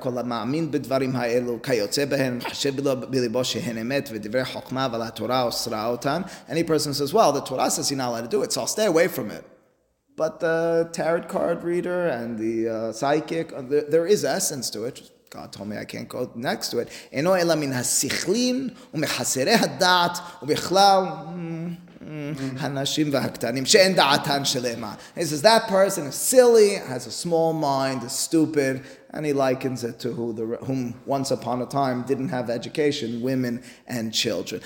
Any 6.47 6.63
person 6.63 6.93
says, 6.93 7.13
well, 7.13 7.31
the 7.33 7.41
Torah 7.41 7.69
says 7.69 7.91
you're 7.91 7.97
not 7.97 8.09
allowed 8.09 8.21
to 8.21 8.27
do 8.27 8.43
it, 8.43 8.53
so 8.53 8.61
I'll 8.61 8.67
stay 8.67 8.85
away 8.85 9.09
from 9.09 9.29
it. 9.29 9.45
But 10.15 10.39
the 10.39 10.89
tarot 10.93 11.23
card 11.23 11.63
reader 11.63 12.07
and 12.07 12.39
the 12.39 12.69
uh, 12.69 12.93
psychic, 12.93 13.51
uh, 13.51 13.61
there, 13.61 13.83
there 13.89 14.07
is 14.07 14.23
essence 14.23 14.69
to 14.69 14.85
it. 14.85 15.11
God 15.29 15.51
told 15.51 15.67
me 15.67 15.77
I 15.77 15.83
can't 15.83 16.07
go 16.07 16.31
next 16.35 16.69
to 16.69 16.77
it. 16.79 16.87
Mm-hmm. 22.05 22.57
He 25.15 25.25
says 25.25 25.41
that 25.41 25.67
person 25.67 26.05
is 26.05 26.15
silly, 26.15 26.75
has 26.75 27.07
a 27.07 27.11
small 27.11 27.53
mind, 27.53 28.03
is 28.03 28.11
stupid, 28.11 28.83
and 29.09 29.25
he 29.25 29.33
likens 29.33 29.83
it 29.83 29.99
to 29.99 30.11
who 30.11 30.33
the, 30.33 30.57
whom 30.65 30.93
once 31.05 31.31
upon 31.31 31.61
a 31.61 31.65
time 31.65 32.03
didn't 32.03 32.29
have 32.29 32.49
education, 32.49 33.21
women 33.21 33.63
and 33.87 34.13
children. 34.13 34.61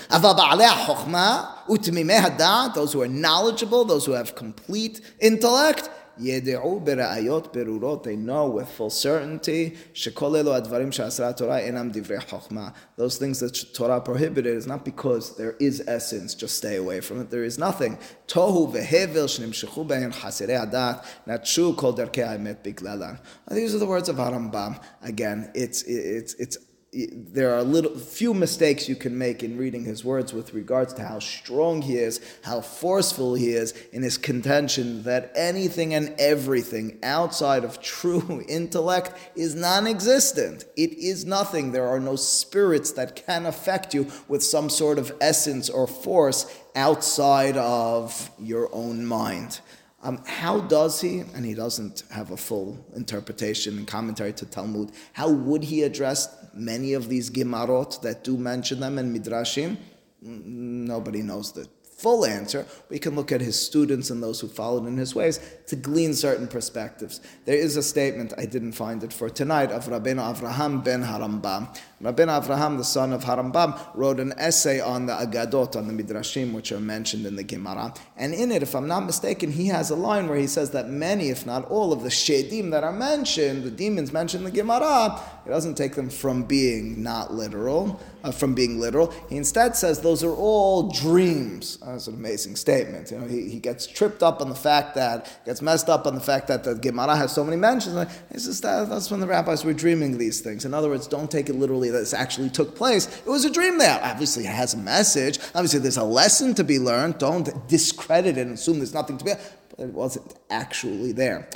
Those 2.74 2.92
who 2.92 3.02
are 3.02 3.08
knowledgeable, 3.08 3.84
those 3.84 4.04
who 4.04 4.12
have 4.12 4.34
complete 4.34 5.00
intellect, 5.20 5.88
ידעו 6.19 6.79
בראיות 6.79 7.57
ברורות, 7.57 8.07
they 8.07 8.27
know 8.27 8.47
with 8.57 8.79
full 8.79 9.03
certainty, 9.03 9.75
שכל 9.93 10.35
אלו 10.35 10.55
הדברים 10.55 10.91
שאסרה 10.91 11.29
התורה 11.29 11.59
אינם 11.59 11.89
דברי 11.93 12.21
חוכמה. 12.21 12.69
Those 12.99 13.17
things 13.17 13.39
that 13.39 13.77
Torah 13.77 13.99
prohibited 13.99 14.63
is 14.63 14.67
not 14.67 14.85
because 14.85 15.37
there 15.37 15.55
is 15.59 15.81
essence, 15.87 16.33
just 16.33 16.55
stay 16.57 16.75
away 16.77 17.01
from 17.01 17.21
it, 17.21 17.29
there 17.29 17.43
is 17.43 17.59
nothing. 17.59 17.95
תוהו 18.25 18.73
והבל 18.73 19.27
שנמשכו 19.27 19.83
בהן 19.83 20.11
חסרי 20.11 20.55
הדעת, 20.55 20.97
נטשו 21.27 21.73
כל 21.77 21.91
דרכי 21.95 22.23
האמת 22.23 22.67
בגללן. 22.67 23.13
These 23.49 23.75
are 23.75 23.79
the 23.79 23.85
words 23.85 24.09
of 24.09 24.15
Harambam. 24.15 24.79
Again, 25.03 25.51
it's, 25.53 25.83
it's, 25.83 26.33
it's 26.39 26.57
there 26.92 27.54
are 27.54 27.62
little 27.62 27.96
few 27.96 28.34
mistakes 28.34 28.88
you 28.88 28.96
can 28.96 29.16
make 29.16 29.44
in 29.44 29.56
reading 29.56 29.84
his 29.84 30.04
words 30.04 30.32
with 30.32 30.52
regards 30.54 30.92
to 30.94 31.04
how 31.04 31.20
strong 31.20 31.82
he 31.82 31.96
is, 31.96 32.20
how 32.42 32.60
forceful 32.60 33.34
he 33.34 33.50
is 33.50 33.72
in 33.92 34.02
his 34.02 34.18
contention 34.18 35.04
that 35.04 35.30
anything 35.36 35.94
and 35.94 36.12
everything 36.18 36.98
outside 37.04 37.62
of 37.62 37.80
true 37.80 38.44
intellect 38.48 39.12
is 39.36 39.54
non-existent. 39.54 40.64
It 40.76 40.92
is 40.94 41.24
nothing. 41.24 41.70
There 41.70 41.86
are 41.86 42.00
no 42.00 42.16
spirits 42.16 42.90
that 42.92 43.14
can 43.14 43.46
affect 43.46 43.94
you 43.94 44.08
with 44.26 44.42
some 44.42 44.68
sort 44.68 44.98
of 44.98 45.12
essence 45.20 45.70
or 45.70 45.86
force 45.86 46.52
outside 46.74 47.56
of 47.56 48.30
your 48.40 48.68
own 48.72 49.06
mind. 49.06 49.60
Um, 50.02 50.22
how 50.26 50.60
does 50.60 51.02
he, 51.02 51.20
and 51.34 51.44
he 51.44 51.52
doesn't 51.52 52.04
have 52.10 52.30
a 52.30 52.36
full 52.36 52.82
interpretation 52.96 53.76
and 53.76 53.86
commentary 53.86 54.32
to 54.32 54.46
Talmud, 54.46 54.92
how 55.12 55.30
would 55.30 55.62
he 55.62 55.82
address 55.82 56.39
many 56.54 56.94
of 56.94 57.08
these 57.08 57.30
Gemarot 57.30 58.00
that 58.02 58.24
do 58.24 58.36
mention 58.36 58.80
them 58.80 58.98
in 58.98 59.14
Midrashim? 59.14 59.76
Nobody 60.22 61.22
knows 61.22 61.52
the 61.52 61.68
full 62.00 62.24
answer. 62.24 62.66
We 62.88 62.98
can 62.98 63.14
look 63.14 63.30
at 63.30 63.40
his 63.40 63.60
students 63.60 64.10
and 64.10 64.22
those 64.22 64.40
who 64.40 64.48
followed 64.48 64.86
in 64.86 64.96
his 64.96 65.14
ways 65.14 65.38
to 65.66 65.76
glean 65.76 66.14
certain 66.14 66.48
perspectives. 66.48 67.20
There 67.44 67.56
is 67.56 67.76
a 67.76 67.82
statement, 67.82 68.32
I 68.38 68.46
didn't 68.46 68.72
find 68.72 69.04
it 69.04 69.12
for 69.12 69.28
tonight, 69.28 69.70
of 69.70 69.86
Rabbeinu 69.86 70.34
Avraham 70.34 70.82
ben 70.82 71.02
Harambam. 71.04 71.76
Rabbeinu 72.02 72.42
Avraham, 72.42 72.78
the 72.78 72.84
son 72.84 73.12
of 73.12 73.24
Harambam, 73.24 73.78
wrote 73.94 74.20
an 74.20 74.32
essay 74.38 74.80
on 74.80 75.04
the 75.04 75.12
Agadot, 75.12 75.76
on 75.76 75.86
the 75.86 76.02
Midrashim, 76.02 76.52
which 76.52 76.72
are 76.72 76.80
mentioned 76.80 77.26
in 77.26 77.36
the 77.36 77.44
Gemara. 77.44 77.92
And 78.16 78.32
in 78.32 78.50
it, 78.50 78.62
if 78.62 78.74
I'm 78.74 78.88
not 78.88 79.04
mistaken, 79.04 79.52
he 79.52 79.66
has 79.66 79.90
a 79.90 79.96
line 79.96 80.26
where 80.26 80.38
he 80.38 80.46
says 80.46 80.70
that 80.70 80.88
many, 80.88 81.28
if 81.28 81.44
not 81.44 81.70
all, 81.70 81.92
of 81.92 82.02
the 82.02 82.08
Shedim 82.08 82.70
that 82.70 82.84
are 82.84 82.92
mentioned, 82.92 83.64
the 83.64 83.70
demons 83.70 84.14
mentioned 84.14 84.46
in 84.46 84.52
the 84.52 84.58
Gemara, 84.58 85.20
he 85.44 85.50
doesn't 85.50 85.74
take 85.74 85.94
them 85.94 86.08
from 86.08 86.44
being 86.44 87.02
not 87.02 87.34
literal, 87.34 88.00
uh, 88.24 88.30
from 88.30 88.54
being 88.54 88.80
literal. 88.80 89.12
He 89.28 89.36
instead 89.36 89.76
says 89.76 90.00
those 90.00 90.24
are 90.24 90.34
all 90.34 90.90
dreams. 90.90 91.76
That's 91.84 92.06
an 92.06 92.14
amazing 92.14 92.56
statement. 92.56 93.10
You 93.10 93.18
know, 93.18 93.26
he, 93.26 93.50
he 93.50 93.58
gets 93.58 93.86
tripped 93.86 94.22
up 94.22 94.40
on 94.40 94.48
the 94.48 94.54
fact 94.54 94.94
that, 94.94 95.44
gets 95.44 95.60
messed 95.60 95.90
up 95.90 96.06
on 96.06 96.14
the 96.14 96.20
fact 96.20 96.48
that 96.48 96.64
the 96.64 96.74
Gemara 96.76 97.16
has 97.16 97.32
so 97.32 97.44
many 97.44 97.58
mentions. 97.58 98.10
He 98.32 98.38
says 98.38 98.60
that, 98.62 98.88
that's 98.88 99.10
when 99.10 99.20
the 99.20 99.26
rabbis 99.26 99.66
were 99.66 99.74
dreaming 99.74 100.16
these 100.16 100.40
things. 100.40 100.64
In 100.64 100.72
other 100.72 100.88
words, 100.88 101.06
don't 101.06 101.30
take 101.30 101.50
it 101.50 101.56
literally 101.56 101.89
that 101.90 101.98
this 101.98 102.14
actually 102.14 102.50
took 102.50 102.74
place. 102.74 103.06
It 103.18 103.28
was 103.28 103.44
a 103.44 103.50
dream 103.50 103.78
there. 103.78 104.00
Obviously, 104.02 104.44
it 104.44 104.54
has 104.54 104.74
a 104.74 104.78
message. 104.78 105.38
Obviously, 105.54 105.80
there's 105.80 105.96
a 105.96 106.04
lesson 106.04 106.54
to 106.54 106.64
be 106.64 106.78
learned. 106.78 107.18
Don't 107.18 107.68
discredit 107.68 108.38
it 108.38 108.46
and 108.46 108.54
assume 108.54 108.78
there's 108.78 108.94
nothing 108.94 109.18
to 109.18 109.24
be, 109.24 109.32
but 109.70 109.80
it 109.80 109.92
wasn't 109.92 110.34
actually 110.50 111.12
there. 111.12 111.48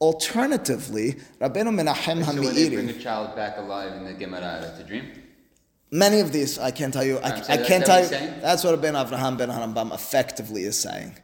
Alternatively, 0.00 1.14
Rabbeinu 1.40 1.70
Menachem 1.70 2.24
So 2.24 2.42
when 2.42 2.54
they 2.54 2.68
bring 2.68 2.90
a 2.90 2.92
child 2.92 3.36
back 3.36 3.56
alive 3.58 3.92
in 3.92 4.04
the 4.04 4.14
Gemara, 4.14 4.58
that's 4.60 4.80
a 4.80 4.84
dream? 4.84 5.12
many 5.94 6.20
of 6.20 6.32
these, 6.32 6.58
I 6.58 6.70
can't 6.72 6.92
tell 6.92 7.04
you, 7.04 7.18
I, 7.22 7.40
so 7.40 7.52
I 7.52 7.56
can't 7.56 7.68
that 7.68 7.86
tell 7.86 8.00
you, 8.00 8.06
saying? 8.06 8.40
that's 8.40 8.64
what 8.64 8.78
Rabbeinu 8.78 9.08
Avraham 9.08 9.38
ben 9.38 9.48
Harambam 9.48 9.94
effectively 9.94 10.64
is 10.64 10.78
saying. 10.78 11.16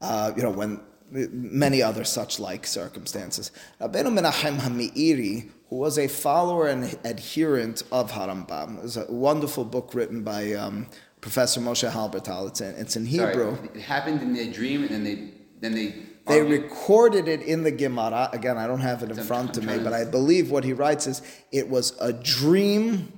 Uh, 0.00 0.32
you 0.36 0.42
know, 0.42 0.50
when 0.50 0.80
many 1.10 1.82
other 1.82 2.04
such 2.04 2.38
like 2.38 2.66
circumstances. 2.66 3.50
Rabbeinu 3.80 4.18
Menachem 4.18 4.58
Hameiri, 4.58 5.50
who 5.70 5.76
was 5.76 5.98
a 5.98 6.08
follower 6.08 6.68
and 6.68 6.98
adherent 7.04 7.82
of 7.92 8.12
Harambam, 8.12 8.82
was 8.82 8.96
a 8.96 9.06
wonderful 9.10 9.64
book 9.64 9.94
written 9.94 10.22
by 10.22 10.52
um, 10.52 10.86
Professor 11.20 11.60
Moshe 11.60 11.90
Halbertal. 11.90 12.48
It's 12.48 12.60
in, 12.60 12.74
it's 12.76 12.96
in 12.96 13.06
Hebrew. 13.06 13.56
Sorry, 13.56 13.68
it 13.74 13.80
happened 13.80 14.22
in 14.22 14.34
their 14.34 14.50
dream, 14.52 14.82
and 14.82 14.90
then 14.90 15.04
they 15.04 15.30
then 15.60 15.74
they. 15.74 15.94
They 16.26 16.40
argued. 16.40 16.62
recorded 16.64 17.26
it 17.26 17.40
in 17.40 17.62
the 17.62 17.70
Gemara. 17.70 18.28
Again, 18.34 18.58
I 18.58 18.66
don't 18.66 18.80
have 18.80 19.02
it 19.02 19.10
in 19.10 19.16
I'm- 19.18 19.26
front 19.26 19.56
I'm 19.56 19.66
of 19.66 19.76
me, 19.78 19.82
but 19.82 19.94
I 19.94 20.04
believe 20.04 20.50
what 20.50 20.62
he 20.62 20.74
writes 20.74 21.06
is 21.06 21.22
it 21.52 21.70
was 21.70 21.96
a 22.00 22.12
dream 22.12 23.10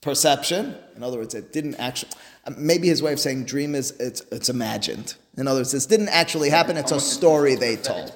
perception. 0.00 0.76
In 0.94 1.02
other 1.02 1.18
words, 1.18 1.34
it 1.34 1.52
didn't 1.52 1.74
actually. 1.76 2.12
Maybe 2.56 2.86
his 2.86 3.02
way 3.02 3.12
of 3.12 3.18
saying 3.18 3.44
dream 3.46 3.74
is 3.74 3.90
it's 3.98 4.20
it's 4.30 4.48
imagined. 4.48 5.16
In 5.38 5.46
other 5.46 5.60
words, 5.60 5.72
this 5.72 5.84
didn't 5.84 6.08
actually 6.08 6.48
happen. 6.48 6.78
It's 6.78 6.92
a 6.92 7.00
story 7.00 7.56
they 7.56 7.76
told, 7.76 8.10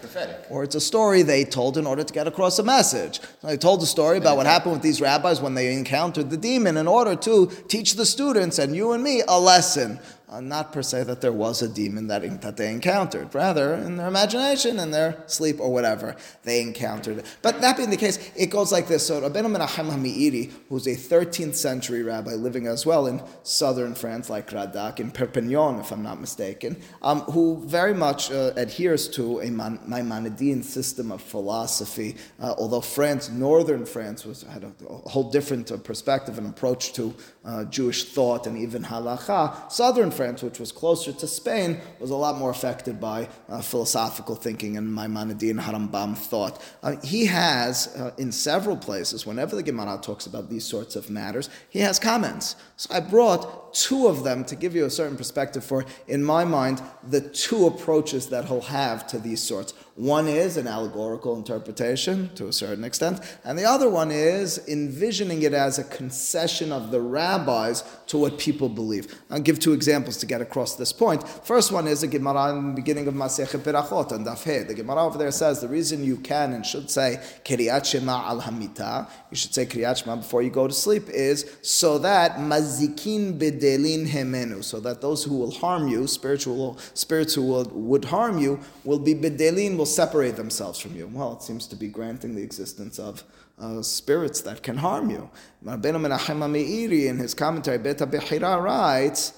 or 0.48 0.64
it's 0.64 0.74
a 0.74 0.80
story 0.80 1.20
they 1.22 1.44
told 1.44 1.76
in 1.76 1.86
order 1.86 2.02
to 2.02 2.14
get 2.14 2.26
across 2.26 2.58
a 2.58 2.62
message. 2.62 3.20
They 3.42 3.58
told 3.58 3.82
the 3.82 3.86
story 3.86 4.16
about 4.16 4.38
what 4.38 4.46
happened 4.46 4.72
with 4.72 4.82
these 4.82 5.02
rabbis 5.02 5.38
when 5.38 5.54
they 5.54 5.74
encountered 5.74 6.30
the 6.30 6.38
demon 6.38 6.78
in 6.78 6.88
order 6.88 7.14
to 7.16 7.50
teach 7.68 7.94
the 7.94 8.06
students 8.06 8.58
and 8.58 8.74
you 8.74 8.92
and 8.92 9.02
me 9.02 9.22
a 9.28 9.38
lesson. 9.38 10.00
Uh, 10.30 10.40
not 10.40 10.72
per 10.72 10.80
se 10.80 11.02
that 11.02 11.20
there 11.20 11.32
was 11.32 11.60
a 11.60 11.66
demon 11.66 12.06
that, 12.06 12.40
that 12.40 12.56
they 12.56 12.70
encountered. 12.70 13.34
Rather, 13.34 13.74
in 13.74 13.96
their 13.96 14.06
imagination, 14.06 14.78
in 14.78 14.92
their 14.92 15.20
sleep, 15.26 15.58
or 15.58 15.72
whatever, 15.72 16.14
they 16.44 16.62
encountered 16.62 17.18
it. 17.18 17.26
But 17.42 17.60
that 17.62 17.76
being 17.76 17.90
the 17.90 17.96
case, 17.96 18.30
it 18.36 18.46
goes 18.46 18.70
like 18.70 18.86
this. 18.86 19.04
So 19.04 19.20
Rabbeinu 19.20 19.56
Menachem 19.56 19.90
Hameiri, 19.90 20.52
who's 20.68 20.86
a 20.86 20.94
13th 20.94 21.56
century 21.56 22.04
rabbi 22.04 22.34
living 22.34 22.68
as 22.68 22.86
well 22.86 23.08
in 23.08 23.20
southern 23.42 23.96
France, 23.96 24.30
like 24.30 24.48
Radak, 24.50 25.00
in 25.00 25.10
Perpignan, 25.10 25.80
if 25.80 25.90
I'm 25.90 26.04
not 26.04 26.20
mistaken, 26.20 26.80
um, 27.02 27.22
who 27.22 27.64
very 27.66 27.94
much 27.94 28.30
uh, 28.30 28.52
adheres 28.54 29.08
to 29.08 29.40
a 29.40 29.50
Man- 29.50 29.80
Maimonidean 29.88 30.62
system 30.62 31.10
of 31.10 31.20
philosophy, 31.20 32.14
uh, 32.40 32.54
although 32.56 32.80
France, 32.80 33.30
northern 33.30 33.84
France, 33.84 34.24
was 34.24 34.44
had 34.44 34.62
a, 34.62 34.72
a 34.88 35.08
whole 35.08 35.28
different 35.28 35.72
uh, 35.72 35.76
perspective 35.78 36.38
and 36.38 36.46
approach 36.46 36.92
to 36.92 37.12
uh, 37.44 37.64
Jewish 37.64 38.04
thought 38.04 38.46
and 38.46 38.56
even 38.58 38.82
halacha. 38.82 39.70
Southern 39.72 40.10
France, 40.10 40.42
which 40.42 40.60
was 40.60 40.72
closer 40.72 41.12
to 41.12 41.26
Spain, 41.26 41.80
was 41.98 42.10
a 42.10 42.16
lot 42.16 42.36
more 42.36 42.50
affected 42.50 43.00
by 43.00 43.28
uh, 43.48 43.62
philosophical 43.62 44.34
thinking 44.34 44.76
and 44.76 44.88
Maimonidean 44.88 45.60
Harambam 45.60 46.16
thought. 46.16 46.62
Uh, 46.82 46.96
he 47.02 47.26
has, 47.26 47.94
uh, 47.96 48.12
in 48.18 48.30
several 48.30 48.76
places, 48.76 49.24
whenever 49.24 49.56
the 49.56 49.62
Gemara 49.62 49.98
talks 50.02 50.26
about 50.26 50.50
these 50.50 50.64
sorts 50.64 50.96
of 50.96 51.08
matters, 51.08 51.48
he 51.70 51.78
has 51.78 51.98
comments. 51.98 52.56
So 52.76 52.94
I 52.94 53.00
brought 53.00 53.72
two 53.72 54.06
of 54.06 54.24
them 54.24 54.44
to 54.44 54.56
give 54.56 54.74
you 54.74 54.84
a 54.84 54.90
certain 54.90 55.16
perspective 55.16 55.64
for, 55.64 55.84
in 56.08 56.22
my 56.22 56.44
mind, 56.44 56.82
the 57.08 57.20
two 57.20 57.66
approaches 57.66 58.28
that 58.28 58.46
he'll 58.46 58.60
have 58.60 59.06
to 59.08 59.18
these 59.18 59.42
sorts. 59.42 59.74
One 60.00 60.28
is 60.28 60.56
an 60.56 60.66
allegorical 60.66 61.36
interpretation 61.36 62.30
to 62.34 62.48
a 62.48 62.54
certain 62.54 62.84
extent, 62.84 63.20
and 63.44 63.58
the 63.58 63.66
other 63.66 63.90
one 63.90 64.10
is 64.10 64.66
envisioning 64.66 65.42
it 65.42 65.52
as 65.52 65.78
a 65.78 65.84
concession 65.84 66.72
of 66.72 66.90
the 66.90 67.02
rabbis 67.02 67.84
to 68.06 68.16
what 68.16 68.38
people 68.38 68.70
believe. 68.70 69.14
I'll 69.28 69.40
give 69.40 69.58
two 69.58 69.74
examples 69.74 70.16
to 70.16 70.26
get 70.26 70.40
across 70.40 70.76
this 70.76 70.90
point. 70.90 71.28
First 71.28 71.70
one 71.70 71.86
is 71.86 72.02
a 72.02 72.06
Gemara 72.06 72.56
in 72.56 72.68
the 72.68 72.76
beginning 72.76 73.08
of 73.08 73.14
Masechet 73.14 73.60
Berachot 73.60 74.12
and 74.12 74.26
Daf 74.26 74.42
He. 74.42 74.64
The 74.64 74.72
Gemara 74.72 75.04
over 75.04 75.18
there 75.18 75.30
says 75.30 75.60
the 75.60 75.68
reason 75.68 76.02
you 76.02 76.16
can 76.16 76.54
and 76.54 76.64
should 76.64 76.88
say 76.88 77.20
Kiryat 77.44 77.84
Shema 77.84 78.26
al 78.26 78.40
Hamita, 78.40 79.06
you 79.30 79.36
should 79.36 79.52
say 79.52 79.66
Kiryat 79.66 80.02
Shema 80.02 80.16
before 80.16 80.40
you 80.40 80.48
go 80.48 80.66
to 80.66 80.72
sleep, 80.72 81.10
is 81.10 81.58
so 81.60 81.98
that 81.98 82.36
mazikin 82.36 83.38
bedelin 83.38 84.08
hemenu, 84.08 84.64
so 84.64 84.80
that 84.80 85.02
those 85.02 85.24
who 85.24 85.36
will 85.36 85.50
harm 85.50 85.88
you, 85.88 86.06
spiritual 86.06 86.78
spirits 86.94 87.34
who 87.34 87.42
will, 87.42 87.64
would 87.74 88.06
harm 88.06 88.38
you, 88.38 88.58
will 88.82 88.98
be 88.98 89.14
bedelin, 89.14 89.76
will 89.76 89.89
separate 89.94 90.36
themselves 90.36 90.78
from 90.78 90.96
you. 90.96 91.06
Well, 91.06 91.34
it 91.34 91.42
seems 91.42 91.66
to 91.68 91.76
be 91.76 91.88
granting 91.88 92.34
the 92.34 92.42
existence 92.42 92.98
of 92.98 93.24
uh, 93.58 93.82
spirits 93.82 94.40
that 94.42 94.62
can 94.62 94.76
harm 94.76 95.10
you. 95.10 95.30
Rabbeinu 95.64 96.00
Menachem 96.00 96.38
Meiri 96.38 97.06
in 97.06 97.18
his 97.18 97.34
commentary, 97.34 97.78
Beit 97.78 97.98
HaBechira 97.98 98.62
writes, 98.62 99.34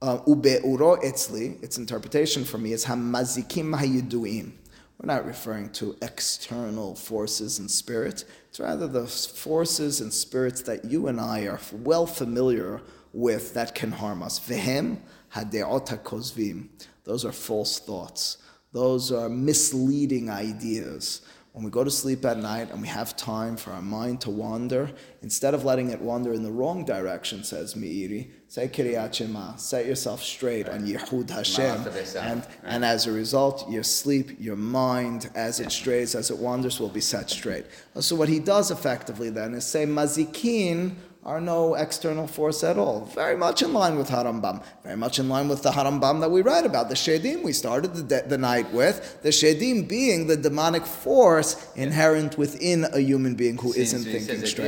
uh, 0.00 0.18
Ube'uro 0.18 1.02
etzli, 1.02 1.62
its 1.62 1.78
interpretation 1.78 2.44
for 2.44 2.58
me 2.58 2.72
is 2.72 2.84
hamazikim 2.84 3.76
hayiduim. 3.76 4.52
We're 4.98 5.14
not 5.14 5.26
referring 5.26 5.70
to 5.74 5.96
external 6.02 6.94
forces 6.94 7.60
and 7.60 7.70
spirit. 7.70 8.24
It's 8.48 8.58
rather 8.58 8.88
the 8.88 9.06
forces 9.06 10.00
and 10.00 10.12
spirits 10.12 10.62
that 10.62 10.84
you 10.84 11.06
and 11.06 11.20
I 11.20 11.42
are 11.42 11.60
well 11.72 12.06
familiar 12.06 12.80
with 13.12 13.54
that 13.54 13.74
can 13.76 13.92
harm 13.92 14.22
us. 14.22 14.40
Vehem 14.40 14.98
hadeota 15.34 16.02
kozvim. 16.02 16.68
Those 17.04 17.24
are 17.24 17.32
false 17.32 17.78
thoughts. 17.78 18.38
Those 18.78 19.10
are 19.10 19.28
misleading 19.28 20.30
ideas. 20.30 21.22
When 21.50 21.64
we 21.64 21.70
go 21.72 21.82
to 21.82 21.90
sleep 21.90 22.24
at 22.24 22.38
night 22.38 22.70
and 22.70 22.80
we 22.80 22.86
have 22.86 23.16
time 23.16 23.56
for 23.56 23.72
our 23.72 23.82
mind 23.82 24.20
to 24.20 24.30
wander, 24.30 24.92
instead 25.20 25.52
of 25.52 25.64
letting 25.64 25.90
it 25.90 26.00
wander 26.00 26.32
in 26.32 26.44
the 26.44 26.52
wrong 26.52 26.84
direction, 26.84 27.42
says 27.42 27.74
Meiri, 27.74 28.28
say 28.46 28.68
Kiryat 28.68 29.14
Shema, 29.14 29.56
set 29.56 29.84
yourself 29.84 30.22
straight 30.22 30.68
on 30.68 30.86
Yehud 30.86 31.28
Hashem, 31.28 31.88
and, 32.22 32.46
and 32.62 32.84
as 32.84 33.08
a 33.08 33.12
result, 33.12 33.68
your 33.68 33.82
sleep, 33.82 34.36
your 34.38 34.54
mind, 34.54 35.28
as 35.34 35.58
it 35.58 35.72
strays, 35.72 36.14
as 36.14 36.30
it 36.30 36.38
wanders, 36.38 36.78
will 36.78 36.88
be 36.88 37.00
set 37.00 37.28
straight. 37.30 37.66
So 37.98 38.14
what 38.14 38.28
he 38.28 38.38
does 38.38 38.70
effectively 38.70 39.30
then 39.30 39.54
is 39.54 39.66
say 39.66 39.86
Mazikin 39.86 40.94
are 41.24 41.40
no 41.40 41.74
external 41.74 42.26
force 42.26 42.62
at 42.64 42.78
all. 42.78 43.04
Very 43.14 43.36
much 43.36 43.60
in 43.62 43.72
line 43.72 43.96
with 43.98 44.08
Harambam. 44.08 44.62
Very 44.82 44.96
much 44.96 45.18
in 45.18 45.28
line 45.28 45.48
with 45.48 45.62
the 45.62 45.70
Harambam 45.70 46.20
that 46.20 46.30
we 46.30 46.42
read 46.42 46.64
about, 46.64 46.88
the 46.88 46.94
Shedim 46.94 47.42
we 47.42 47.52
started 47.52 47.94
the, 47.94 48.02
de- 48.02 48.28
the 48.28 48.38
night 48.38 48.72
with. 48.72 49.20
The 49.22 49.30
Shedim 49.30 49.86
being 49.88 50.26
the 50.26 50.36
demonic 50.36 50.86
force 50.86 51.70
inherent 51.76 52.38
within 52.38 52.86
a 52.92 53.00
human 53.00 53.34
being 53.34 53.58
who 53.58 53.72
not 53.92 54.02
thinking 54.12 54.46
straight. 54.46 54.66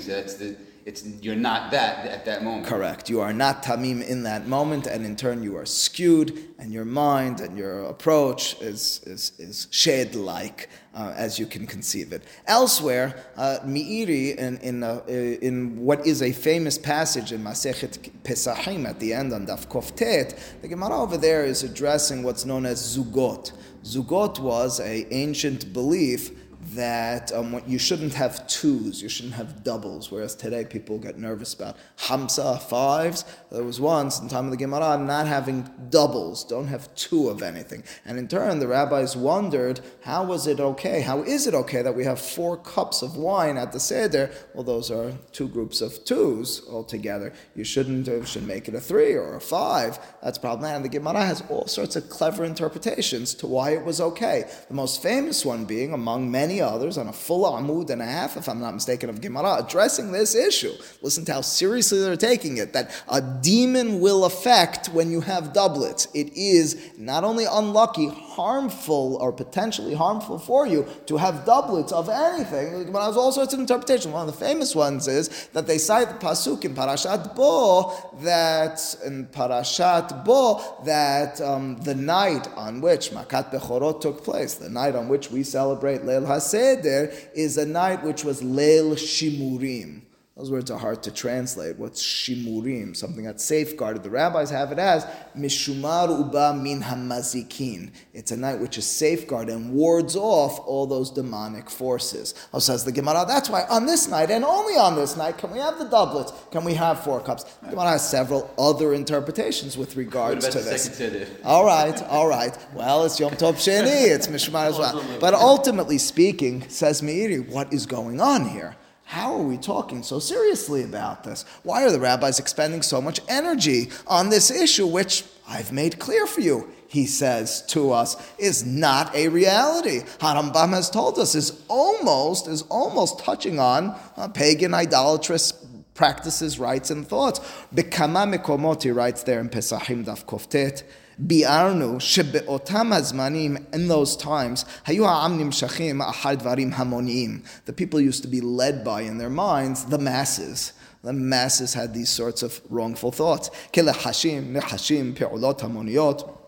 so 0.00 0.12
that's 0.12 0.34
the 0.34 0.56
it's 0.90 1.06
you're 1.22 1.36
not 1.50 1.70
that 1.70 2.04
at 2.06 2.24
that 2.24 2.42
moment. 2.42 2.66
Correct. 2.66 3.08
You 3.08 3.20
are 3.20 3.32
not 3.32 3.62
tamim 3.62 4.02
in 4.02 4.24
that 4.24 4.48
moment, 4.48 4.86
and 4.88 5.06
in 5.06 5.14
turn 5.14 5.42
you 5.42 5.56
are 5.56 5.66
skewed, 5.66 6.28
and 6.58 6.72
your 6.72 6.84
mind 6.84 7.40
and 7.40 7.56
your 7.56 7.84
approach 7.84 8.60
is 8.60 9.00
is, 9.06 9.32
is 9.38 9.68
shed 9.70 10.14
like. 10.14 10.68
Uh, 10.92 11.14
as 11.16 11.38
you 11.38 11.46
can 11.46 11.68
conceive 11.68 12.12
it. 12.12 12.24
Elsewhere, 12.46 13.14
uh, 13.36 13.58
Meiri, 13.64 14.34
in, 14.34 14.58
in, 14.58 14.82
uh, 14.82 15.00
in 15.06 15.78
what 15.78 16.04
is 16.04 16.20
a 16.20 16.32
famous 16.32 16.76
passage 16.76 17.30
in 17.30 17.44
Masechet 17.44 18.10
Pesachim 18.24 18.88
at 18.88 18.98
the 18.98 19.12
end 19.12 19.32
on 19.32 19.46
Daf 19.46 19.68
Koftet, 19.68 20.36
the 20.62 20.66
Gemara 20.66 21.00
over 21.00 21.16
there 21.16 21.44
is 21.44 21.62
addressing 21.62 22.24
what's 22.24 22.44
known 22.44 22.66
as 22.66 22.78
Zugot. 22.96 23.52
Zugot 23.84 24.40
was 24.40 24.80
a 24.80 25.06
ancient 25.14 25.72
belief 25.72 26.32
that 26.74 27.32
um, 27.32 27.60
you 27.66 27.78
shouldn't 27.78 28.14
have 28.14 28.46
twos, 28.46 29.02
you 29.02 29.08
shouldn't 29.08 29.34
have 29.34 29.64
doubles, 29.64 30.10
whereas 30.10 30.34
today 30.34 30.64
people 30.64 30.98
get 30.98 31.18
nervous 31.18 31.54
about 31.54 31.76
hamsa, 31.98 32.60
fives. 32.62 33.24
There 33.50 33.64
was 33.64 33.80
once 33.80 34.20
in 34.20 34.28
time 34.28 34.44
of 34.44 34.50
the 34.50 34.56
Gemara 34.56 34.98
not 34.98 35.26
having 35.26 35.68
doubles, 35.90 36.44
don't 36.44 36.68
have 36.68 36.94
two 36.94 37.28
of 37.28 37.42
anything. 37.42 37.82
And 38.04 38.18
in 38.18 38.28
turn, 38.28 38.58
the 38.60 38.68
rabbis 38.68 39.16
wondered, 39.16 39.80
how 40.02 40.24
was 40.24 40.46
it 40.46 40.60
okay? 40.60 41.00
How 41.00 41.22
is 41.22 41.46
it 41.46 41.54
okay 41.54 41.82
that 41.82 41.94
we 41.94 42.04
have 42.04 42.20
four 42.20 42.56
cups 42.56 43.02
of 43.02 43.16
wine 43.16 43.56
at 43.56 43.72
the 43.72 43.80
Seder? 43.80 44.30
Well, 44.54 44.64
those 44.64 44.90
are 44.90 45.12
two 45.32 45.48
groups 45.48 45.80
of 45.80 46.04
twos 46.04 46.62
altogether. 46.68 47.32
You 47.54 47.64
shouldn't, 47.64 48.06
you 48.06 48.24
should 48.24 48.46
make 48.46 48.68
it 48.68 48.74
a 48.74 48.80
three 48.80 49.14
or 49.14 49.36
a 49.36 49.40
five. 49.40 49.98
That's 50.22 50.38
problematic. 50.38 50.76
And 50.76 50.84
the 50.84 50.88
Gemara 50.88 51.24
has 51.24 51.42
all 51.48 51.66
sorts 51.66 51.96
of 51.96 52.08
clever 52.08 52.44
interpretations 52.44 53.34
to 53.34 53.46
why 53.46 53.70
it 53.70 53.84
was 53.84 54.00
okay. 54.00 54.44
The 54.68 54.74
most 54.74 55.02
famous 55.02 55.44
one 55.44 55.64
being, 55.64 55.92
among 55.92 56.30
many 56.30 56.59
others 56.60 56.98
on 56.98 57.08
a 57.08 57.12
full 57.12 57.44
amud 57.44 57.90
and 57.90 58.02
a 58.02 58.06
half, 58.06 58.36
if 58.36 58.48
I'm 58.48 58.60
not 58.60 58.74
mistaken, 58.74 59.10
of 59.10 59.20
Gemara 59.20 59.64
addressing 59.64 60.12
this 60.12 60.34
issue. 60.34 60.72
Listen 61.02 61.24
to 61.26 61.32
how 61.34 61.40
seriously 61.40 62.00
they're 62.00 62.16
taking 62.16 62.58
it. 62.58 62.72
That 62.72 62.90
a 63.08 63.20
demon 63.20 64.00
will 64.00 64.24
affect 64.24 64.88
when 64.88 65.10
you 65.10 65.20
have 65.20 65.52
doublets. 65.52 66.08
It 66.14 66.32
is 66.34 66.90
not 66.96 67.24
only 67.24 67.44
unlucky, 67.44 68.08
harmful 68.30 69.16
or 69.20 69.32
potentially 69.32 69.94
harmful 69.94 70.38
for 70.38 70.66
you 70.66 70.86
to 71.06 71.16
have 71.16 71.44
doublets 71.44 71.92
of 71.92 72.08
anything. 72.08 72.84
Gemara 72.84 73.06
has 73.06 73.16
all 73.16 73.32
sorts 73.32 73.52
of 73.52 73.60
interpretations. 73.60 74.12
One 74.12 74.28
of 74.28 74.32
the 74.32 74.44
famous 74.44 74.74
ones 74.74 75.08
is 75.08 75.48
that 75.52 75.66
they 75.66 75.78
cite 75.78 76.08
the 76.08 76.26
pasuk 76.26 76.64
in 76.64 76.74
Parashat 76.74 77.34
Bo 77.34 77.92
that 78.22 78.78
in 79.04 79.26
Parashat 79.26 80.24
Bo 80.24 80.62
that 80.84 81.40
um, 81.40 81.80
the 81.82 81.94
night 81.94 82.48
on 82.56 82.80
which 82.80 83.10
Makat 83.10 83.52
Bechorot 83.52 84.00
took 84.00 84.22
place, 84.22 84.54
the 84.54 84.70
night 84.70 84.94
on 84.94 85.08
which 85.08 85.30
we 85.30 85.42
celebrate 85.42 86.02
Leil 86.02 86.26
Has 86.26 86.50
Seder 86.50 87.12
is 87.34 87.56
a 87.58 87.66
night 87.66 88.02
which 88.04 88.24
was 88.24 88.42
Leil 88.42 88.92
Shimurim. 88.94 90.02
Those 90.40 90.50
words 90.50 90.70
are 90.70 90.78
hard 90.78 91.02
to 91.02 91.10
translate. 91.10 91.76
What's 91.76 92.02
shimurim? 92.02 92.96
Something 92.96 93.24
that's 93.24 93.44
safeguarded. 93.44 94.02
The 94.02 94.08
rabbis 94.08 94.48
have 94.48 94.72
it 94.72 94.78
as 94.78 95.04
mishumar 95.36 96.08
uba 96.18 96.54
min 96.54 96.80
hamazikin. 96.80 97.90
It's 98.14 98.30
a 98.30 98.38
night 98.38 98.58
which 98.58 98.78
is 98.78 98.86
safeguarded 98.86 99.54
and 99.54 99.74
wards 99.74 100.16
off 100.16 100.58
all 100.60 100.86
those 100.86 101.10
demonic 101.10 101.68
forces. 101.68 102.32
Oh, 102.54 102.58
says 102.58 102.84
the 102.84 102.92
Gemara. 102.92 103.26
That's 103.28 103.50
why 103.50 103.66
on 103.68 103.84
this 103.84 104.08
night 104.08 104.30
and 104.30 104.42
only 104.42 104.78
on 104.78 104.96
this 104.96 105.14
night 105.14 105.36
can 105.36 105.50
we 105.50 105.58
have 105.58 105.78
the 105.78 105.84
doublets. 105.84 106.32
Can 106.50 106.64
we 106.64 106.72
have 106.72 107.04
four 107.04 107.20
cups? 107.20 107.44
The 107.44 107.68
Gemara 107.68 107.90
has 107.90 108.08
several 108.08 108.50
other 108.58 108.94
interpretations 108.94 109.76
with 109.76 109.94
regards 109.96 110.48
to 110.48 110.58
this. 110.60 111.02
All 111.44 111.66
right, 111.66 112.02
all 112.04 112.26
right. 112.26 112.56
Well, 112.72 113.04
it's 113.04 113.20
Yom 113.20 113.32
Tov 113.32 113.56
Sheni. 113.56 114.08
It's 114.08 114.26
mishumar 114.26 114.68
as 114.68 114.78
well. 114.78 115.04
But 115.20 115.34
ultimately 115.34 115.98
speaking, 115.98 116.66
says 116.70 117.02
Meiri, 117.02 117.46
what 117.46 117.74
is 117.74 117.84
going 117.84 118.22
on 118.22 118.48
here? 118.48 118.74
How 119.10 119.34
are 119.34 119.42
we 119.42 119.56
talking 119.56 120.04
so 120.04 120.20
seriously 120.20 120.84
about 120.84 121.24
this? 121.24 121.44
Why 121.64 121.82
are 121.84 121.90
the 121.90 121.98
rabbis 121.98 122.38
expending 122.38 122.80
so 122.80 123.02
much 123.02 123.18
energy 123.26 123.90
on 124.06 124.28
this 124.28 124.52
issue, 124.52 124.86
which 124.86 125.24
I've 125.48 125.72
made 125.72 125.98
clear 125.98 126.28
for 126.28 126.42
you? 126.42 126.70
He 126.86 127.06
says 127.06 127.62
to 127.70 127.90
us, 127.90 128.14
is 128.38 128.64
not 128.64 129.12
a 129.16 129.26
reality. 129.26 130.02
Harambam 130.20 130.70
has 130.74 130.88
told 130.88 131.18
us 131.18 131.34
is 131.34 131.60
almost 131.66 132.46
is 132.46 132.62
almost 132.70 133.18
touching 133.18 133.58
on 133.58 133.98
uh, 134.16 134.28
pagan 134.28 134.74
idolatrous 134.74 135.54
practices, 135.94 136.60
rites, 136.60 136.92
and 136.92 137.04
thoughts. 137.04 137.40
Bekama 137.74 138.32
mekomot, 138.32 138.94
writes 138.94 139.24
there 139.24 139.40
in 139.40 139.48
Pesachim 139.48 140.04
Daf 140.04 140.24
Koftet. 140.24 140.84
ביארנו 141.19 141.99
שבאותם 141.99 142.93
הזמנים, 142.93 143.57
in 143.57 143.91
those 143.91 144.21
times, 144.21 144.65
היו 144.85 145.07
העם 145.07 145.39
נמשכים 145.39 146.01
אחר 146.01 146.33
דברים 146.33 146.71
המוניים. 146.73 147.39
The 147.67 147.71
people 147.71 147.99
used 147.99 148.23
to 148.23 148.27
be 148.27 148.41
led 148.41 148.83
by 148.83 149.01
in 149.01 149.17
their 149.17 149.29
minds 149.29 149.93
the 149.93 149.97
masses. 149.97 150.73
The 151.03 151.13
masses 151.13 151.73
had 151.75 151.93
these 151.93 152.09
sorts 152.09 152.41
of 152.43 152.59
wrongful 152.71 153.11
thoughts. 153.11 153.49
כלחשים, 153.73 154.53
נחשים, 154.53 155.13
פעולות 155.15 155.63
המוניות 155.63 156.38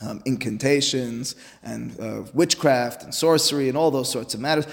um, 0.00 0.22
incantations 0.24 1.34
and 1.62 1.98
uh, 2.00 2.22
witchcraft 2.32 3.02
and 3.02 3.14
sorcery 3.14 3.68
and 3.68 3.76
all 3.76 3.90
those 3.90 4.10
sorts 4.10 4.34
of 4.34 4.40
matters. 4.40 4.66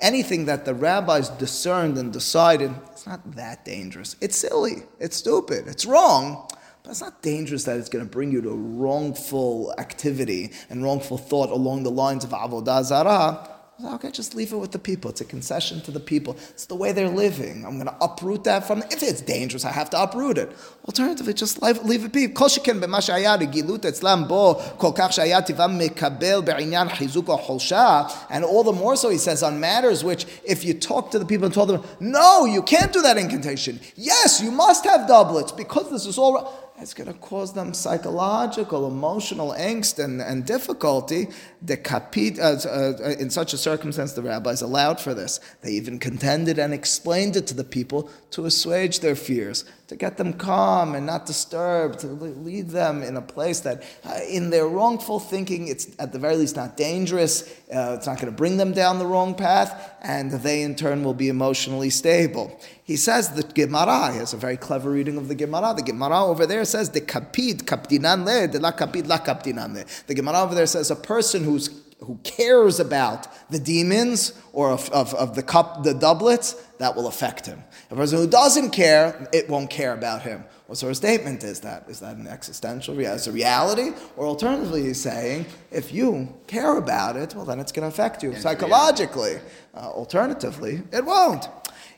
Anything 0.00 0.44
that 0.46 0.64
the 0.64 0.74
rabbis 0.74 1.28
discerned 1.30 1.98
and 1.98 2.12
decided, 2.12 2.74
it's 2.92 3.06
not 3.06 3.32
that 3.36 3.64
dangerous. 3.64 4.16
It's 4.20 4.36
silly. 4.36 4.82
It's 4.98 5.16
stupid. 5.16 5.66
It's 5.66 5.86
wrong. 5.86 6.48
But 6.82 6.90
it's 6.90 7.00
not 7.00 7.22
dangerous 7.22 7.64
that 7.64 7.78
it's 7.78 7.88
going 7.88 8.04
to 8.04 8.10
bring 8.10 8.30
you 8.30 8.42
to 8.42 8.50
wrongful 8.50 9.74
activity 9.78 10.52
and 10.68 10.84
wrongful 10.84 11.16
thought 11.16 11.48
along 11.48 11.82
the 11.84 11.90
lines 11.90 12.24
of 12.24 12.30
avodah 12.30 12.84
zarah 12.84 13.53
Okay, 13.83 14.11
just 14.11 14.35
leave 14.35 14.51
it 14.51 14.57
with 14.57 14.73
the 14.73 14.79
people. 14.79 15.09
It's 15.09 15.21
a 15.21 15.25
concession 15.25 15.79
to 15.81 15.91
the 15.91 16.01
people. 16.01 16.35
It's 16.49 16.65
the 16.65 16.75
way 16.75 16.91
they're 16.91 17.07
living. 17.07 17.63
I'm 17.65 17.75
going 17.75 17.85
to 17.85 17.95
uproot 18.01 18.43
that 18.43 18.67
from. 18.67 18.83
If 18.91 19.01
it's 19.01 19.21
dangerous, 19.21 19.63
I 19.63 19.71
have 19.71 19.89
to 19.91 20.03
uproot 20.03 20.37
it. 20.37 20.51
Alternatively, 20.85 21.33
just 21.33 21.61
leave, 21.61 21.81
leave 21.85 22.03
it 22.03 22.11
be. 22.11 22.27
כל 22.27 22.49
שכן 22.49 22.79
במה 22.81 23.01
שהיה 23.01 23.35
רגילות 23.35 23.85
אצלם 23.85 24.23
בו, 24.27 24.55
כל 24.77 24.91
כך 24.95 25.13
שהיה 25.13 25.41
טבעם 25.41 25.77
מקבל 25.77 26.41
בעניין 26.41 26.89
חיזוק 26.89 27.29
או 27.29 27.37
חולשה, 27.37 28.03
and 28.29 28.43
all 28.43 28.63
the 28.63 28.73
more 28.73 28.97
so, 28.97 29.09
he 29.09 29.17
says, 29.17 29.43
on 29.43 29.59
matters 29.61 30.03
which, 30.03 30.25
if 30.43 30.65
you 30.65 30.73
talk 30.73 31.11
to 31.11 31.19
the 31.19 31.25
people 31.25 31.45
and 31.45 31.53
told 31.53 31.69
them, 31.69 31.81
no, 32.01 32.45
you 32.45 32.61
can't 32.61 32.91
do 32.91 33.01
that 33.01 33.17
incantation. 33.17 33.79
Yes, 33.95 34.41
you 34.41 34.51
must 34.51 34.83
have 34.83 35.07
doublets 35.07 35.53
because 35.53 35.89
this 35.89 36.05
is 36.05 36.17
all 36.17 36.35
it's 36.76 36.92
going 36.92 37.06
to 37.06 37.18
cause 37.20 37.52
them 37.52 37.72
psychological, 37.72 38.88
emotional 38.88 39.52
angst 39.52 40.02
and, 40.02 40.20
and 40.20 40.44
difficulty. 40.44 41.28
The 41.62 41.76
kapit, 41.76 42.38
uh, 42.40 42.68
uh, 42.68 43.10
in 43.10 43.30
such 43.30 43.52
a 43.52 43.56
circumstance, 43.56 44.12
the 44.12 44.22
rabbis 44.22 44.60
allowed 44.60 45.00
for 45.00 45.14
this. 45.14 45.38
They 45.62 45.70
even 45.70 46.00
contended 46.00 46.58
and 46.58 46.74
explained 46.74 47.36
it 47.36 47.46
to 47.46 47.54
the 47.54 47.62
people 47.62 48.10
to 48.32 48.46
assuage 48.46 49.00
their 49.00 49.14
fears, 49.14 49.64
to 49.86 49.94
get 49.94 50.16
them 50.16 50.32
calm 50.32 50.96
and 50.96 51.06
not 51.06 51.26
disturbed, 51.26 52.00
to 52.00 52.08
lead 52.08 52.70
them 52.70 53.04
in 53.04 53.16
a 53.16 53.22
place 53.22 53.60
that, 53.60 53.84
uh, 54.04 54.18
in 54.28 54.50
their 54.50 54.66
wrongful 54.66 55.20
thinking, 55.20 55.68
it's 55.68 55.88
at 56.00 56.12
the 56.12 56.18
very 56.18 56.36
least 56.36 56.56
not 56.56 56.76
dangerous, 56.76 57.48
uh, 57.72 57.94
it's 57.96 58.06
not 58.08 58.16
going 58.20 58.30
to 58.30 58.36
bring 58.36 58.56
them 58.56 58.72
down 58.72 58.98
the 58.98 59.06
wrong 59.06 59.34
path, 59.36 59.94
and 60.02 60.32
they 60.32 60.62
in 60.62 60.74
turn 60.74 61.04
will 61.04 61.14
be 61.14 61.28
emotionally 61.28 61.90
stable. 61.90 62.60
He 62.84 62.96
says 62.96 63.30
that 63.30 63.54
Gemara, 63.54 64.12
he 64.12 64.18
has 64.18 64.34
a 64.34 64.36
very 64.36 64.58
clever 64.58 64.90
reading 64.90 65.16
of 65.16 65.28
the 65.28 65.34
Gemara. 65.34 65.72
The 65.74 65.82
Gemara 65.82 66.24
over 66.24 66.44
there 66.44 66.64
says, 66.66 66.90
the 66.90 67.00
kapid, 67.00 67.64
kapdinan 67.64 68.26
le, 68.26 68.46
de 68.46 68.58
la 68.58 68.72
kapid, 68.72 69.06
la 69.06 69.18
kapdinan 69.18 69.74
le. 69.74 69.84
The 70.06 70.14
Gemara 70.14 70.42
over 70.42 70.54
there 70.54 70.66
says, 70.66 70.90
a 70.90 70.96
person 70.96 71.44
who's 71.44 71.70
who 72.04 72.18
cares 72.22 72.80
about 72.80 73.26
the 73.50 73.58
demons 73.58 74.38
or 74.52 74.70
of, 74.70 74.90
of, 74.90 75.14
of 75.14 75.34
the 75.34 75.42
cup, 75.42 75.84
the 75.84 75.94
doublets, 75.94 76.54
that 76.78 76.94
will 76.94 77.06
affect 77.06 77.46
him. 77.46 77.62
A 77.90 77.94
person 77.94 78.18
who 78.18 78.26
doesn't 78.26 78.70
care, 78.70 79.28
it 79.32 79.48
won't 79.48 79.70
care 79.70 79.94
about 79.94 80.22
him. 80.22 80.44
What 80.66 80.78
sort 80.78 80.90
of 80.90 80.96
statement 80.96 81.44
is 81.44 81.60
that? 81.60 81.84
Is 81.88 82.00
that 82.00 82.16
an 82.16 82.26
existential 82.26 82.94
reality? 82.94 83.30
a 83.30 83.32
reality? 83.32 83.90
Or 84.16 84.26
alternatively, 84.26 84.82
he's 84.82 85.00
saying, 85.00 85.46
if 85.70 85.92
you 85.92 86.34
care 86.46 86.76
about 86.78 87.16
it, 87.16 87.34
well, 87.34 87.44
then 87.44 87.60
it's 87.60 87.70
going 87.70 87.88
to 87.88 87.94
affect 87.94 88.22
you 88.22 88.34
psychologically. 88.36 89.38
Uh, 89.74 89.90
alternatively, 89.90 90.82
it 90.92 91.04
won't. 91.04 91.46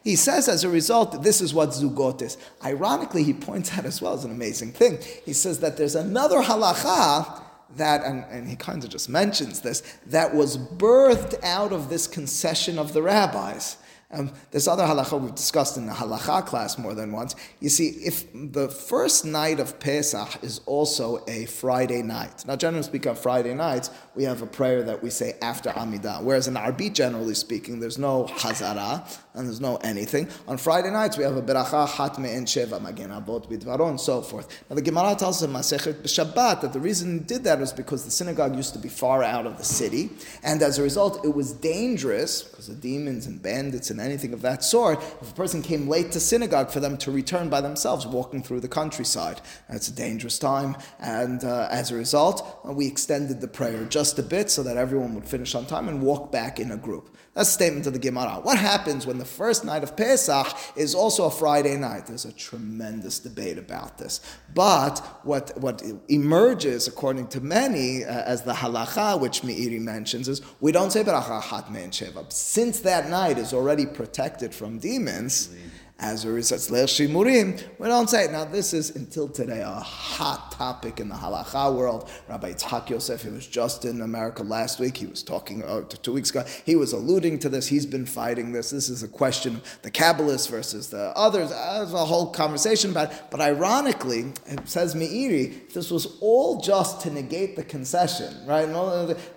He 0.07 0.15
says 0.15 0.49
as 0.49 0.63
a 0.63 0.69
result, 0.69 1.25
this 1.25 1.41
is 1.41 1.53
what 1.53 1.71
zugot 1.71 2.23
is. 2.23 2.39
Ironically, 2.65 3.25
he 3.25 3.33
points 3.33 3.77
out 3.77 3.85
as 3.85 4.01
well 4.01 4.15
as 4.15 4.25
an 4.25 4.31
amazing 4.31 4.71
thing. 4.71 5.01
He 5.25 5.33
says 5.33 5.59
that 5.59 5.77
there's 5.77 5.97
another 5.97 6.41
halacha 6.43 7.43
that, 7.75 8.05
and, 8.05 8.25
and 8.31 8.49
he 8.49 8.55
kind 8.55 8.85
of 8.85 8.91
just 8.91 9.09
mentions 9.09 9.63
this, 9.63 9.81
that 10.07 10.33
was 10.33 10.59
birthed 10.59 11.43
out 11.43 11.73
of 11.73 11.89
this 11.89 12.07
concession 12.07 12.79
of 12.79 12.93
the 12.93 13.03
rabbis. 13.03 13.79
Um, 14.13 14.31
this 14.53 14.69
other 14.69 14.85
halacha 14.85 15.21
we've 15.21 15.35
discussed 15.35 15.77
in 15.77 15.87
the 15.87 15.93
halacha 15.93 16.47
class 16.47 16.79
more 16.79 16.95
than 16.95 17.11
once. 17.11 17.35
You 17.59 17.69
see, 17.69 17.89
if 17.89 18.33
the 18.33 18.69
first 18.69 19.25
night 19.25 19.59
of 19.59 19.81
Pesach 19.81 20.45
is 20.45 20.61
also 20.67 21.25
a 21.27 21.47
Friday 21.47 22.03
night. 22.03 22.47
Now, 22.47 22.55
generally 22.55 22.85
speaking, 22.85 23.11
on 23.11 23.17
Friday 23.17 23.53
nights, 23.53 23.91
we 24.15 24.23
have 24.23 24.43
a 24.43 24.47
prayer 24.47 24.85
that 24.85 25.03
we 25.03 25.11
say 25.11 25.35
after 25.43 25.71
Amidah. 25.71 26.23
Whereas 26.23 26.47
in 26.47 26.55
Arbit, 26.55 26.93
generally 26.93 27.35
speaking, 27.35 27.81
there's 27.81 27.99
no 27.99 28.27
Hazara 28.27 29.13
and 29.37 29.47
there's 29.47 29.61
no 29.61 29.77
anything. 29.77 30.29
On 30.49 30.57
Friday 30.57 30.91
nights, 30.91 31.17
we 31.17 31.25
have 31.25 31.37
a 31.37 31.43
Beracha 31.43 31.89
Hat 31.89 32.19
Me'en 32.19 32.45
Sheva 32.45 32.81
Magen 32.81 33.11
Avot 33.11 33.49
Bidvaron, 33.49 33.91
and 33.91 34.01
so 34.01 34.23
forth. 34.23 34.49
Now, 34.69 34.77
the 34.77 34.83
Gemara 34.83 35.15
tells 35.15 35.43
in 35.43 35.51
Masechet 35.51 36.03
Shabbat 36.03 36.63
that 36.63 36.73
the 36.73 36.81
reason 36.81 37.25
did 37.25 37.45
that 37.45 37.61
was 37.61 37.73
because 37.73 38.05
the 38.05 38.11
synagogue 38.11 38.57
used 38.57 38.73
to 38.73 38.79
be 38.79 38.89
far 38.89 39.23
out 39.23 39.47
of 39.47 39.59
the 39.59 39.65
city, 39.65 40.11
and 40.43 40.63
as 40.63 40.79
a 40.79 40.83
result, 40.83 41.25
it 41.25 41.35
was 41.35 41.53
dangerous 41.53 42.43
because 42.43 42.67
the 42.67 42.75
demons 42.75 43.27
and 43.27 43.43
bandits 43.43 43.91
and 43.91 44.01
anything 44.01 44.33
of 44.33 44.43
that 44.43 44.65
sort. 44.65 44.99
If 45.21 45.31
a 45.31 45.35
person 45.35 45.63
came 45.63 45.89
late 45.89 46.13
to 46.13 46.21
synagogue, 46.21 46.71
for 46.71 46.81
them 46.81 46.97
to 46.99 47.11
return 47.11 47.49
by 47.49 47.61
themselves, 47.61 48.07
walking 48.07 48.43
through 48.43 48.61
the 48.61 48.69
countryside, 48.69 49.41
it's 49.69 49.89
a 49.89 49.95
dangerous 49.95 50.39
time, 50.39 50.77
and 50.99 51.45
uh, 51.45 51.69
as 51.71 51.91
a 51.91 51.95
result, 51.95 52.61
we 52.65 52.87
extended 52.87 53.41
the 53.41 53.49
prayer 53.49 53.85
just 53.85 54.19
a 54.19 54.23
bit 54.23 54.51
so 54.51 54.63
that 54.63 54.77
everyone 54.77 55.15
would 55.15 55.29
finish 55.29 55.55
on 55.55 55.67
time 55.67 55.89
and 55.89 56.03
walk 56.03 56.33
back 56.33 56.59
in 56.59 56.71
a 56.71 56.77
group. 56.77 57.11
A 57.37 57.45
statement 57.45 57.87
of 57.87 57.93
the 57.93 57.99
Gemara. 57.99 58.41
What 58.43 58.59
happens 58.59 59.07
when 59.07 59.19
the 59.19 59.25
first 59.27 59.63
night 59.65 59.83
of 59.83 59.95
Pesach 59.95 60.47
is 60.75 60.95
also 60.95 61.27
a 61.27 61.31
Friday 61.31 61.77
night? 61.77 62.07
There's 62.07 62.25
a 62.25 62.33
tremendous 62.33 63.19
debate 63.19 63.59
about 63.59 63.99
this. 63.99 64.21
But 64.55 64.99
what, 65.23 65.57
what 65.61 65.83
emerges, 66.09 66.89
according 66.89 67.29
to 67.29 67.43
many, 67.43 68.05
uh, 68.05 68.23
as 68.23 68.43
the 68.43 68.55
halacha, 68.55 69.21
which 69.21 69.43
Meiri 69.43 69.79
mentions, 69.79 70.29
is 70.29 70.41
we 70.61 70.73
don't 70.73 70.91
say 70.91 71.05
Beracha 71.05 71.43
Hat 71.43 71.67
Sheva. 71.67 72.33
Since 72.33 72.81
that 72.81 73.11
night 73.11 73.37
is 73.37 73.53
already 73.53 73.85
protected 73.85 74.55
from 74.55 74.79
demons, 74.79 75.51
as 75.99 76.27
a 76.27 76.31
result, 76.31 76.61
shimurim. 76.61 77.63
We 77.79 77.89
don't 77.89 78.11
say. 78.11 78.29
Now, 78.31 78.45
this 78.45 78.75
is 78.75 78.95
until 78.97 79.29
today 79.29 79.63
a 79.63 79.71
hot 79.71 80.53
topic 80.53 81.01
in 81.01 81.09
the 81.09 81.15
halacha 81.15 81.75
world. 81.75 82.11
Rabbi 82.29 82.53
Yitzhak 82.53 82.91
Yosef, 82.91 83.23
he 83.23 83.31
was 83.31 83.47
just 83.47 83.87
in 83.87 84.03
America 84.03 84.43
last 84.43 84.79
week. 84.79 84.99
He 84.99 85.07
was 85.07 85.23
talking 85.23 85.65
uh, 85.65 85.83
two 85.83 86.13
weeks 86.13 86.31
ago. 86.31 86.45
He 86.67 86.77
was 86.77 86.93
alluding 86.93 87.39
to 87.41 87.49
this. 87.49 87.69
He's 87.69 87.87
been 87.87 88.05
fighting 88.05 88.53
this. 88.53 88.71
This 88.71 88.91
is 88.91 89.03
a 89.03 89.09
question 89.09 89.57
of 89.57 89.79
the 89.83 89.91
Kabbalists 89.91 90.51
versus 90.51 90.91
the 90.91 91.17
others. 91.17 91.51
Uh, 91.51 91.79
there's 91.79 91.95
a 91.95 92.05
whole 92.05 92.31
conversation 92.31 92.91
about 92.91 93.13
it. 93.13 93.23
But 93.31 93.41
ironically, 93.41 94.33
it 94.47 94.69
says 94.69 94.95
Meiri, 94.95 95.73
this 95.73 95.91
was 95.91 96.19
all 96.21 96.61
just 96.61 97.01
to 97.03 97.11
negate 97.11 97.57
the 97.57 97.65
concession, 97.65 98.35
right? 98.47 98.69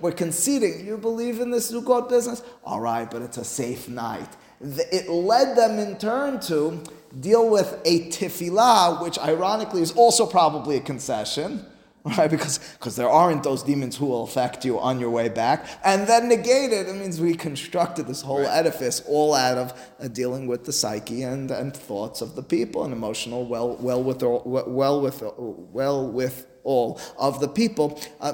We're 0.01 0.12
conceding. 0.12 0.86
You 0.86 0.97
believe 0.97 1.39
in 1.39 1.51
this 1.51 1.72
zugot 1.72 2.10
business? 2.10 2.43
All 2.66 2.82
right, 2.82 3.10
but 3.10 3.22
it's 3.22 3.38
a 3.38 3.45
safe 3.45 3.88
night 3.88 4.28
it 4.62 5.10
led 5.10 5.57
them 5.57 5.80
in 5.80 5.97
turn 5.97 6.39
to 6.41 6.84
deal 7.20 7.49
with 7.49 7.80
a 7.86 8.10
tefillah, 8.10 9.01
which 9.01 9.18
ironically 9.20 9.82
is 9.82 9.91
also 9.93 10.26
probably 10.26 10.78
a 10.78 10.82
concession, 10.82 11.66
right? 12.03 12.30
Because 12.30 12.60
because 12.74 12.95
there 12.95 13.10
aren't 13.10 13.43
those 13.43 13.64
demons 13.64 13.97
who 13.97 14.05
will 14.05 14.24
affect 14.24 14.66
you 14.66 14.80
on 14.80 14.99
your 14.99 15.10
way 15.10 15.30
back, 15.30 15.66
and 15.84 16.07
then 16.07 16.28
negate 16.28 16.72
it. 16.72 16.88
It 16.88 16.95
means 16.95 17.20
we 17.20 17.36
constructed 17.36 18.07
this 18.07 18.22
whole 18.22 18.41
right. 18.41 18.49
edifice 18.49 19.01
all 19.07 19.34
out 19.34 19.57
of 19.57 19.91
uh, 19.99 20.07
dealing 20.07 20.47
with 20.47 20.66
the 20.66 20.74
psyche 20.74 21.24
and, 21.24 21.49
and 21.51 21.76
thoughts 21.76 22.22
of 22.22 22.36
the 22.36 22.43
people 22.43 22.84
and 22.84 22.93
emotional 22.93 23.45
well 23.45 23.76
well 23.78 24.03
with 24.03 24.22
well 24.22 25.01
with 25.01 25.24
well 25.38 26.07
with 26.07 26.48
all 26.64 26.99
of 27.18 27.39
the 27.39 27.47
people. 27.47 27.99
Uh, 28.20 28.34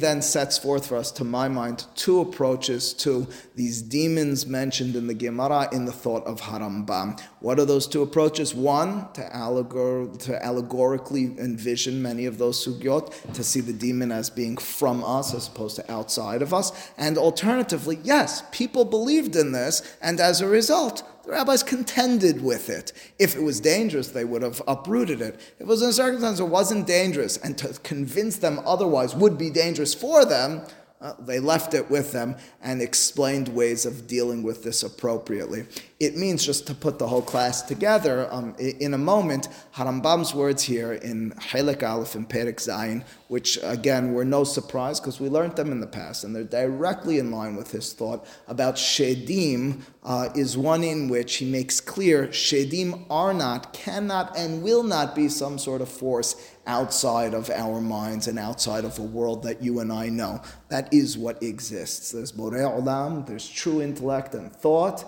then 0.00 0.22
sets 0.22 0.58
forth 0.58 0.86
for 0.86 0.96
us, 0.96 1.10
to 1.12 1.24
my 1.24 1.48
mind, 1.48 1.86
two 1.94 2.20
approaches 2.20 2.92
to 2.94 3.26
these 3.54 3.82
demons 3.82 4.46
mentioned 4.46 4.96
in 4.96 5.06
the 5.06 5.14
Gemara 5.14 5.68
in 5.72 5.84
the 5.84 5.92
thought 5.92 6.24
of 6.26 6.40
Harambam. 6.40 7.20
What 7.40 7.58
are 7.58 7.64
those 7.64 7.86
two 7.86 8.02
approaches? 8.02 8.54
One, 8.54 9.12
to, 9.12 9.22
allegor- 9.32 10.16
to 10.20 10.44
allegorically 10.44 11.24
envision 11.38 12.02
many 12.02 12.26
of 12.26 12.38
those 12.38 12.64
sugyot, 12.64 13.32
to 13.34 13.44
see 13.44 13.60
the 13.60 13.72
demon 13.72 14.12
as 14.12 14.30
being 14.30 14.56
from 14.56 15.04
us 15.04 15.34
as 15.34 15.48
opposed 15.48 15.76
to 15.76 15.92
outside 15.92 16.42
of 16.42 16.54
us. 16.54 16.90
And 16.96 17.18
alternatively, 17.18 17.98
yes, 18.02 18.42
people 18.52 18.84
believed 18.84 19.36
in 19.36 19.52
this, 19.52 19.96
and 20.00 20.20
as 20.20 20.40
a 20.40 20.48
result, 20.48 21.02
the 21.24 21.30
rabbis 21.32 21.62
contended 21.62 22.42
with 22.42 22.70
it. 22.70 22.92
If 23.18 23.36
it 23.36 23.42
was 23.42 23.60
dangerous, 23.60 24.08
they 24.08 24.24
would 24.24 24.42
have 24.42 24.62
uprooted 24.66 25.20
it. 25.20 25.34
If 25.34 25.60
it 25.60 25.66
was 25.66 25.82
in 25.82 25.90
a 25.90 25.92
circumstance 25.92 26.40
it 26.40 26.44
wasn't 26.44 26.86
dangerous, 26.86 27.36
and 27.36 27.56
to 27.58 27.68
convince 27.82 28.36
them 28.36 28.60
otherwise 28.64 29.14
would 29.14 29.36
be 29.36 29.50
dangerous 29.50 29.94
for 29.94 30.24
them, 30.24 30.62
uh, 31.00 31.14
they 31.18 31.40
left 31.40 31.72
it 31.72 31.90
with 31.90 32.12
them 32.12 32.36
and 32.62 32.82
explained 32.82 33.48
ways 33.48 33.86
of 33.86 34.06
dealing 34.06 34.42
with 34.42 34.62
this 34.62 34.82
appropriately. 34.82 35.64
It 35.98 36.16
means 36.16 36.44
just 36.44 36.66
to 36.66 36.74
put 36.74 36.98
the 36.98 37.08
whole 37.08 37.22
class 37.22 37.62
together. 37.62 38.28
Um, 38.30 38.54
in 38.58 38.92
a 38.92 38.98
moment, 38.98 39.48
Harambam's 39.74 40.34
words 40.34 40.62
here 40.62 40.92
in 40.92 41.32
Helek 41.32 41.82
Aleph 41.82 42.14
and 42.14 42.28
Perek 42.28 42.56
Zayin, 42.56 43.04
which 43.28 43.58
again 43.62 44.12
were 44.12 44.24
no 44.24 44.44
surprise 44.44 45.00
because 45.00 45.20
we 45.20 45.30
learned 45.30 45.56
them 45.56 45.72
in 45.72 45.80
the 45.80 45.86
past, 45.86 46.24
and 46.24 46.36
they're 46.36 46.44
directly 46.44 47.18
in 47.18 47.30
line 47.30 47.56
with 47.56 47.70
his 47.70 47.94
thought 47.94 48.26
about 48.46 48.74
Shedim, 48.74 49.80
uh, 50.02 50.28
is 50.34 50.56
one 50.58 50.82
in 50.84 51.08
which 51.08 51.36
he 51.36 51.50
makes 51.50 51.80
clear 51.80 52.28
Shedim 52.28 53.06
are 53.08 53.32
not, 53.32 53.72
cannot, 53.72 54.36
and 54.36 54.62
will 54.62 54.82
not 54.82 55.14
be 55.14 55.28
some 55.28 55.58
sort 55.58 55.80
of 55.80 55.88
force 55.88 56.56
outside 56.70 57.34
of 57.34 57.50
our 57.50 57.80
minds 57.80 58.28
and 58.28 58.38
outside 58.38 58.84
of 58.84 58.96
a 59.00 59.02
world 59.02 59.42
that 59.42 59.60
you 59.60 59.80
and 59.80 59.92
I 59.92 60.08
know. 60.08 60.40
That 60.68 60.94
is 60.94 61.18
what 61.18 61.42
exists. 61.42 62.12
There's 62.12 62.30
Borei 62.30 62.62
Olam, 62.62 63.26
there's 63.26 63.48
true 63.48 63.82
intellect 63.82 64.34
and 64.34 64.54
thought, 64.54 65.04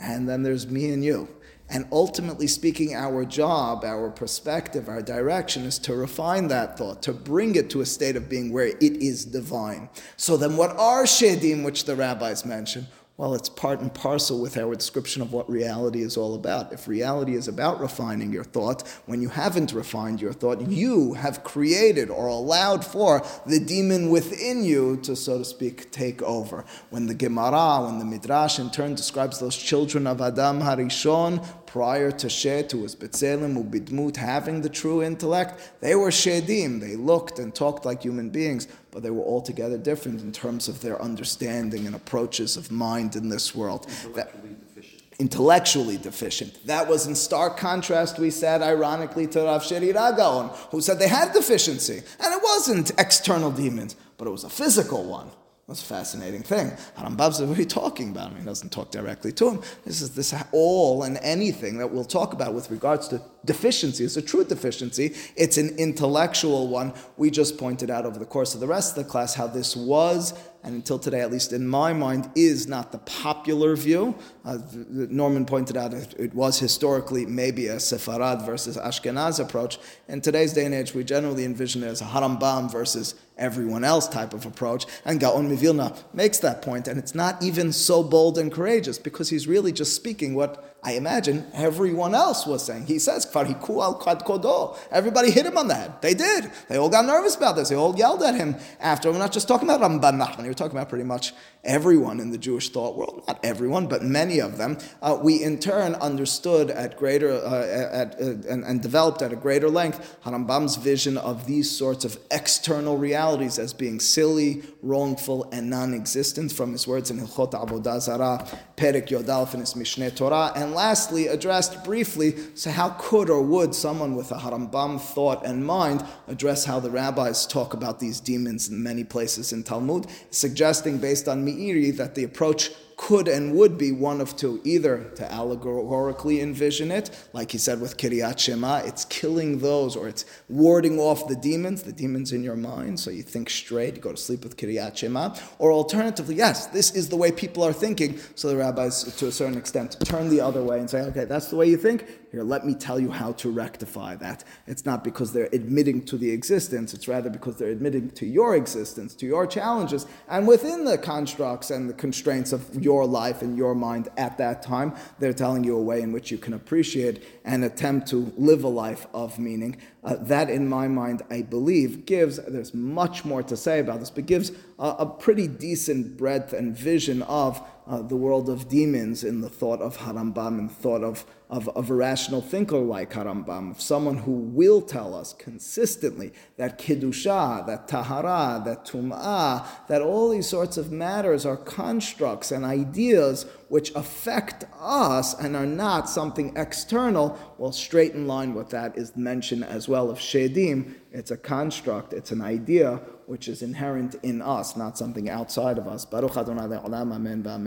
and 0.00 0.28
then 0.28 0.42
there's 0.42 0.66
me 0.66 0.90
and 0.90 1.04
you. 1.04 1.28
And 1.68 1.86
ultimately 1.92 2.48
speaking, 2.48 2.94
our 2.94 3.24
job, 3.24 3.84
our 3.84 4.10
perspective, 4.10 4.88
our 4.88 5.00
direction 5.00 5.62
is 5.64 5.78
to 5.80 5.94
refine 5.94 6.48
that 6.48 6.76
thought, 6.76 7.02
to 7.02 7.12
bring 7.12 7.54
it 7.54 7.70
to 7.70 7.80
a 7.82 7.86
state 7.86 8.16
of 8.16 8.28
being 8.28 8.52
where 8.52 8.66
it 8.66 8.96
is 9.10 9.24
divine. 9.24 9.88
So 10.16 10.36
then, 10.36 10.56
what 10.56 10.76
are 10.76 11.04
shedim, 11.04 11.64
which 11.64 11.84
the 11.84 11.94
rabbis 11.94 12.44
mention? 12.44 12.88
Well, 13.18 13.32
it's 13.32 13.48
part 13.48 13.80
and 13.80 13.94
parcel 13.94 14.42
with 14.42 14.58
our 14.58 14.74
description 14.74 15.22
of 15.22 15.32
what 15.32 15.48
reality 15.48 16.02
is 16.02 16.18
all 16.18 16.34
about. 16.34 16.74
If 16.74 16.86
reality 16.86 17.34
is 17.34 17.48
about 17.48 17.80
refining 17.80 18.30
your 18.30 18.44
thought, 18.44 18.86
when 19.06 19.22
you 19.22 19.30
haven't 19.30 19.72
refined 19.72 20.20
your 20.20 20.34
thought, 20.34 20.60
you 20.68 21.14
have 21.14 21.42
created 21.42 22.10
or 22.10 22.26
allowed 22.26 22.84
for 22.84 23.24
the 23.46 23.58
demon 23.58 24.10
within 24.10 24.64
you 24.64 24.98
to, 24.98 25.16
so 25.16 25.38
to 25.38 25.46
speak, 25.46 25.90
take 25.90 26.20
over. 26.20 26.66
When 26.90 27.06
the 27.06 27.14
Gemara, 27.14 27.86
when 27.86 27.98
the 27.98 28.04
Midrash 28.04 28.58
in 28.58 28.70
turn 28.70 28.94
describes 28.94 29.40
those 29.40 29.56
children 29.56 30.06
of 30.06 30.20
Adam 30.20 30.60
Harishon, 30.60 31.42
prior 31.76 32.10
to 32.10 32.30
Shet, 32.30 32.72
who 32.72 32.78
was 32.78 32.96
B'Tselem, 32.96 33.62
Ubidmut, 33.62 34.16
having 34.16 34.62
the 34.62 34.68
true 34.70 35.02
intellect, 35.02 35.72
they 35.82 35.94
were 35.94 36.08
Shedim. 36.08 36.80
They 36.80 36.96
looked 36.96 37.38
and 37.38 37.54
talked 37.54 37.84
like 37.84 38.00
human 38.00 38.30
beings, 38.30 38.66
but 38.90 39.02
they 39.02 39.10
were 39.10 39.22
altogether 39.22 39.76
different 39.76 40.22
in 40.22 40.32
terms 40.32 40.68
of 40.68 40.80
their 40.80 40.98
understanding 41.02 41.86
and 41.86 41.94
approaches 41.94 42.56
of 42.56 42.70
mind 42.70 43.14
in 43.14 43.28
this 43.28 43.54
world. 43.54 43.86
That- 44.14 44.32
Intellectually 44.32 44.56
deficient. 44.66 45.02
intellectually 45.18 45.96
deficient. 45.98 46.66
That 46.66 46.88
was 46.88 47.06
in 47.06 47.14
stark 47.14 47.58
contrast, 47.58 48.18
we 48.18 48.30
said, 48.30 48.62
ironically, 48.62 49.26
to 49.26 49.42
Rav 49.42 49.62
Sherira 49.62 50.16
Gaon, 50.16 50.48
who 50.70 50.80
said 50.80 50.98
they 50.98 51.08
had 51.08 51.34
deficiency. 51.34 51.98
And 52.20 52.32
it 52.34 52.40
wasn't 52.42 52.92
external 52.98 53.50
demons, 53.50 53.96
but 54.16 54.26
it 54.26 54.30
was 54.30 54.44
a 54.44 54.48
physical 54.48 55.04
one. 55.04 55.28
That's 55.68 55.82
a 55.82 55.86
fascinating 55.86 56.44
thing. 56.44 56.70
Harambam 56.96 57.34
said, 57.34 57.48
What 57.48 57.58
are 57.58 57.60
you 57.60 57.66
talking 57.66 58.10
about? 58.10 58.28
I 58.28 58.30
mean, 58.30 58.40
he 58.40 58.44
doesn't 58.44 58.70
talk 58.70 58.92
directly 58.92 59.32
to 59.32 59.50
him. 59.50 59.62
This 59.84 60.00
is 60.00 60.14
this 60.14 60.32
all 60.52 61.02
and 61.02 61.18
anything 61.22 61.78
that 61.78 61.90
we'll 61.90 62.04
talk 62.04 62.32
about 62.32 62.54
with 62.54 62.70
regards 62.70 63.08
to 63.08 63.20
deficiency. 63.44 64.04
It's 64.04 64.16
a 64.16 64.22
true 64.22 64.44
deficiency. 64.44 65.16
It's 65.34 65.58
an 65.58 65.76
intellectual 65.76 66.68
one. 66.68 66.94
We 67.16 67.32
just 67.32 67.58
pointed 67.58 67.90
out 67.90 68.06
over 68.06 68.16
the 68.16 68.26
course 68.26 68.54
of 68.54 68.60
the 68.60 68.68
rest 68.68 68.96
of 68.96 69.04
the 69.04 69.10
class 69.10 69.34
how 69.34 69.48
this 69.48 69.74
was, 69.74 70.34
and 70.66 70.74
until 70.74 70.98
today, 70.98 71.20
at 71.20 71.30
least 71.30 71.52
in 71.52 71.66
my 71.68 71.92
mind, 71.92 72.28
is 72.34 72.66
not 72.66 72.90
the 72.90 72.98
popular 72.98 73.76
view. 73.76 74.16
Uh, 74.44 74.58
Norman 74.88 75.46
pointed 75.46 75.76
out 75.76 75.94
it, 75.94 76.12
it 76.18 76.34
was 76.34 76.58
historically 76.58 77.24
maybe 77.24 77.68
a 77.68 77.76
Sepharad 77.76 78.44
versus 78.44 78.76
Ashkenaz 78.76 79.38
approach. 79.38 79.78
In 80.08 80.20
today's 80.20 80.52
day 80.52 80.64
and 80.64 80.74
age, 80.74 80.92
we 80.92 81.04
generally 81.04 81.44
envision 81.44 81.84
it 81.84 81.86
as 81.86 82.00
a 82.00 82.04
Harambam 82.04 82.70
versus 82.70 83.14
everyone 83.38 83.84
else 83.84 84.08
type 84.08 84.34
of 84.34 84.44
approach. 84.44 84.86
And 85.04 85.20
Gaon 85.20 85.48
Mivilna 85.48 85.96
makes 86.12 86.38
that 86.40 86.62
point, 86.62 86.88
and 86.88 86.98
it's 86.98 87.14
not 87.14 87.40
even 87.40 87.72
so 87.72 88.02
bold 88.02 88.36
and 88.36 88.50
courageous 88.52 88.98
because 88.98 89.28
he's 89.28 89.46
really 89.46 89.70
just 89.70 89.94
speaking 89.94 90.34
what 90.34 90.75
I 90.86 90.92
imagine 90.92 91.44
everyone 91.52 92.14
else 92.14 92.46
was 92.46 92.64
saying. 92.64 92.86
He 92.86 93.00
says, 93.00 93.26
"Kfar 93.26 93.44
al 93.82 93.94
kad 93.94 94.24
kodo." 94.24 94.76
Everybody 94.92 95.32
hit 95.32 95.44
him 95.44 95.58
on 95.58 95.66
the 95.66 95.74
head. 95.74 95.94
They 96.00 96.14
did. 96.14 96.48
They 96.68 96.76
all 96.78 96.88
got 96.88 97.04
nervous 97.04 97.34
about 97.34 97.56
this. 97.56 97.70
They 97.70 97.74
all 97.74 97.96
yelled 97.98 98.22
at 98.22 98.36
him 98.36 98.54
after. 98.78 99.10
We're 99.10 99.18
not 99.18 99.32
just 99.32 99.48
talking 99.48 99.68
about 99.68 99.80
Ramban 99.80 100.14
Nachman. 100.22 100.44
We're 100.44 100.54
talking 100.54 100.78
about 100.78 100.88
pretty 100.88 101.02
much 101.02 101.34
everyone 101.66 102.20
in 102.20 102.30
the 102.30 102.38
Jewish 102.38 102.70
thought 102.70 102.96
world. 102.96 103.24
Not 103.28 103.44
everyone, 103.44 103.86
but 103.86 104.02
many 104.02 104.38
of 104.38 104.56
them. 104.56 104.78
Uh, 105.02 105.18
we 105.22 105.42
in 105.42 105.58
turn 105.58 105.94
understood 105.96 106.70
at 106.70 106.96
greater 106.96 107.32
uh, 107.32 107.66
at, 107.92 108.20
uh, 108.20 108.24
and, 108.48 108.64
and 108.64 108.80
developed 108.80 109.20
at 109.22 109.32
a 109.32 109.36
greater 109.36 109.68
length 109.68 110.16
Harambam's 110.24 110.76
vision 110.76 111.18
of 111.18 111.46
these 111.46 111.70
sorts 111.70 112.04
of 112.04 112.18
external 112.30 112.96
realities 112.96 113.58
as 113.58 113.72
being 113.72 114.00
silly, 114.00 114.62
wrongful, 114.82 115.48
and 115.52 115.68
non-existent 115.68 116.52
from 116.52 116.72
his 116.72 116.86
words 116.86 117.10
in 117.10 117.18
Hilchot 117.18 117.52
Avodah 117.52 118.00
Zarah, 118.00 118.46
Perek 118.76 119.08
Yud 119.08 119.28
Aleph 119.28 119.54
in 119.54 119.60
his 119.60 119.74
Mishneh 119.74 120.14
Torah, 120.14 120.52
and 120.54 120.72
lastly 120.72 121.26
addressed 121.26 121.84
briefly. 121.84 122.34
So 122.54 122.70
how 122.70 122.90
could 122.90 123.28
or 123.30 123.42
would 123.42 123.74
someone 123.74 124.14
with 124.14 124.30
a 124.30 124.36
Harambam 124.36 125.00
thought 125.00 125.44
and 125.44 125.66
mind 125.66 126.04
address 126.28 126.64
how 126.64 126.80
the 126.80 126.90
rabbis 126.90 127.46
talk 127.46 127.74
about 127.74 128.00
these 128.00 128.20
demons 128.20 128.68
in 128.68 128.82
many 128.82 129.04
places 129.04 129.52
in 129.52 129.62
Talmud, 129.62 130.06
suggesting 130.30 130.98
based 130.98 131.28
on 131.28 131.44
Meiri 131.56 131.96
that 131.96 132.14
the 132.14 132.24
approach 132.24 132.70
could 132.96 133.28
and 133.28 133.54
would 133.54 133.76
be 133.76 133.92
one 133.92 134.20
of 134.20 134.36
two 134.36 134.60
either 134.64 135.04
to 135.16 135.30
allegorically 135.30 136.40
envision 136.40 136.90
it, 136.90 137.10
like 137.32 137.52
he 137.52 137.58
said 137.58 137.80
with 137.80 137.96
Kiryat 137.96 138.38
Shema, 138.38 138.78
it's 138.78 139.04
killing 139.04 139.58
those 139.58 139.96
or 139.96 140.08
it's 140.08 140.24
warding 140.48 140.98
off 140.98 141.28
the 141.28 141.36
demons, 141.36 141.82
the 141.82 141.92
demons 141.92 142.32
in 142.32 142.42
your 142.42 142.56
mind, 142.56 142.98
so 142.98 143.10
you 143.10 143.22
think 143.22 143.50
straight, 143.50 143.96
you 143.96 144.00
go 144.00 144.12
to 144.12 144.16
sleep 144.16 144.42
with 144.42 144.56
Kiryat 144.56 144.96
Shema, 144.96 145.34
or 145.58 145.72
alternatively, 145.72 146.34
yes, 146.34 146.66
this 146.68 146.90
is 146.92 147.08
the 147.08 147.16
way 147.16 147.30
people 147.30 147.62
are 147.62 147.72
thinking, 147.72 148.18
so 148.34 148.48
the 148.48 148.56
rabbis, 148.56 149.04
to 149.16 149.26
a 149.26 149.32
certain 149.32 149.58
extent, 149.58 149.96
turn 150.04 150.30
the 150.30 150.40
other 150.40 150.62
way 150.62 150.78
and 150.80 150.88
say, 150.88 151.02
okay, 151.02 151.26
that's 151.26 151.48
the 151.48 151.56
way 151.56 151.68
you 151.68 151.76
think, 151.76 152.06
here, 152.32 152.42
let 152.42 152.66
me 152.66 152.74
tell 152.74 152.98
you 152.98 153.10
how 153.10 153.32
to 153.32 153.50
rectify 153.50 154.16
that. 154.16 154.44
It's 154.66 154.84
not 154.84 155.04
because 155.04 155.32
they're 155.32 155.48
admitting 155.52 156.04
to 156.06 156.18
the 156.18 156.30
existence, 156.30 156.92
it's 156.92 157.08
rather 157.08 157.30
because 157.30 157.56
they're 157.56 157.70
admitting 157.70 158.10
to 158.10 158.26
your 158.26 158.56
existence, 158.56 159.14
to 159.16 159.26
your 159.26 159.46
challenges, 159.46 160.06
and 160.28 160.46
within 160.48 160.84
the 160.84 160.98
constructs 160.98 161.70
and 161.70 161.88
the 161.88 161.94
constraints 161.94 162.52
of 162.52 162.82
your 162.86 163.04
life 163.04 163.42
and 163.42 163.58
your 163.58 163.74
mind 163.74 164.08
at 164.16 164.38
that 164.38 164.62
time, 164.62 164.94
they're 165.18 165.40
telling 165.44 165.64
you 165.64 165.76
a 165.76 165.82
way 165.82 165.98
in 166.02 166.12
which 166.12 166.30
you 166.30 166.38
can 166.38 166.54
appreciate 166.54 167.16
and 167.44 167.64
attempt 167.64 168.06
to 168.06 168.32
live 168.36 168.62
a 168.62 168.68
life 168.68 169.08
of 169.12 169.40
meaning. 169.40 169.76
Uh, 170.04 170.14
that, 170.20 170.48
in 170.48 170.68
my 170.68 170.86
mind, 170.86 171.22
I 171.28 171.42
believe, 171.42 172.06
gives, 172.06 172.36
there's 172.46 172.74
much 172.74 173.24
more 173.24 173.42
to 173.42 173.56
say 173.56 173.80
about 173.80 173.98
this, 173.98 174.10
but 174.10 174.26
gives 174.26 174.52
a, 174.78 174.88
a 175.04 175.06
pretty 175.06 175.48
decent 175.48 176.16
breadth 176.16 176.52
and 176.52 176.76
vision 176.76 177.22
of 177.22 177.60
uh, 177.86 178.02
the 178.02 178.16
world 178.16 178.48
of 178.48 178.68
demons 178.68 179.22
in 179.22 179.40
the 179.40 179.48
thought 179.48 179.80
of 179.80 179.98
Harambam 179.98 180.58
and 180.58 180.70
thought 180.70 181.04
of, 181.04 181.24
of, 181.48 181.68
of 181.70 181.88
a 181.88 181.94
rational 181.94 182.40
thinker 182.40 182.78
like 182.78 183.12
Harambam, 183.12 183.70
of 183.70 183.80
someone 183.80 184.16
who 184.18 184.32
will 184.32 184.82
tell 184.82 185.14
us 185.14 185.32
consistently 185.34 186.32
that 186.56 186.78
Kiddusha, 186.78 187.64
that 187.66 187.86
Tahara, 187.86 188.60
that 188.64 188.84
Tum'ah, 188.84 189.86
that 189.86 190.02
all 190.02 190.30
these 190.30 190.48
sorts 190.48 190.76
of 190.76 190.90
matters 190.90 191.46
are 191.46 191.56
constructs 191.56 192.50
and 192.50 192.64
ideas 192.64 193.46
which 193.68 193.94
affect 193.94 194.64
us 194.80 195.34
and 195.34 195.54
are 195.56 195.66
not 195.66 196.08
something 196.08 196.56
external, 196.56 197.38
well, 197.58 197.72
straight 197.72 198.12
in 198.12 198.26
line 198.26 198.54
with 198.54 198.70
that 198.70 198.96
is 198.98 199.16
mention 199.16 199.62
as 199.62 199.88
well 199.88 200.10
of 200.10 200.18
Shedim. 200.18 200.94
It's 201.12 201.30
a 201.30 201.36
construct, 201.36 202.12
it's 202.12 202.32
an 202.32 202.42
idea 202.42 203.00
which 203.26 203.48
is 203.48 203.62
inherent 203.62 204.14
in 204.22 204.40
us, 204.40 204.76
not 204.76 204.96
something 204.96 205.28
outside 205.28 205.78
of 205.78 205.88
us. 205.88 206.04
Baruch 206.04 206.36
Adonai 206.36 206.62
Le'olam, 206.62 207.12
Amen, 207.12 207.44
Amen. 207.46 207.66